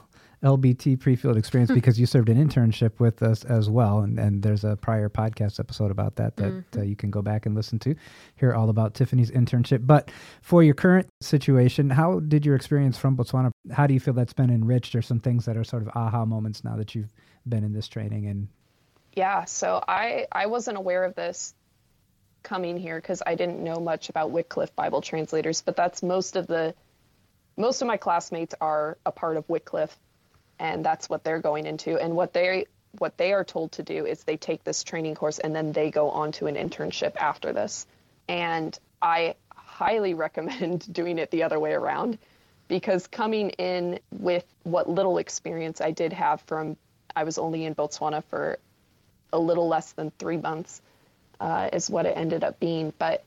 LBT 0.43 0.99
pre-field 0.99 1.35
experience 1.35 1.69
because 1.71 1.99
you 1.99 2.05
served 2.05 2.29
an 2.29 2.37
internship 2.37 2.99
with 2.99 3.21
us 3.21 3.43
as 3.43 3.69
well, 3.69 3.99
and, 3.99 4.17
and 4.17 4.41
there's 4.41 4.63
a 4.63 4.77
prior 4.77 5.09
podcast 5.09 5.59
episode 5.59 5.91
about 5.91 6.15
that 6.15 6.37
that 6.37 6.51
mm-hmm. 6.51 6.79
uh, 6.79 6.83
you 6.83 6.95
can 6.95 7.11
go 7.11 7.21
back 7.21 7.45
and 7.45 7.55
listen 7.55 7.77
to, 7.79 7.95
hear 8.35 8.53
all 8.53 8.69
about 8.69 8.93
Tiffany's 8.93 9.31
internship. 9.31 9.85
But 9.85 10.11
for 10.41 10.63
your 10.63 10.75
current 10.75 11.09
situation, 11.21 11.89
how 11.89 12.21
did 12.21 12.45
your 12.45 12.55
experience 12.55 12.97
from 12.97 13.17
Botswana? 13.17 13.51
How 13.71 13.85
do 13.85 13.93
you 13.93 13.99
feel 13.99 14.13
that's 14.13 14.33
been 14.33 14.49
enriched, 14.49 14.95
or 14.95 15.01
some 15.01 15.19
things 15.19 15.45
that 15.45 15.57
are 15.57 15.65
sort 15.65 15.81
of 15.81 15.89
aha 15.93 16.25
moments 16.25 16.63
now 16.63 16.77
that 16.77 16.95
you've 16.95 17.13
been 17.47 17.65
in 17.65 17.73
this 17.73 17.89
training? 17.89 18.27
And 18.27 18.47
yeah, 19.13 19.43
so 19.43 19.83
I 19.85 20.27
I 20.31 20.45
wasn't 20.45 20.77
aware 20.77 21.03
of 21.03 21.15
this 21.15 21.53
coming 22.43 22.77
here 22.77 22.95
because 22.95 23.21
I 23.25 23.35
didn't 23.35 23.61
know 23.61 23.81
much 23.81 24.07
about 24.07 24.31
Wycliffe 24.31 24.73
Bible 24.73 25.01
translators, 25.01 25.61
but 25.61 25.75
that's 25.75 26.01
most 26.01 26.37
of 26.37 26.47
the 26.47 26.73
most 27.57 27.81
of 27.81 27.87
my 27.89 27.97
classmates 27.97 28.55
are 28.61 28.97
a 29.05 29.11
part 29.11 29.35
of 29.35 29.47
Wycliffe 29.49 29.97
and 30.59 30.83
that's 30.83 31.09
what 31.09 31.23
they're 31.23 31.39
going 31.39 31.65
into. 31.65 31.97
And 31.97 32.15
what 32.15 32.33
they 32.33 32.65
what 32.97 33.17
they 33.17 33.33
are 33.33 33.43
told 33.43 33.71
to 33.73 33.83
do 33.83 34.05
is 34.05 34.23
they 34.23 34.37
take 34.37 34.63
this 34.63 34.83
training 34.83 35.13
course 35.13 35.37
and 35.37 35.55
then 35.55 35.71
they 35.71 35.91
go 35.91 36.09
on 36.09 36.31
to 36.33 36.47
an 36.47 36.55
internship 36.55 37.15
after 37.15 37.53
this. 37.53 37.85
And 38.27 38.77
i 39.01 39.35
highly 39.55 40.13
recommend 40.25 40.91
doing 40.91 41.17
it 41.19 41.31
the 41.31 41.43
other 41.43 41.59
way 41.59 41.73
around 41.73 42.17
because 42.67 43.07
coming 43.07 43.51
in 43.51 43.99
with 44.11 44.45
what 44.63 44.89
little 44.89 45.17
experience 45.17 45.79
i 45.79 45.91
did 45.91 46.11
have 46.11 46.41
from 46.41 46.75
i 47.15 47.23
was 47.23 47.37
only 47.37 47.63
in 47.63 47.73
botswana 47.73 48.21
for 48.25 48.59
a 49.31 49.39
little 49.39 49.67
less 49.67 49.91
than 49.93 50.11
three 50.11 50.37
months 50.37 50.81
uh, 51.39 51.69
is 51.71 51.89
what 51.89 52.05
it 52.05 52.17
ended 52.17 52.43
up 52.43 52.59
being. 52.59 52.93
But 52.97 53.23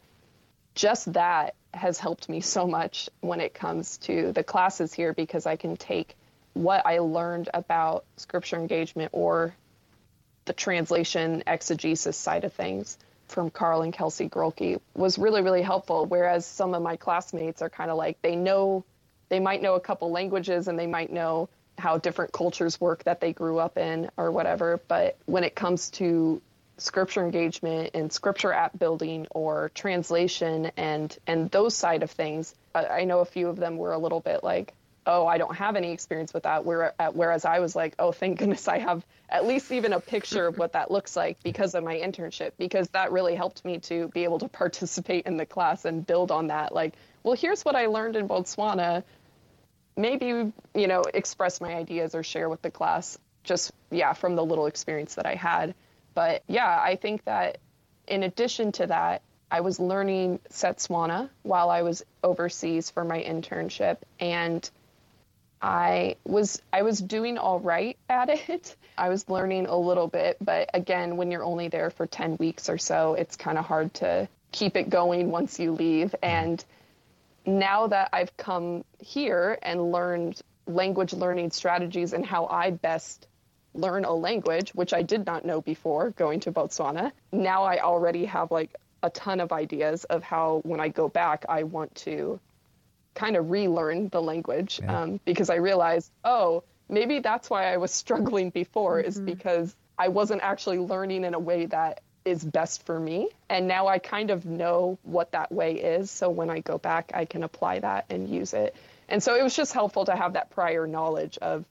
just 0.74 1.12
that 1.12 1.54
has 1.74 1.98
helped 1.98 2.28
me 2.28 2.40
so 2.40 2.66
much 2.66 3.08
when 3.20 3.40
it 3.40 3.54
comes 3.54 3.98
to 3.98 4.32
the 4.32 4.44
classes 4.44 4.92
here 4.92 5.14
because 5.14 5.46
i 5.46 5.56
can 5.56 5.76
take 5.76 6.14
what 6.54 6.86
I 6.86 6.98
learned 6.98 7.48
about 7.54 8.04
scripture 8.16 8.56
engagement 8.56 9.10
or 9.12 9.54
the 10.44 10.52
translation 10.52 11.42
exegesis 11.46 12.16
side 12.16 12.44
of 12.44 12.52
things 12.52 12.98
from 13.28 13.50
Carl 13.50 13.82
and 13.82 13.92
Kelsey 13.92 14.28
Grolke 14.28 14.80
was 14.94 15.18
really, 15.18 15.42
really 15.42 15.62
helpful. 15.62 16.04
Whereas 16.06 16.44
some 16.44 16.74
of 16.74 16.82
my 16.82 16.96
classmates 16.96 17.62
are 17.62 17.70
kind 17.70 17.90
of 17.90 17.96
like, 17.96 18.20
they 18.22 18.36
know, 18.36 18.84
they 19.28 19.40
might 19.40 19.62
know 19.62 19.74
a 19.74 19.80
couple 19.80 20.10
languages 20.10 20.68
and 20.68 20.78
they 20.78 20.86
might 20.86 21.12
know 21.12 21.48
how 21.78 21.98
different 21.98 22.32
cultures 22.32 22.80
work 22.80 23.04
that 23.04 23.20
they 23.20 23.32
grew 23.32 23.58
up 23.58 23.78
in 23.78 24.10
or 24.16 24.30
whatever. 24.30 24.80
But 24.88 25.16
when 25.24 25.44
it 25.44 25.54
comes 25.54 25.90
to 25.90 26.42
scripture 26.76 27.24
engagement 27.24 27.90
and 27.94 28.12
scripture 28.12 28.52
app 28.52 28.78
building 28.78 29.26
or 29.30 29.70
translation 29.74 30.72
and 30.76 31.16
and 31.26 31.50
those 31.50 31.76
side 31.76 32.02
of 32.02 32.10
things 32.10 32.54
i 32.74 33.04
know 33.04 33.20
a 33.20 33.24
few 33.24 33.48
of 33.48 33.56
them 33.56 33.76
were 33.76 33.92
a 33.92 33.98
little 33.98 34.20
bit 34.20 34.42
like 34.42 34.72
oh 35.06 35.26
i 35.26 35.38
don't 35.38 35.56
have 35.56 35.76
any 35.76 35.92
experience 35.92 36.32
with 36.32 36.44
that. 36.44 36.66
Uh, 36.98 37.10
whereas 37.12 37.44
i 37.44 37.58
was 37.58 37.74
like 37.74 37.94
oh 37.98 38.12
thank 38.12 38.38
goodness 38.38 38.68
i 38.68 38.78
have 38.78 39.04
at 39.28 39.46
least 39.46 39.72
even 39.72 39.92
a 39.94 40.00
picture 40.00 40.46
of 40.46 40.58
what 40.58 40.74
that 40.74 40.90
looks 40.90 41.16
like 41.16 41.42
because 41.42 41.74
of 41.74 41.82
my 41.82 41.96
internship 41.96 42.52
because 42.58 42.88
that 42.90 43.10
really 43.12 43.34
helped 43.34 43.64
me 43.64 43.78
to 43.78 44.08
be 44.08 44.24
able 44.24 44.38
to 44.38 44.48
participate 44.48 45.26
in 45.26 45.38
the 45.38 45.46
class 45.46 45.84
and 45.84 46.06
build 46.06 46.30
on 46.30 46.48
that. 46.48 46.74
Like 46.74 46.94
well 47.22 47.34
here's 47.34 47.64
what 47.64 47.74
i 47.74 47.86
learned 47.86 48.16
in 48.16 48.28
botswana. 48.28 49.02
Maybe 49.96 50.26
you 50.26 50.86
know 50.86 51.02
express 51.14 51.60
my 51.60 51.74
ideas 51.74 52.14
or 52.14 52.22
share 52.22 52.48
with 52.48 52.62
the 52.62 52.70
class. 52.70 53.18
Just 53.42 53.72
yeah 53.90 54.12
from 54.12 54.36
the 54.36 54.44
little 54.44 54.66
experience 54.66 55.14
that 55.14 55.26
i 55.26 55.34
had. 55.34 55.74
But 56.14 56.42
yeah, 56.46 56.78
I 56.80 56.96
think 56.96 57.24
that 57.24 57.58
in 58.06 58.22
addition 58.22 58.72
to 58.72 58.86
that, 58.88 59.22
I 59.50 59.60
was 59.60 59.80
learning 59.80 60.40
Setswana 60.50 61.30
while 61.42 61.70
I 61.70 61.82
was 61.82 62.04
overseas 62.22 62.90
for 62.90 63.04
my 63.04 63.22
internship. 63.22 63.98
And 64.20 64.68
I 65.62 66.16
was 66.24 66.60
I 66.72 66.82
was 66.82 66.98
doing 66.98 67.38
all 67.38 67.60
right 67.60 67.96
at 68.08 68.28
it. 68.28 68.76
I 68.98 69.08
was 69.08 69.28
learning 69.28 69.66
a 69.66 69.76
little 69.76 70.08
bit, 70.08 70.36
but 70.40 70.70
again, 70.74 71.16
when 71.16 71.30
you're 71.30 71.44
only 71.44 71.68
there 71.68 71.90
for 71.90 72.06
10 72.06 72.36
weeks 72.38 72.68
or 72.68 72.78
so, 72.78 73.14
it's 73.14 73.36
kind 73.36 73.56
of 73.56 73.64
hard 73.64 73.94
to 73.94 74.28
keep 74.50 74.76
it 74.76 74.90
going 74.90 75.30
once 75.30 75.58
you 75.58 75.72
leave 75.72 76.14
and 76.22 76.62
now 77.46 77.86
that 77.88 78.10
I've 78.12 78.36
come 78.36 78.84
here 78.98 79.58
and 79.62 79.92
learned 79.92 80.40
language 80.66 81.12
learning 81.12 81.50
strategies 81.50 82.12
and 82.12 82.24
how 82.24 82.46
I 82.46 82.70
best 82.70 83.26
learn 83.74 84.04
a 84.04 84.12
language, 84.12 84.70
which 84.74 84.92
I 84.92 85.02
did 85.02 85.26
not 85.26 85.44
know 85.44 85.60
before 85.60 86.10
going 86.10 86.40
to 86.40 86.52
Botswana. 86.52 87.12
Now 87.32 87.64
I 87.64 87.80
already 87.80 88.26
have 88.26 88.50
like 88.50 88.74
a 89.02 89.10
ton 89.10 89.40
of 89.40 89.50
ideas 89.50 90.04
of 90.04 90.22
how 90.22 90.60
when 90.64 90.78
I 90.78 90.88
go 90.88 91.08
back, 91.08 91.46
I 91.48 91.64
want 91.64 91.94
to 91.96 92.38
kind 93.14 93.36
of 93.36 93.50
relearn 93.50 94.08
the 94.08 94.22
language 94.22 94.80
yeah. 94.82 95.02
um, 95.02 95.20
because 95.24 95.50
I 95.50 95.56
realized, 95.56 96.10
oh, 96.24 96.64
maybe 96.88 97.18
that's 97.18 97.50
why 97.50 97.72
I 97.72 97.76
was 97.76 97.90
struggling 98.02 98.50
before 98.50 98.98
mm-hmm. 98.98 99.08
is 99.08 99.20
because 99.20 99.74
I 99.98 100.08
wasn't 100.08 100.42
actually 100.42 100.78
learning 100.78 101.24
in 101.24 101.34
a 101.34 101.38
way 101.38 101.66
that 101.66 102.00
is 102.24 102.44
best 102.44 102.86
for 102.86 102.98
me. 102.98 103.28
And 103.48 103.66
now 103.66 103.88
I 103.88 103.98
kind 103.98 104.30
of 104.30 104.46
know 104.46 104.98
what 105.02 105.32
that 105.32 105.50
way 105.50 105.74
is. 105.74 106.10
So 106.10 106.30
when 106.30 106.50
I 106.50 106.60
go 106.60 106.78
back, 106.78 107.10
I 107.14 107.24
can 107.24 107.42
apply 107.42 107.80
that 107.80 108.06
and 108.10 108.28
use 108.28 108.54
it. 108.54 108.76
And 109.08 109.22
so 109.22 109.34
it 109.34 109.42
was 109.42 109.54
just 109.54 109.72
helpful 109.72 110.04
to 110.04 110.14
have 110.14 110.34
that 110.34 110.50
prior 110.50 110.86
knowledge 110.86 111.38
of 111.38 111.64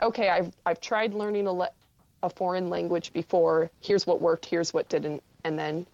okay, 0.00 0.28
I've 0.28 0.52
I've 0.66 0.80
tried 0.80 1.14
learning 1.14 1.46
a, 1.46 1.52
le- 1.52 1.70
a 2.22 2.30
foreign 2.30 2.68
language 2.68 3.12
before. 3.12 3.70
Here's 3.80 4.06
what 4.06 4.20
worked. 4.20 4.46
Here's 4.46 4.74
what 4.74 4.88
didn't. 4.88 5.22
And 5.44 5.58
then, 5.58 5.86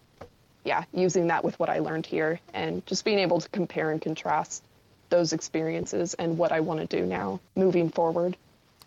yeah, 0.65 0.85
using 0.93 1.29
that 1.29 1.45
with 1.45 1.59
what 1.59 1.69
I 1.69 1.79
learned 1.79 2.07
here, 2.07 2.41
and 2.53 2.85
just 2.87 3.05
being 3.05 3.19
able 3.19 3.41
to 3.41 3.49
compare 3.49 3.91
and 3.91 4.01
contrast 4.01 4.63
those 5.11 5.33
experiences 5.33 6.15
and 6.15 6.37
what 6.37 6.53
I 6.53 6.61
want 6.61 6.81
to 6.81 6.97
do 6.97 7.07
now 7.07 7.41
moving 7.57 7.91
forward. 7.91 8.37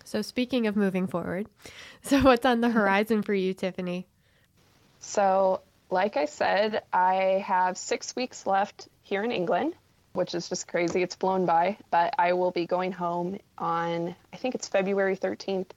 So, 0.03 0.21
speaking 0.21 0.67
of 0.67 0.75
moving 0.75 1.07
forward, 1.07 1.47
so 2.03 2.19
what's 2.21 2.45
on 2.45 2.61
the 2.61 2.67
mm-hmm. 2.67 2.77
horizon 2.77 3.21
for 3.23 3.33
you, 3.33 3.53
Tiffany? 3.53 4.05
So, 4.99 5.61
like 5.89 6.17
I 6.17 6.25
said, 6.25 6.83
I 6.93 7.43
have 7.45 7.77
six 7.77 8.15
weeks 8.15 8.45
left 8.45 8.87
here 9.03 9.23
in 9.23 9.31
England 9.31 9.73
which 10.13 10.35
is 10.35 10.49
just 10.49 10.67
crazy. 10.67 11.01
It's 11.01 11.15
blown 11.15 11.45
by. 11.45 11.77
But 11.89 12.15
I 12.17 12.33
will 12.33 12.51
be 12.51 12.65
going 12.65 12.91
home 12.91 13.39
on, 13.57 14.15
I 14.33 14.37
think 14.37 14.55
it's 14.55 14.67
February 14.67 15.15
13th, 15.15 15.67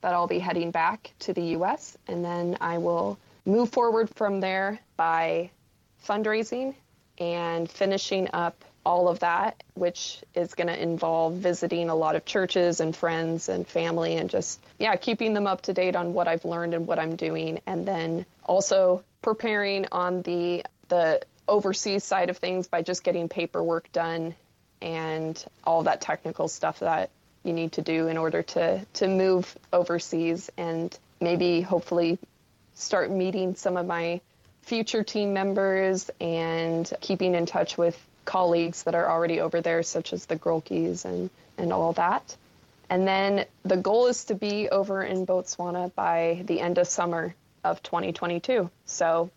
that 0.00 0.14
I'll 0.14 0.26
be 0.26 0.38
heading 0.38 0.70
back 0.70 1.12
to 1.20 1.32
the 1.32 1.42
US. 1.56 1.96
And 2.06 2.24
then 2.24 2.56
I 2.60 2.78
will 2.78 3.18
move 3.50 3.70
forward 3.70 4.08
from 4.14 4.40
there 4.40 4.78
by 4.96 5.50
fundraising 6.06 6.74
and 7.18 7.70
finishing 7.70 8.28
up 8.32 8.64
all 8.84 9.08
of 9.08 9.20
that, 9.20 9.62
which 9.74 10.22
is 10.34 10.54
going 10.54 10.68
to 10.68 10.82
involve 10.82 11.34
visiting 11.34 11.90
a 11.90 11.94
lot 11.94 12.16
of 12.16 12.24
churches 12.24 12.80
and 12.80 12.96
friends 12.96 13.48
and 13.48 13.66
family 13.66 14.16
and 14.16 14.30
just, 14.30 14.58
yeah, 14.78 14.96
keeping 14.96 15.34
them 15.34 15.46
up 15.46 15.62
to 15.62 15.72
date 15.74 15.96
on 15.96 16.14
what 16.14 16.28
I've 16.28 16.44
learned 16.44 16.72
and 16.72 16.86
what 16.86 16.98
I'm 16.98 17.16
doing. 17.16 17.60
And 17.66 17.86
then 17.86 18.24
also 18.44 19.04
preparing 19.22 19.86
on 19.92 20.22
the 20.22 20.64
the 20.88 21.20
overseas 21.46 22.04
side 22.04 22.30
of 22.30 22.38
things 22.38 22.68
by 22.68 22.82
just 22.82 23.04
getting 23.04 23.28
paperwork 23.28 23.90
done 23.92 24.34
and 24.80 25.44
all 25.64 25.84
that 25.84 26.00
technical 26.00 26.48
stuff 26.48 26.80
that 26.80 27.10
you 27.44 27.52
need 27.52 27.72
to 27.72 27.82
do 27.82 28.08
in 28.08 28.16
order 28.16 28.42
to 28.42 28.84
to 28.94 29.08
move 29.08 29.56
overseas 29.72 30.50
and 30.56 30.96
maybe 31.20 31.60
hopefully 31.60 32.18
start 32.80 33.10
meeting 33.10 33.54
some 33.54 33.76
of 33.76 33.86
my 33.86 34.20
future 34.62 35.02
team 35.02 35.32
members 35.32 36.10
and 36.20 36.90
keeping 37.00 37.34
in 37.34 37.46
touch 37.46 37.76
with 37.76 37.98
colleagues 38.24 38.84
that 38.84 38.94
are 38.94 39.08
already 39.08 39.40
over 39.40 39.60
there 39.60 39.82
such 39.82 40.12
as 40.12 40.26
the 40.26 40.36
Grolkis 40.36 41.04
and 41.04 41.30
and 41.58 41.72
all 41.72 41.92
that. 41.94 42.36
And 42.88 43.06
then 43.06 43.44
the 43.64 43.76
goal 43.76 44.06
is 44.06 44.24
to 44.26 44.34
be 44.34 44.68
over 44.68 45.02
in 45.02 45.26
Botswana 45.26 45.94
by 45.94 46.42
the 46.46 46.60
end 46.60 46.78
of 46.78 46.88
summer 46.88 47.34
of 47.62 47.82
2022. 47.82 48.70
So 48.86 49.30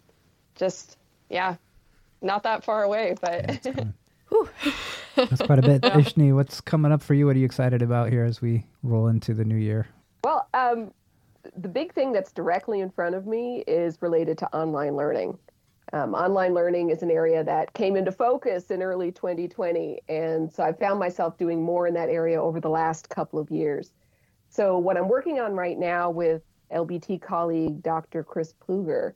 just 0.55 0.97
yeah, 1.29 1.55
not 2.21 2.43
that 2.43 2.63
far 2.63 2.83
away, 2.83 3.15
but. 3.19 3.65
Yeah, 3.65 3.83
That's 5.15 5.41
quite 5.41 5.59
a 5.59 5.61
bit. 5.61 5.81
Ishni, 5.83 6.33
what's 6.33 6.61
coming 6.61 6.91
up 6.91 7.01
for 7.01 7.13
you? 7.13 7.25
What 7.27 7.35
are 7.35 7.39
you 7.39 7.45
excited 7.45 7.81
about 7.81 8.09
here 8.09 8.23
as 8.23 8.41
we 8.41 8.65
roll 8.81 9.07
into 9.07 9.33
the 9.33 9.45
new 9.45 9.55
year? 9.55 9.87
Well, 10.23 10.47
um, 10.53 10.91
the 11.57 11.67
big 11.67 11.93
thing 11.93 12.11
that's 12.11 12.31
directly 12.31 12.79
in 12.79 12.89
front 12.89 13.15
of 13.15 13.25
me 13.27 13.63
is 13.67 14.01
related 14.01 14.37
to 14.39 14.55
online 14.55 14.95
learning. 14.95 15.37
Um, 15.91 16.15
online 16.15 16.53
learning 16.53 16.89
is 16.89 17.03
an 17.03 17.11
area 17.11 17.43
that 17.43 17.73
came 17.73 17.95
into 17.95 18.11
focus 18.11 18.71
in 18.71 18.81
early 18.81 19.11
2020, 19.11 20.01
and 20.09 20.51
so 20.51 20.63
I 20.63 20.73
found 20.73 20.99
myself 20.99 21.37
doing 21.37 21.61
more 21.61 21.85
in 21.85 21.93
that 21.95 22.09
area 22.09 22.41
over 22.41 22.59
the 22.59 22.69
last 22.69 23.09
couple 23.09 23.39
of 23.39 23.51
years. 23.51 23.91
So, 24.49 24.77
what 24.77 24.97
I'm 24.97 25.07
working 25.07 25.39
on 25.39 25.53
right 25.53 25.77
now 25.77 26.09
with 26.09 26.41
LBT 26.71 27.21
colleague 27.21 27.83
Dr. 27.83 28.23
Chris 28.23 28.53
Pluger 28.65 29.13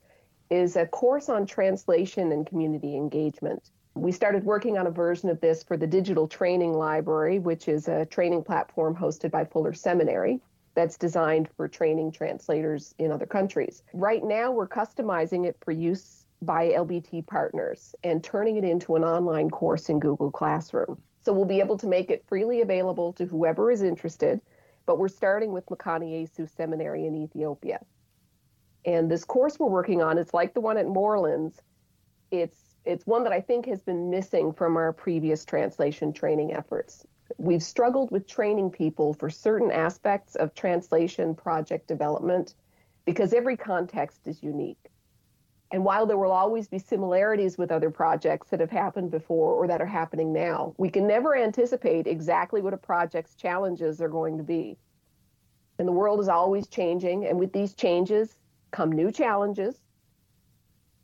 is 0.50 0.76
a 0.76 0.86
course 0.86 1.30
on 1.30 1.46
translation 1.46 2.32
and 2.32 2.46
community 2.46 2.96
engagement. 2.96 3.72
We 3.96 4.12
started 4.12 4.44
working 4.44 4.78
on 4.78 4.86
a 4.86 4.92
version 4.92 5.30
of 5.30 5.42
this 5.42 5.64
for 5.64 5.78
the 5.78 5.88
Digital 5.88 6.28
Training 6.28 6.74
Library, 6.74 7.40
which 7.40 7.68
is 7.68 7.88
a 7.88 8.06
training 8.06 8.44
platform 8.44 8.96
hosted 8.96 9.32
by 9.32 9.46
Fuller 9.46 9.74
Seminary 9.74 10.40
that's 10.78 10.96
designed 10.96 11.50
for 11.58 11.68
training 11.68 12.12
translators 12.12 12.94
in 13.00 13.12
other 13.12 13.26
countries. 13.26 13.82
Right 13.94 14.24
now, 14.24 14.52
we're 14.52 14.68
customizing 14.68 15.48
it 15.48 15.58
for 15.60 15.72
use 15.72 16.28
by 16.44 16.68
LBT 16.68 17.26
partners 17.26 17.96
and 18.04 18.24
turning 18.24 18.58
it 18.58 18.64
into 18.64 18.96
an 18.96 19.04
online 19.04 19.50
course 19.50 19.90
in 19.90 20.00
Google 20.00 20.30
Classroom. 20.30 21.02
So 21.26 21.34
we'll 21.34 21.46
be 21.46 21.62
able 21.62 21.80
to 21.80 21.88
make 21.88 22.12
it 22.12 22.24
freely 22.28 22.62
available 22.62 23.12
to 23.14 23.26
whoever 23.26 23.72
is 23.72 23.82
interested, 23.82 24.40
but 24.86 25.00
we're 25.00 25.08
starting 25.08 25.52
with 25.52 25.66
Mekane 25.66 26.04
Yesu 26.04 26.48
Seminary 26.48 27.08
in 27.08 27.16
Ethiopia. 27.16 27.80
And 28.86 29.10
this 29.10 29.26
course 29.26 29.58
we're 29.58 29.66
working 29.66 30.04
on, 30.04 30.20
it's 30.20 30.36
like 30.36 30.54
the 30.54 30.62
one 30.62 30.78
at 30.78 30.86
Moorlands. 30.86 31.60
It's 32.30 32.76
it's 32.86 33.08
one 33.08 33.24
that 33.24 33.34
I 33.34 33.42
think 33.42 33.66
has 33.66 33.82
been 33.82 34.12
missing 34.12 34.54
from 34.54 34.78
our 34.78 34.94
previous 34.94 35.44
translation 35.44 36.14
training 36.14 36.54
efforts. 36.54 37.04
We've 37.38 37.64
struggled 37.64 38.12
with 38.12 38.28
training 38.28 38.72
people 38.72 39.14
for 39.14 39.30
certain 39.30 39.72
aspects 39.72 40.36
of 40.36 40.54
translation 40.54 41.36
project 41.36 41.88
development 41.88 42.56
because 43.06 43.34
every 43.34 43.58
context 43.58 44.28
is 44.28 44.42
unique. 44.42 44.90
And 45.72 45.84
while 45.84 46.06
there 46.06 46.18
will 46.18 46.32
always 46.32 46.68
be 46.68 46.80
similarities 46.80 47.58
with 47.58 47.72
other 47.72 47.90
projects 47.90 48.50
that 48.50 48.62
have 48.62 48.72
happened 48.72 49.12
before 49.12 49.54
or 49.54 49.68
that 49.68 49.82
are 49.82 49.86
happening 49.86 50.32
now, 50.32 50.74
we 50.78 50.90
can 50.90 51.06
never 51.06 51.36
anticipate 51.36 52.08
exactly 52.08 52.62
what 52.62 52.74
a 52.74 52.78
project's 52.78 53.36
challenges 53.36 54.02
are 54.02 54.08
going 54.08 54.38
to 54.38 54.44
be. 54.44 54.78
And 55.78 55.88
the 55.88 55.94
world 55.94 56.22
is 56.22 56.30
always 56.30 56.68
changing, 56.68 57.26
and 57.26 57.38
with 57.38 57.52
these 57.52 57.74
changes, 57.74 58.38
come 58.72 58.92
new 58.92 59.12
challenges, 59.12 59.82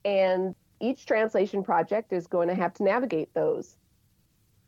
and 0.06 0.56
each 0.80 1.06
translation 1.06 1.64
project 1.64 2.14
is 2.14 2.28
going 2.28 2.48
to 2.48 2.56
have 2.56 2.74
to 2.76 2.84
navigate 2.84 3.34
those 3.34 3.78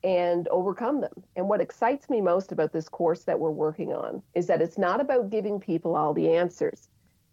and 0.06 0.48
overcome 0.50 1.02
them. 1.02 1.24
And 1.36 1.50
what 1.50 1.62
excites 1.62 2.12
me 2.12 2.22
most 2.22 2.52
about 2.52 2.72
this 2.72 2.88
course 2.88 3.24
that 3.24 3.40
we're 3.40 3.50
working 3.50 3.92
on 3.92 4.22
is 4.36 4.46
that 4.46 4.62
it's 4.62 4.78
not 4.78 5.02
about 5.02 5.32
giving 5.32 5.60
people 5.60 5.96
all 5.96 6.14
the 6.14 6.30
answers. 6.30 6.90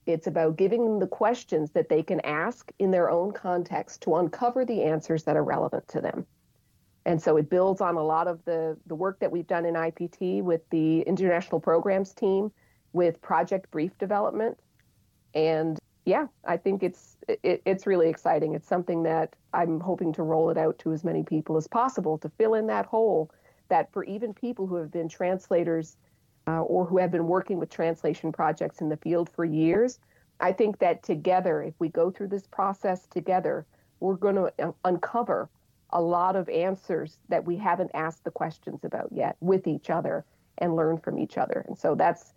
It's 0.07 0.27
about 0.27 0.57
giving 0.57 0.83
them 0.83 0.99
the 0.99 1.07
questions 1.07 1.73
that 1.73 1.91
they 1.91 2.03
can 2.03 2.20
ask 2.20 2.73
in 2.79 2.91
their 2.91 3.11
own 3.11 3.33
context 3.33 4.01
to 4.03 4.16
uncover 4.16 4.64
the 4.64 4.85
answers 4.85 5.25
that 5.25 5.37
are 5.37 5.45
relevant 5.45 5.87
to 5.89 6.01
them. 6.01 6.27
And 7.05 7.20
so 7.20 7.37
it 7.37 7.51
builds 7.51 7.83
on 7.83 7.97
a 7.97 8.03
lot 8.03 8.27
of 8.27 8.43
the, 8.47 8.79
the 8.87 8.95
work 8.95 9.20
that 9.20 9.31
we've 9.31 9.47
done 9.47 9.66
in 9.66 9.75
IPT 9.75 10.43
with 10.43 10.62
the 10.70 11.03
international 11.03 11.61
programs 11.61 12.14
team 12.14 12.51
with 12.95 13.20
project 13.20 13.70
brief 13.70 13.97
development 13.99 14.59
and 15.35 15.79
yeah, 16.05 16.26
I 16.44 16.57
think 16.57 16.82
it's 16.82 17.16
it, 17.28 17.62
it's 17.64 17.86
really 17.86 18.09
exciting. 18.09 18.55
It's 18.55 18.66
something 18.66 19.03
that 19.05 19.34
I'm 19.53 19.80
hoping 19.80 20.12
to 20.14 20.22
roll 20.22 20.50
it 20.50 20.59
out 20.59 20.78
to 20.80 20.92
as 20.92 21.05
many 21.05 21.22
people 21.22 21.57
as 21.57 21.68
possible 21.68 22.18
to 22.18 22.28
fill 22.28 22.55
in 22.55 22.66
that 22.66 22.86
hole. 22.86 23.30
That 23.68 23.92
for 23.92 24.05
even 24.05 24.34
people 24.34 24.66
who 24.66 24.76
have 24.76 24.90
been 24.90 25.09
translators 25.09 25.96
uh, 26.46 26.61
or 26.62 26.84
who 26.84 26.98
have 26.98 27.11
been 27.11 27.26
working 27.26 27.59
with 27.59 27.70
translation 27.70 28.32
projects 28.32 28.80
in 28.80 28.88
the 28.88 28.96
field 28.96 29.30
for 29.30 29.44
years, 29.44 29.98
I 30.40 30.53
think 30.53 30.78
that 30.80 31.03
together, 31.03 31.62
if 31.62 31.74
we 31.78 31.88
go 31.88 32.11
through 32.11 32.28
this 32.28 32.46
process 32.46 33.07
together, 33.07 33.64
we're 34.00 34.16
going 34.16 34.34
to 34.34 34.74
uncover 34.84 35.48
a 35.90 36.03
lot 36.03 36.36
of 36.36 36.48
answers 36.48 37.18
that 37.28 37.44
we 37.44 37.57
haven't 37.57 37.90
asked 37.94 38.24
the 38.24 38.30
questions 38.30 38.84
about 38.84 39.09
yet 39.12 39.36
with 39.40 39.66
each 39.66 39.88
other 39.88 40.24
and 40.59 40.74
learn 40.74 40.98
from 40.98 41.18
each 41.18 41.38
other. 41.38 41.64
And 41.68 41.78
so 41.78 41.94
that's 41.94 42.34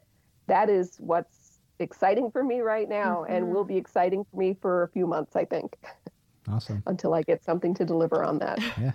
that 0.47 0.69
is 0.69 0.97
what's 0.99 1.44
exciting 1.79 2.31
for 2.31 2.43
me 2.43 2.61
right 2.61 2.87
now 2.87 3.23
mm-hmm. 3.23 3.33
and 3.33 3.49
will 3.49 3.63
be 3.63 3.77
exciting 3.77 4.25
for 4.29 4.37
me 4.37 4.55
for 4.61 4.83
a 4.83 4.87
few 4.89 5.07
months, 5.07 5.35
I 5.35 5.45
think. 5.45 5.77
Awesome. 6.49 6.83
Until 6.87 7.13
I 7.13 7.21
get 7.23 7.43
something 7.43 7.73
to 7.75 7.85
deliver 7.85 8.23
on 8.23 8.39
that. 8.39 8.59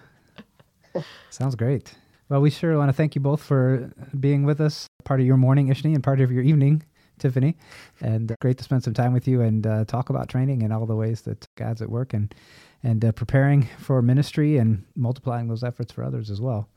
Yeah. 0.94 1.02
Sounds 1.30 1.54
great. 1.54 1.94
Well, 2.28 2.40
we 2.40 2.50
sure 2.50 2.76
want 2.76 2.88
to 2.88 2.92
thank 2.92 3.14
you 3.14 3.20
both 3.20 3.40
for 3.40 3.92
being 4.18 4.42
with 4.44 4.60
us, 4.60 4.88
part 5.04 5.20
of 5.20 5.26
your 5.26 5.36
morning, 5.36 5.68
Ishni, 5.68 5.94
and 5.94 6.02
part 6.02 6.20
of 6.20 6.32
your 6.32 6.42
evening, 6.42 6.82
Tiffany. 7.20 7.56
And 8.00 8.32
uh, 8.32 8.34
great 8.40 8.58
to 8.58 8.64
spend 8.64 8.82
some 8.82 8.94
time 8.94 9.12
with 9.12 9.28
you 9.28 9.40
and 9.40 9.64
uh, 9.64 9.84
talk 9.84 10.10
about 10.10 10.28
training 10.28 10.64
and 10.64 10.72
all 10.72 10.86
the 10.86 10.96
ways 10.96 11.22
that 11.22 11.46
God's 11.56 11.80
at 11.80 11.90
work 11.90 12.12
and 12.12 12.34
and 12.82 13.04
uh, 13.04 13.12
preparing 13.12 13.68
for 13.78 14.00
ministry 14.00 14.56
and 14.56 14.84
multiplying 14.96 15.48
those 15.48 15.62
efforts 15.62 15.92
for 15.92 16.02
others 16.02 16.30
as 16.30 16.40
well. 16.40 16.68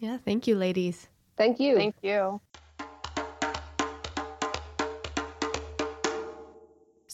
Yeah, 0.00 0.18
thank 0.24 0.46
you, 0.46 0.54
ladies. 0.54 1.08
Thank 1.36 1.58
you. 1.58 1.76
Thank 1.76 1.96
you. 2.02 2.40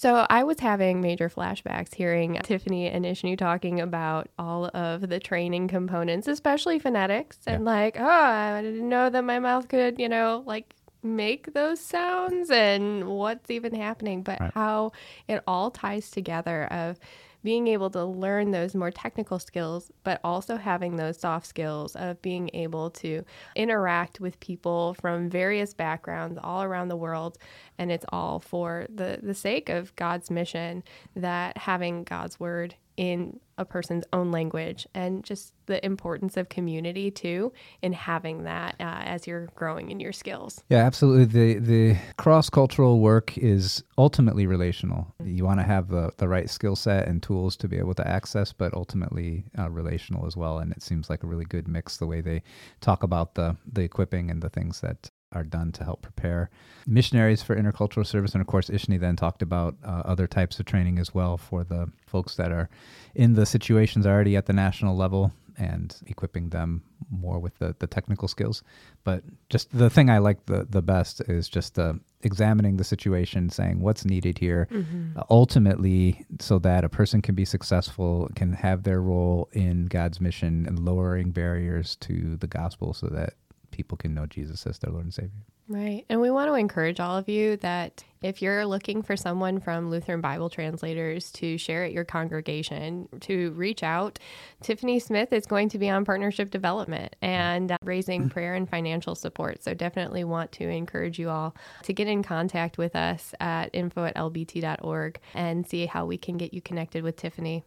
So 0.06 0.24
I 0.30 0.44
was 0.44 0.60
having 0.60 1.00
major 1.00 1.28
flashbacks 1.28 1.92
hearing 1.92 2.38
Tiffany 2.44 2.86
and 2.88 3.04
Ishni 3.04 3.36
talking 3.36 3.80
about 3.80 4.28
all 4.38 4.66
of 4.66 5.08
the 5.08 5.18
training 5.18 5.66
components, 5.66 6.28
especially 6.28 6.78
phonetics, 6.78 7.38
and 7.44 7.64
yeah. 7.64 7.72
like, 7.72 7.96
oh, 7.98 8.06
I 8.06 8.62
didn't 8.62 8.88
know 8.88 9.10
that 9.10 9.22
my 9.22 9.40
mouth 9.40 9.66
could, 9.66 9.98
you 9.98 10.08
know, 10.08 10.44
like 10.46 10.76
make 11.02 11.54
those 11.54 11.80
sounds 11.80 12.52
and 12.52 13.08
what's 13.08 13.50
even 13.50 13.74
happening, 13.74 14.22
but 14.22 14.38
right. 14.38 14.52
how 14.54 14.92
it 15.26 15.42
all 15.44 15.72
ties 15.72 16.08
together 16.08 16.66
of 16.66 17.00
being 17.46 17.68
able 17.68 17.88
to 17.88 18.04
learn 18.04 18.50
those 18.50 18.74
more 18.74 18.90
technical 18.90 19.38
skills, 19.38 19.92
but 20.02 20.20
also 20.24 20.56
having 20.56 20.96
those 20.96 21.16
soft 21.16 21.46
skills 21.46 21.94
of 21.94 22.20
being 22.20 22.50
able 22.54 22.90
to 22.90 23.24
interact 23.54 24.18
with 24.18 24.40
people 24.40 24.94
from 24.94 25.30
various 25.30 25.72
backgrounds 25.72 26.40
all 26.42 26.64
around 26.64 26.88
the 26.88 26.96
world. 26.96 27.38
And 27.78 27.92
it's 27.92 28.04
all 28.08 28.40
for 28.40 28.88
the, 28.92 29.20
the 29.22 29.32
sake 29.32 29.68
of 29.68 29.94
God's 29.94 30.28
mission 30.28 30.82
that 31.14 31.56
having 31.56 32.02
God's 32.02 32.40
word 32.40 32.74
in 32.96 33.38
a 33.58 33.64
person's 33.64 34.04
own 34.12 34.30
language 34.30 34.86
and 34.94 35.24
just 35.24 35.52
the 35.66 35.84
importance 35.84 36.36
of 36.36 36.48
community 36.48 37.10
too 37.10 37.52
in 37.82 37.92
having 37.92 38.44
that 38.44 38.76
uh, 38.80 39.02
as 39.04 39.26
you're 39.26 39.46
growing 39.54 39.90
in 39.90 39.98
your 39.98 40.12
skills. 40.12 40.62
Yeah 40.68 40.84
absolutely. 40.84 41.24
The 41.24 41.58
the 41.58 41.96
cross-cultural 42.18 43.00
work 43.00 43.36
is 43.38 43.82
ultimately 43.96 44.46
relational. 44.46 45.14
You 45.24 45.44
want 45.44 45.60
to 45.60 45.64
have 45.64 45.88
the, 45.88 46.10
the 46.18 46.28
right 46.28 46.50
skill 46.50 46.76
set 46.76 47.08
and 47.08 47.22
tools 47.22 47.56
to 47.58 47.68
be 47.68 47.78
able 47.78 47.94
to 47.94 48.06
access 48.06 48.52
but 48.52 48.74
ultimately 48.74 49.44
uh, 49.58 49.70
relational 49.70 50.26
as 50.26 50.36
well. 50.36 50.58
And 50.58 50.72
it 50.72 50.82
seems 50.82 51.08
like 51.08 51.22
a 51.22 51.26
really 51.26 51.46
good 51.46 51.66
mix 51.66 51.96
the 51.96 52.06
way 52.06 52.20
they 52.20 52.42
talk 52.80 53.02
about 53.02 53.34
the 53.34 53.56
the 53.70 53.82
equipping 53.82 54.30
and 54.30 54.42
the 54.42 54.50
things 54.50 54.80
that 54.80 55.10
are 55.32 55.44
done 55.44 55.72
to 55.72 55.84
help 55.84 56.02
prepare 56.02 56.50
missionaries 56.86 57.42
for 57.42 57.56
intercultural 57.56 58.06
service. 58.06 58.32
And 58.32 58.40
of 58.40 58.46
course, 58.46 58.68
Ishni 58.68 58.98
then 58.98 59.16
talked 59.16 59.42
about 59.42 59.76
uh, 59.84 60.02
other 60.04 60.26
types 60.26 60.58
of 60.60 60.66
training 60.66 60.98
as 60.98 61.14
well 61.14 61.36
for 61.36 61.64
the 61.64 61.90
folks 62.06 62.36
that 62.36 62.52
are 62.52 62.68
in 63.14 63.34
the 63.34 63.46
situations 63.46 64.06
already 64.06 64.36
at 64.36 64.46
the 64.46 64.52
national 64.52 64.96
level 64.96 65.32
and 65.58 65.96
equipping 66.06 66.50
them 66.50 66.82
more 67.10 67.38
with 67.38 67.58
the, 67.58 67.74
the 67.78 67.86
technical 67.86 68.28
skills. 68.28 68.62
But 69.04 69.22
just 69.48 69.76
the 69.76 69.88
thing 69.88 70.10
I 70.10 70.18
like 70.18 70.46
the, 70.46 70.66
the 70.68 70.82
best 70.82 71.22
is 71.28 71.48
just 71.48 71.78
uh, 71.78 71.94
examining 72.22 72.76
the 72.76 72.84
situation, 72.84 73.48
saying 73.48 73.80
what's 73.80 74.04
needed 74.04 74.38
here, 74.38 74.68
mm-hmm. 74.70 75.18
uh, 75.18 75.22
ultimately, 75.30 76.24
so 76.40 76.58
that 76.60 76.84
a 76.84 76.88
person 76.88 77.22
can 77.22 77.34
be 77.34 77.44
successful, 77.44 78.28
can 78.34 78.52
have 78.52 78.82
their 78.82 79.00
role 79.00 79.48
in 79.52 79.86
God's 79.86 80.20
mission 80.20 80.66
and 80.66 80.78
lowering 80.78 81.30
barriers 81.30 81.96
to 81.96 82.36
the 82.36 82.46
gospel 82.46 82.92
so 82.92 83.06
that 83.06 83.34
people 83.76 83.98
can 83.98 84.14
know 84.14 84.24
Jesus 84.24 84.66
as 84.66 84.78
their 84.78 84.90
Lord 84.90 85.04
and 85.04 85.12
Savior. 85.12 85.42
Right. 85.68 86.04
And 86.08 86.20
we 86.20 86.30
want 86.30 86.48
to 86.48 86.54
encourage 86.54 87.00
all 87.00 87.18
of 87.18 87.28
you 87.28 87.56
that 87.58 88.04
if 88.22 88.40
you're 88.40 88.64
looking 88.64 89.02
for 89.02 89.16
someone 89.16 89.60
from 89.60 89.90
Lutheran 89.90 90.20
Bible 90.20 90.48
translators 90.48 91.30
to 91.32 91.58
share 91.58 91.84
at 91.84 91.92
your 91.92 92.04
congregation, 92.04 93.08
to 93.20 93.50
reach 93.52 93.82
out, 93.82 94.18
Tiffany 94.62 95.00
Smith 95.00 95.32
is 95.32 95.44
going 95.44 95.68
to 95.70 95.78
be 95.78 95.90
on 95.90 96.04
partnership 96.04 96.50
development 96.50 97.16
and 97.20 97.72
uh, 97.72 97.78
raising 97.82 98.22
mm-hmm. 98.22 98.30
prayer 98.30 98.54
and 98.54 98.70
financial 98.70 99.14
support. 99.14 99.62
So 99.62 99.74
definitely 99.74 100.24
want 100.24 100.52
to 100.52 100.68
encourage 100.68 101.18
you 101.18 101.28
all 101.30 101.54
to 101.82 101.92
get 101.92 102.06
in 102.06 102.22
contact 102.22 102.78
with 102.78 102.94
us 102.94 103.34
at 103.40 103.70
info 103.72 104.04
at 104.04 104.14
lbt.org 104.14 105.18
and 105.34 105.66
see 105.66 105.86
how 105.86 106.06
we 106.06 106.16
can 106.16 106.36
get 106.36 106.54
you 106.54 106.62
connected 106.62 107.02
with 107.02 107.16
Tiffany. 107.16 107.64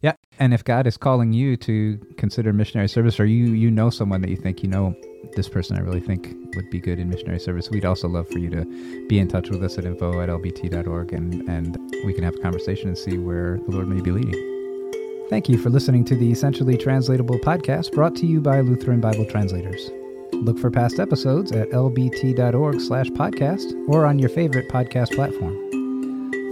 Yeah, 0.00 0.12
and 0.38 0.54
if 0.54 0.62
God 0.62 0.86
is 0.86 0.96
calling 0.96 1.32
you 1.32 1.56
to 1.58 1.98
consider 2.16 2.52
missionary 2.52 2.88
service, 2.88 3.18
or 3.18 3.26
you 3.26 3.52
you 3.52 3.70
know 3.70 3.90
someone 3.90 4.20
that 4.20 4.30
you 4.30 4.36
think 4.36 4.62
you 4.62 4.68
know 4.68 4.94
this 5.34 5.48
person 5.48 5.76
I 5.76 5.80
really 5.80 6.00
think 6.00 6.34
would 6.54 6.70
be 6.70 6.78
good 6.78 6.98
in 6.98 7.08
missionary 7.08 7.40
service, 7.40 7.68
we'd 7.70 7.84
also 7.84 8.08
love 8.08 8.28
for 8.28 8.38
you 8.38 8.48
to 8.50 9.06
be 9.08 9.18
in 9.18 9.28
touch 9.28 9.50
with 9.50 9.62
us 9.62 9.76
at 9.76 9.84
info 9.84 10.20
at 10.20 10.28
lbt.org, 10.28 11.12
and 11.12 11.48
and 11.48 11.76
we 12.04 12.12
can 12.12 12.22
have 12.22 12.34
a 12.34 12.38
conversation 12.38 12.88
and 12.88 12.98
see 12.98 13.18
where 13.18 13.58
the 13.66 13.72
Lord 13.72 13.88
may 13.88 14.00
be 14.00 14.12
leading. 14.12 14.44
Thank 15.30 15.48
you 15.48 15.58
for 15.58 15.68
listening 15.68 16.04
to 16.06 16.16
the 16.16 16.30
Essentially 16.30 16.76
Translatable 16.78 17.38
podcast 17.40 17.92
brought 17.92 18.14
to 18.16 18.26
you 18.26 18.40
by 18.40 18.60
Lutheran 18.60 19.00
Bible 19.00 19.26
Translators. 19.26 19.90
Look 20.32 20.58
for 20.58 20.70
past 20.70 21.00
episodes 21.00 21.52
at 21.52 21.70
lbt.org 21.70 22.80
slash 22.80 23.08
podcast 23.08 23.74
or 23.88 24.06
on 24.06 24.18
your 24.18 24.30
favorite 24.30 24.70
podcast 24.70 25.14
platform. 25.14 25.77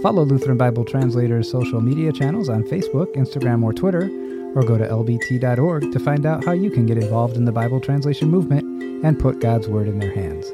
Follow 0.01 0.23
Lutheran 0.23 0.57
Bible 0.57 0.85
Translators' 0.85 1.49
social 1.49 1.81
media 1.81 2.11
channels 2.11 2.49
on 2.49 2.63
Facebook, 2.63 3.15
Instagram, 3.15 3.63
or 3.63 3.73
Twitter, 3.73 4.03
or 4.55 4.63
go 4.63 4.77
to 4.77 4.87
lbt.org 4.87 5.91
to 5.91 5.99
find 5.99 6.25
out 6.25 6.45
how 6.45 6.51
you 6.51 6.69
can 6.69 6.85
get 6.85 6.99
involved 6.99 7.35
in 7.35 7.45
the 7.45 7.51
Bible 7.51 7.79
translation 7.79 8.29
movement 8.29 8.63
and 9.03 9.19
put 9.19 9.39
God's 9.39 9.67
Word 9.67 9.87
in 9.87 9.97
their 9.97 10.13
hands. 10.13 10.45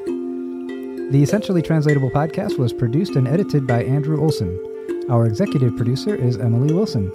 The 1.12 1.22
Essentially 1.22 1.60
Translatable 1.60 2.10
podcast 2.10 2.58
was 2.58 2.72
produced 2.72 3.16
and 3.16 3.28
edited 3.28 3.66
by 3.66 3.84
Andrew 3.84 4.18
Olson. 4.18 4.58
Our 5.10 5.26
executive 5.26 5.76
producer 5.76 6.14
is 6.14 6.38
Emily 6.38 6.74
Wilson. 6.74 7.10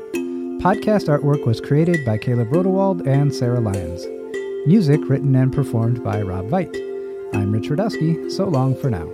Podcast 0.62 1.08
artwork 1.08 1.48
was 1.48 1.60
created 1.60 2.06
by 2.06 2.20
Caleb 2.20 2.50
Rodewald 2.50 3.08
and 3.08 3.34
Sarah 3.34 3.60
Lyons. 3.60 4.06
Music 4.68 5.00
written 5.10 5.36
and 5.36 5.52
performed 5.52 6.04
by 6.04 6.22
Rob 6.22 6.46
Veit. 6.50 6.76
I'm 7.34 7.52
Rich 7.52 7.70
Rudowske. 7.70 8.32
So 8.32 8.46
long 8.46 8.76
for 8.76 8.92
now. 8.92 9.10